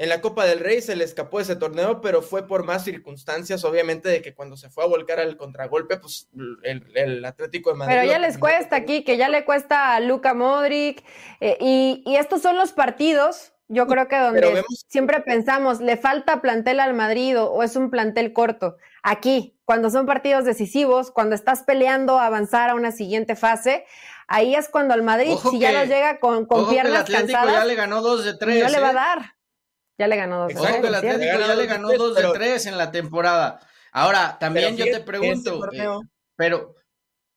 en 0.00 0.08
la 0.08 0.22
Copa 0.22 0.46
del 0.46 0.60
Rey 0.60 0.80
se 0.80 0.96
le 0.96 1.04
escapó 1.04 1.40
ese 1.40 1.56
torneo, 1.56 2.00
pero 2.00 2.22
fue 2.22 2.46
por 2.46 2.64
más 2.64 2.84
circunstancias, 2.84 3.64
obviamente, 3.64 4.08
de 4.08 4.22
que 4.22 4.32
cuando 4.32 4.56
se 4.56 4.70
fue 4.70 4.82
a 4.82 4.86
volcar 4.86 5.20
al 5.20 5.36
contragolpe, 5.36 5.98
pues 5.98 6.30
el, 6.62 7.22
Atlético 7.22 7.68
de 7.68 7.76
Madrid. 7.76 7.94
Pero 7.94 8.10
ya 8.10 8.18
les 8.18 8.38
cuesta 8.38 8.76
aquí, 8.76 9.04
que 9.04 9.18
ya 9.18 9.28
le 9.28 9.44
cuesta 9.44 9.94
a 9.94 10.00
Luca 10.00 10.32
Modric, 10.32 11.04
eh, 11.40 11.58
y, 11.60 12.02
estos 12.16 12.40
son 12.40 12.56
los 12.56 12.72
partidos, 12.72 13.52
yo 13.68 13.86
creo 13.86 14.08
que 14.08 14.16
donde 14.16 14.64
siempre 14.88 15.20
pensamos, 15.20 15.82
le 15.82 15.98
falta 15.98 16.40
plantel 16.40 16.80
al 16.80 16.94
Madrid 16.94 17.38
o, 17.38 17.62
es 17.62 17.76
un 17.76 17.90
plantel 17.90 18.32
corto. 18.32 18.78
Aquí, 19.02 19.60
cuando 19.66 19.90
son 19.90 20.06
partidos 20.06 20.46
decisivos, 20.46 21.10
cuando 21.10 21.34
estás 21.34 21.62
peleando 21.64 22.18
a 22.18 22.24
avanzar 22.24 22.70
a 22.70 22.74
una 22.74 22.90
siguiente 22.90 23.36
fase, 23.36 23.84
ahí 24.28 24.54
es 24.54 24.70
cuando 24.70 24.94
al 24.94 25.02
Madrid, 25.02 25.34
si 25.50 25.58
ya 25.58 25.72
lo 25.72 25.84
llega 25.84 26.20
con, 26.20 26.46
con 26.46 26.70
piernas 26.70 27.06
el 27.06 27.16
Atlético 27.16 27.44
ya 27.44 27.66
le 27.66 27.74
ganó 27.74 28.00
dos 28.00 28.24
de 28.24 28.32
tres. 28.32 28.64
No 28.64 28.70
le 28.70 28.80
va 28.80 28.88
a 28.88 28.92
¿eh? 28.92 28.94
dar. 28.94 29.39
Ya 30.00 30.08
le 30.08 30.16
ganó 30.16 30.44
dos. 30.44 30.52
Exacto, 30.52 30.86
el 30.86 30.94
Atlético 30.94 31.38
ya 31.40 31.54
le 31.54 31.66
ganó 31.66 31.92
dos 31.92 32.16
de 32.16 32.26
tres 32.32 32.64
en 32.64 32.78
la 32.78 32.90
temporada. 32.90 33.60
Ahora, 33.92 34.38
también 34.40 34.74
yo 34.74 34.86
te 34.86 35.00
pregunto, 35.00 35.60
eh, 35.72 35.86
pero, 36.36 36.74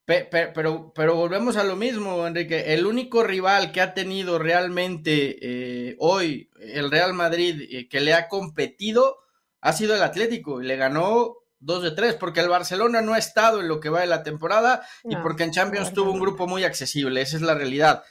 pero, 0.06 0.90
pero, 0.94 1.14
volvemos 1.14 1.58
a 1.58 1.64
lo 1.64 1.76
mismo, 1.76 2.26
Enrique. 2.26 2.72
El 2.72 2.86
único 2.86 3.22
rival 3.22 3.70
que 3.70 3.82
ha 3.82 3.92
tenido 3.92 4.38
realmente 4.38 5.36
eh, 5.42 5.96
hoy 5.98 6.48
el 6.58 6.90
Real 6.90 7.12
Madrid 7.12 7.68
eh, 7.70 7.86
que 7.86 8.00
le 8.00 8.14
ha 8.14 8.28
competido 8.28 9.18
ha 9.60 9.74
sido 9.74 9.94
el 9.94 10.02
Atlético 10.02 10.62
y 10.62 10.66
le 10.66 10.76
ganó 10.76 11.36
dos 11.58 11.82
de 11.82 11.90
tres, 11.90 12.14
porque 12.14 12.40
el 12.40 12.48
Barcelona 12.48 13.02
no 13.02 13.12
ha 13.12 13.18
estado 13.18 13.60
en 13.60 13.68
lo 13.68 13.78
que 13.78 13.90
va 13.90 14.00
de 14.00 14.06
la 14.06 14.22
temporada 14.22 14.86
y 15.02 15.16
porque 15.16 15.42
en 15.42 15.50
Champions 15.50 15.92
tuvo 15.92 16.12
un 16.12 16.20
grupo 16.20 16.46
muy 16.46 16.64
accesible. 16.64 17.20
Esa 17.20 17.36
es 17.36 17.42
la 17.42 17.54
realidad. 17.54 18.04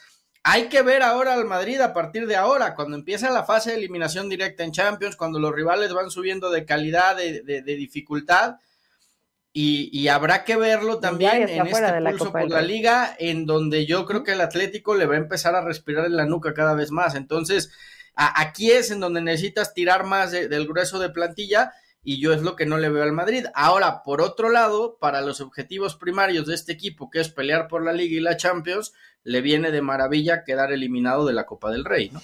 Hay 0.46 0.68
que 0.68 0.82
ver 0.82 1.04
ahora 1.04 1.34
al 1.34 1.46
Madrid 1.46 1.80
a 1.80 1.94
partir 1.94 2.28
de 2.28 2.36
ahora, 2.36 2.76
cuando 2.76 2.98
empieza 2.98 3.32
la 3.32 3.46
fase 3.46 3.72
de 3.72 3.78
eliminación 3.78 4.28
directa 4.28 4.66
en 4.66 4.74
Champions, 4.74 5.16
cuando 5.16 5.40
los 5.40 5.54
rivales 5.54 5.94
van 5.94 6.12
subiendo 6.12 6.52
de 6.52 6.66
calidad, 6.66 7.16
de, 7.16 7.62
dificultad, 7.64 8.58
y, 9.54 10.08
habrá 10.10 10.44
que 10.44 10.58
verlo 10.58 11.00
también 11.00 11.44
en 11.44 11.66
este 11.66 12.02
pulso 12.10 12.32
por 12.32 12.50
la 12.50 12.62
liga, 12.62 13.16
en 13.20 13.46
donde 13.46 13.86
yo 13.86 14.06
creo 14.06 14.24
que 14.24 14.34
el 14.34 14.42
Atlético 14.42 14.96
le 14.96 15.06
va 15.06 15.14
a 15.14 15.20
empezar 15.20 15.56
a 15.56 15.62
respirar 15.62 16.06
en 16.08 16.18
la 16.18 16.26
nuca 16.26 16.54
cada 16.54 16.74
vez 16.74 16.92
más. 16.92 17.16
Entonces, 17.16 17.72
aquí 18.16 18.72
es 18.72 18.92
en 18.92 19.00
donde 19.00 19.22
necesitas 19.22 19.74
tirar 19.74 20.04
más 20.04 20.32
del 20.32 20.68
grueso 20.68 21.00
de 21.00 21.10
plantilla 21.10 21.72
y 22.04 22.20
yo 22.20 22.34
es 22.34 22.42
lo 22.42 22.56
que 22.56 22.66
no 22.66 22.78
le 22.78 22.90
veo 22.90 23.04
al 23.04 23.14
Madrid. 23.14 23.46
Ahora, 23.54 24.04
por 24.04 24.22
otro 24.22 24.50
lado, 24.50 24.98
para 25.00 25.22
los 25.22 25.40
objetivos 25.40 25.96
primarios 25.96 26.48
de 26.48 26.56
este 26.56 26.74
equipo, 26.74 27.10
que 27.10 27.22
es 27.22 27.30
pelear 27.30 27.70
por 27.70 27.84
la 27.84 27.94
Liga 27.94 28.18
y 28.18 28.20
la 28.20 28.36
Champions, 28.36 28.94
le 29.24 29.42
viene 29.42 29.72
de 29.72 29.82
maravilla 29.82 30.44
quedar 30.44 30.72
eliminado 30.72 31.26
de 31.26 31.34
la 31.34 31.46
Copa 31.46 31.72
del 31.72 31.86
Rey, 31.86 32.10
¿no? 32.12 32.22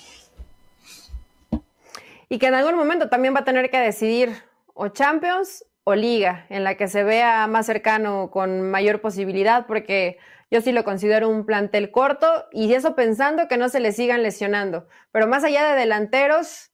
Y 2.29 2.37
que 2.37 2.47
en 2.47 2.53
algún 2.53 2.75
momento 2.75 3.09
también 3.09 3.33
va 3.33 3.39
a 3.39 3.45
tener 3.45 3.69
que 3.71 3.79
decidir 3.79 4.29
o 4.73 4.89
Champions 4.89 5.65
o 5.83 5.95
Liga, 5.95 6.45
en 6.49 6.63
la 6.63 6.75
que 6.75 6.87
se 6.87 7.03
vea 7.03 7.47
más 7.47 7.65
cercano 7.65 8.29
con 8.31 8.69
mayor 8.69 9.01
posibilidad, 9.01 9.65
porque 9.65 10.19
yo 10.51 10.61
sí 10.61 10.71
lo 10.71 10.83
considero 10.83 11.29
un 11.29 11.45
plantel 11.45 11.89
corto 11.91 12.45
y 12.51 12.71
eso 12.73 12.95
pensando 12.95 13.47
que 13.47 13.57
no 13.57 13.69
se 13.69 13.79
le 13.79 13.91
sigan 13.91 14.21
lesionando. 14.21 14.87
Pero 15.11 15.27
más 15.27 15.43
allá 15.43 15.69
de 15.69 15.79
delanteros, 15.79 16.71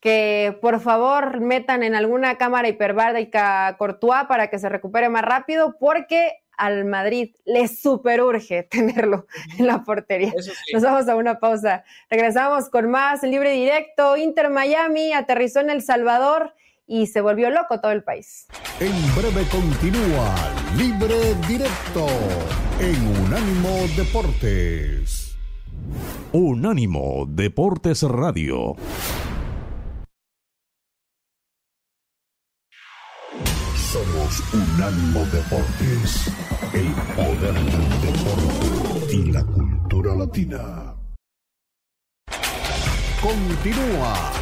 que 0.00 0.58
por 0.60 0.80
favor 0.80 1.40
metan 1.40 1.82
en 1.82 1.94
alguna 1.94 2.36
cámara 2.36 2.68
hiperbárica 2.68 3.76
Courtois 3.78 4.24
para 4.28 4.48
que 4.48 4.58
se 4.58 4.68
recupere 4.68 5.08
más 5.08 5.22
rápido, 5.22 5.76
porque 5.78 6.41
al 6.56 6.84
Madrid 6.84 7.34
le 7.44 7.68
super 7.68 8.22
urge 8.22 8.62
tenerlo 8.70 9.26
en 9.58 9.66
la 9.66 9.84
portería. 9.84 10.32
Nos 10.72 10.82
vamos 10.82 11.08
a 11.08 11.16
una 11.16 11.38
pausa. 11.38 11.84
Regresamos 12.10 12.68
con 12.68 12.90
más 12.90 13.22
libre 13.22 13.52
directo. 13.52 14.16
Inter 14.16 14.50
Miami 14.50 15.12
aterrizó 15.12 15.60
en 15.60 15.70
El 15.70 15.82
Salvador 15.82 16.54
y 16.86 17.06
se 17.06 17.20
volvió 17.20 17.50
loco 17.50 17.80
todo 17.80 17.92
el 17.92 18.02
país. 18.02 18.46
En 18.80 18.92
breve 19.14 19.46
continúa 19.50 20.34
Libre 20.76 21.34
Directo 21.48 22.06
en 22.80 23.24
Unánimo 23.24 23.86
Deportes. 23.96 25.36
Unánimo 26.32 27.26
Deportes 27.28 28.02
Radio. 28.02 28.76
Somos 34.32 34.54
Unánimo 34.54 35.24
Deportes, 35.26 36.32
el 36.72 36.92
poder 37.14 37.54
del 37.54 37.88
deporte 38.00 39.14
y 39.14 39.32
la 39.32 39.44
cultura 39.44 40.14
latina. 40.14 40.94
Continúa 43.20 44.32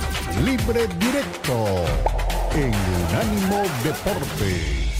Libre 0.44 0.86
Directo 0.98 1.84
en 2.54 2.72
Unánimo 3.08 3.62
Deportes. 3.82 4.90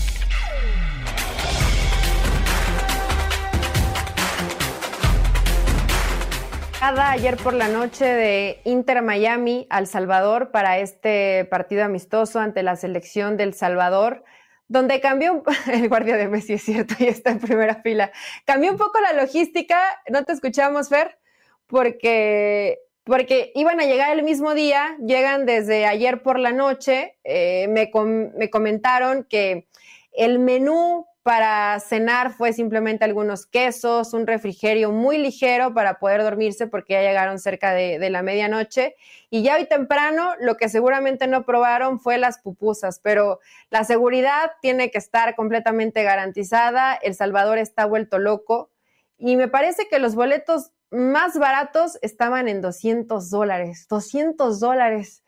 Ayer 6.81 7.37
por 7.37 7.55
la 7.55 7.69
noche 7.69 8.05
de 8.05 8.61
Inter 8.65 9.03
Miami 9.03 9.67
al 9.71 9.87
Salvador 9.87 10.51
para 10.51 10.79
este 10.79 11.45
partido 11.45 11.85
amistoso 11.85 12.41
ante 12.41 12.63
la 12.63 12.77
selección 12.77 13.37
del 13.37 13.55
Salvador 13.55 14.25
donde 14.71 15.01
cambió 15.01 15.43
el 15.73 15.89
guardia 15.89 16.17
de 16.17 16.29
Messi, 16.29 16.55
es 16.55 16.63
cierto, 16.63 16.95
y 17.01 17.07
está 17.07 17.33
en 17.33 17.41
primera 17.41 17.83
fila. 17.83 18.13
Cambió 18.45 18.71
un 18.71 18.79
poco 18.79 19.01
la 19.01 19.13
logística, 19.13 20.01
no 20.09 20.25
te 20.25 20.33
escuchamos, 20.33 20.89
Fer, 20.89 21.19
porque, 21.67 22.79
porque 23.03 23.51
iban 23.57 23.81
a 23.81 23.85
llegar 23.85 24.17
el 24.17 24.23
mismo 24.23 24.55
día, 24.55 24.97
llegan 25.05 25.45
desde 25.45 25.87
ayer 25.87 26.23
por 26.23 26.39
la 26.39 26.53
noche, 26.53 27.19
eh, 27.25 27.67
me, 27.69 27.91
me 28.37 28.49
comentaron 28.49 29.25
que 29.25 29.69
el 30.13 30.39
menú 30.39 31.05
para 31.23 31.79
cenar 31.81 32.33
fue 32.33 32.53
simplemente 32.55 33.05
algunos 33.05 33.45
quesos, 33.45 34.15
un 34.15 34.27
refrigerio 34.27 34.91
muy 34.91 35.19
ligero 35.19 35.75
para 35.75 35.99
poder 35.99 36.23
dormirse 36.23 36.67
porque 36.67 36.95
ya 36.95 37.03
llegaron 37.03 37.39
cerca 37.39 37.73
de, 37.73 38.09
la 38.09 38.23
medianoche. 38.23 38.97
Y 39.29 39.43
ya 39.43 39.57
hoy 39.57 39.67
temprano 39.67 40.35
lo 40.41 40.57
que 40.57 40.71
seguramente 40.71 41.27
no 41.27 41.45
probaron 41.45 42.01
fue 42.01 42.17
las 42.17 42.39
pupusas, 42.39 43.01
pero 43.01 43.39
la 43.69 43.85
seguridad 43.85 44.53
tiene 44.63 44.91
que 44.91 44.99
estar 44.99 45.37
completamente 45.37 46.03
garantizada. 46.03 46.95
El 46.95 47.15
Salvador 47.15 47.59
está 47.59 47.85
vuelto 47.85 48.19
loco 48.19 48.71
y 49.19 49.37
me 49.37 49.49
parece 49.49 49.89
que 49.89 49.99
los 49.99 50.15
boletos 50.15 50.73
más 50.91 51.39
baratos 51.39 51.99
estaban 52.01 52.49
en 52.49 52.63
200 52.63 53.29
dólares. 53.29 53.87
200 53.89 54.59
dólares 54.59 55.23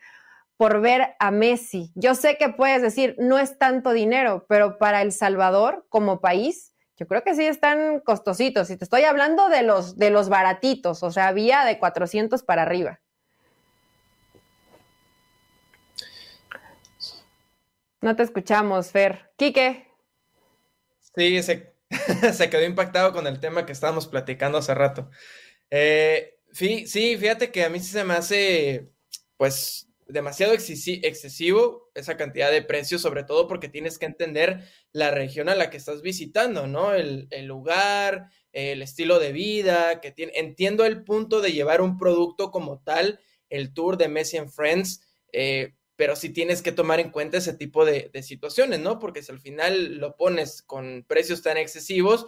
por 0.63 0.81
ver 0.81 1.17
a 1.19 1.33
Messi. 1.33 1.91
Yo 1.97 2.15
sé 2.15 2.37
que 2.39 2.49
puedes 2.51 2.83
decir, 2.83 3.17
no 3.19 3.41
es 3.41 3.59
tanto 3.59 3.91
dinero, 3.91 4.47
pero 4.49 4.79
para 4.79 5.03
El 5.03 5.11
Salvador 5.11 5.87
como 5.89 6.21
país, 6.21 6.73
yo 6.97 7.09
creo 7.09 7.25
que 7.25 7.35
sí 7.35 7.45
están 7.45 7.99
costositos. 7.99 8.71
Y 8.71 8.77
te 8.77 8.85
estoy 8.85 9.03
hablando 9.03 9.49
de 9.49 9.65
los, 9.65 9.99
de 9.99 10.11
los 10.11 10.29
baratitos, 10.29 11.03
o 11.03 11.11
sea, 11.11 11.27
había 11.27 11.65
de 11.65 11.81
400 11.81 12.45
para 12.45 12.63
arriba. 12.63 13.01
No 18.01 18.15
te 18.15 18.23
escuchamos, 18.23 18.93
Fer. 18.93 19.33
Quique. 19.37 19.89
Sí, 21.17 21.43
se, 21.43 21.75
se 22.33 22.51
quedó 22.51 22.63
impactado 22.63 23.13
con 23.13 23.27
el 23.27 23.41
tema 23.41 23.67
que 23.67 23.73
estábamos 23.73 24.07
platicando 24.07 24.59
hace 24.59 24.75
rato. 24.75 25.11
Eh, 25.71 26.39
sí, 26.53 26.87
sí, 26.87 27.17
fíjate 27.17 27.51
que 27.51 27.65
a 27.65 27.69
mí 27.69 27.81
sí 27.81 27.91
se 27.91 28.05
me 28.05 28.15
hace, 28.15 28.93
pues, 29.37 29.89
demasiado 30.13 30.53
excesivo 30.53 31.91
esa 31.95 32.17
cantidad 32.17 32.51
de 32.51 32.63
precios, 32.63 33.01
sobre 33.03 33.25
todo 33.25 33.49
porque 33.49 33.69
tienes 33.69 33.99
que 33.99 34.07
entender 34.07 34.65
la 34.93 35.11
región 35.11 35.49
a 35.49 35.55
la 35.55 35.71
que 35.71 35.79
estás 35.79 36.03
visitando, 36.03 36.67
¿no? 36.67 36.95
El, 36.95 37.29
lugar, 37.47 38.29
el 38.53 38.83
estilo 38.83 39.19
de 39.19 39.33
vida, 39.33 40.01
que 40.01 40.13
tiene, 40.13 40.33
entiendo 40.37 40.85
el 40.85 41.03
punto 41.05 41.41
de 41.41 41.53
llevar 41.53 41.81
un 41.81 41.99
producto 41.99 42.51
como 42.51 42.81
tal, 42.81 43.21
el 43.49 43.73
tour 43.73 43.97
de 43.97 44.09
Messi 44.09 44.37
and 44.37 44.51
Friends, 44.51 45.03
eh, 45.33 45.75
pero 45.97 46.17
sí 46.17 46.31
tienes 46.31 46.63
que 46.63 46.73
tomar 46.73 47.01
en 47.01 47.11
cuenta 47.11 47.39
ese 47.39 47.55
tipo 47.55 47.85
de, 47.85 48.11
situaciones, 48.23 48.81
¿no? 48.81 48.99
Porque 48.99 49.23
si 49.23 49.33
al 49.33 49.41
final 49.41 49.97
lo 49.97 50.17
pones 50.17 50.63
con 50.63 51.05
precios 51.09 51.43
tan 51.43 51.57
excesivos, 51.57 52.27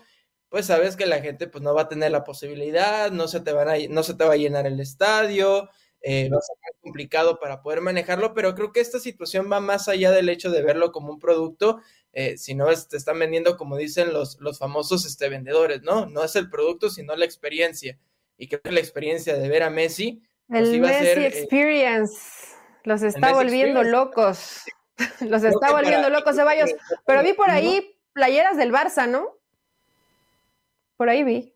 pues 0.49 0.67
sabes 0.67 0.97
que 0.97 1.07
la 1.07 1.21
gente 1.21 1.49
pues 1.49 1.63
no 1.63 1.75
va 1.75 1.83
a 1.83 1.89
tener 1.89 2.13
la 2.13 2.25
posibilidad, 2.25 3.11
no 3.11 3.29
se 3.29 3.41
te, 3.41 3.53
van 3.53 3.69
a, 3.69 3.75
no 3.89 4.03
se 4.03 4.15
te 4.15 4.25
va 4.25 4.35
a 4.35 4.37
llenar 4.37 4.67
el 4.67 4.81
estadio, 4.81 5.69
eh, 6.07 6.29
va 6.31 6.37
a 6.37 6.43
ser 6.43 6.57
muy 6.61 6.83
complicado 6.83 7.41
para 7.41 7.63
poder 7.63 7.81
manejarlo, 7.81 8.35
pero 8.35 8.55
creo 8.55 8.73
que 8.73 8.81
esta 8.81 9.01
situación 9.01 9.51
va 9.51 9.61
más 9.61 9.89
allá 9.89 10.11
del 10.11 10.29
hecho 10.29 10.51
de 10.51 10.61
verlo 10.61 10.93
como 10.93 11.15
un 11.15 11.19
producto, 11.19 11.81
eh, 12.13 12.37
sino 12.37 12.67
te 12.67 12.99
están 12.99 13.19
vendiendo, 13.19 13.57
como 13.57 13.79
dicen 13.79 14.13
los, 14.13 14.39
los 14.39 14.59
famosos 14.59 15.07
este, 15.07 15.31
vendedores, 15.31 15.83
¿no? 15.83 16.05
No 16.05 16.23
es 16.23 16.37
el 16.37 16.51
producto, 16.51 16.91
sino 16.91 17.17
la 17.17 17.25
experiencia. 17.25 17.99
Y 18.37 18.49
creo 18.49 18.61
que 18.61 18.73
la 18.73 18.81
experiencia 18.81 19.35
de 19.35 19.49
ver 19.49 19.63
a 19.63 19.71
Messi... 19.71 20.23
Pues, 20.47 20.69
el 20.69 20.81
Messi 20.83 21.07
eh, 21.07 21.27
Experience. 21.27 22.21
los 22.83 23.03
está 23.03 23.33
volviendo 23.33 23.83
locos. 23.83 24.65
los 25.21 25.43
está 25.43 25.73
volviendo 25.73 26.11
locos, 26.11 26.37
Ceballos. 26.37 26.71
Pero 27.07 27.23
vi 27.23 27.33
por 27.33 27.49
ahí 27.49 27.97
playeras 28.13 28.59
del 28.59 28.73
Barça, 28.73 29.09
¿no? 29.09 29.39
Por 30.99 31.09
ahí 31.09 31.25
vi. 31.25 31.54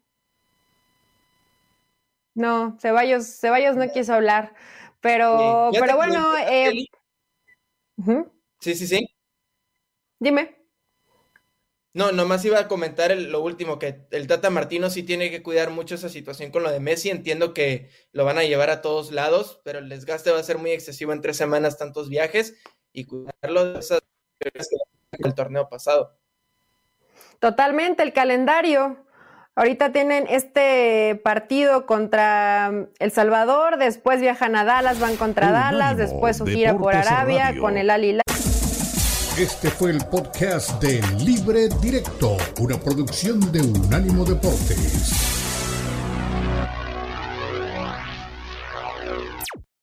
No, 2.39 2.78
Ceballos, 2.80 3.26
Ceballos 3.26 3.74
no 3.74 3.91
quiso 3.91 4.14
hablar. 4.14 4.55
Pero, 5.01 5.70
pero 5.72 5.97
bueno. 5.97 6.24
Eh... 6.49 6.86
Sí, 8.61 8.74
sí, 8.76 8.86
sí. 8.86 9.14
Dime. 10.20 10.57
No, 11.95 12.12
nomás 12.12 12.45
iba 12.45 12.61
a 12.61 12.68
comentar 12.68 13.11
lo 13.16 13.43
último, 13.43 13.80
que 13.80 14.07
el 14.12 14.28
Tata 14.28 14.51
Martino 14.51 14.89
sí 14.89 15.03
tiene 15.03 15.32
que 15.32 15.43
cuidar 15.43 15.70
mucho 15.70 15.97
esa 15.97 16.09
situación 16.09 16.53
con 16.53 16.62
lo 16.62 16.70
de 16.70 16.78
Messi. 16.78 17.11
Entiendo 17.11 17.55
que 17.55 17.91
lo 18.12 18.24
van 18.24 18.39
a 18.39 18.45
llevar 18.45 18.70
a 18.70 18.82
todos 18.82 19.11
lados, 19.11 19.61
pero 19.64 19.80
el 19.80 19.89
desgaste 19.89 20.30
va 20.30 20.39
a 20.39 20.45
ser 20.45 20.59
muy 20.59 20.70
excesivo 20.70 21.12
en 21.12 21.20
tres 21.20 21.36
semanas, 21.36 21.76
tantos 21.76 22.09
viajes, 22.09 22.55
y 22.93 23.07
cuidarlo 23.07 23.72
de 23.72 23.80
esas 23.80 24.01
el 25.11 25.34
torneo 25.34 25.68
pasado. 25.68 26.16
Totalmente, 27.41 28.05
el 28.05 28.12
calendario. 28.12 29.07
Ahorita 29.59 29.90
tienen 29.90 30.26
este 30.30 31.20
partido 31.24 31.84
contra 31.84 32.70
mm, 32.70 32.86
El 33.00 33.11
Salvador, 33.11 33.76
después 33.76 34.20
viajan 34.20 34.54
a 34.54 34.64
Dallas, 34.64 35.00
van 35.00 35.16
contra 35.16 35.50
Dallas, 35.50 35.96
después 35.96 36.36
su 36.36 36.46
gira 36.46 36.78
por 36.78 36.94
Arabia 36.94 37.52
con 37.59 37.76
el 37.76 37.90
Al 37.90 38.22
Este 39.36 39.68
fue 39.70 39.90
el 39.90 39.98
podcast 40.04 40.80
de 40.80 41.02
Libre 41.24 41.68
Directo, 41.82 42.36
una 42.61 42.78
producción 42.78 43.50
de 43.50 43.62
Unánimo 43.62 44.24
Deportes. 44.24 45.38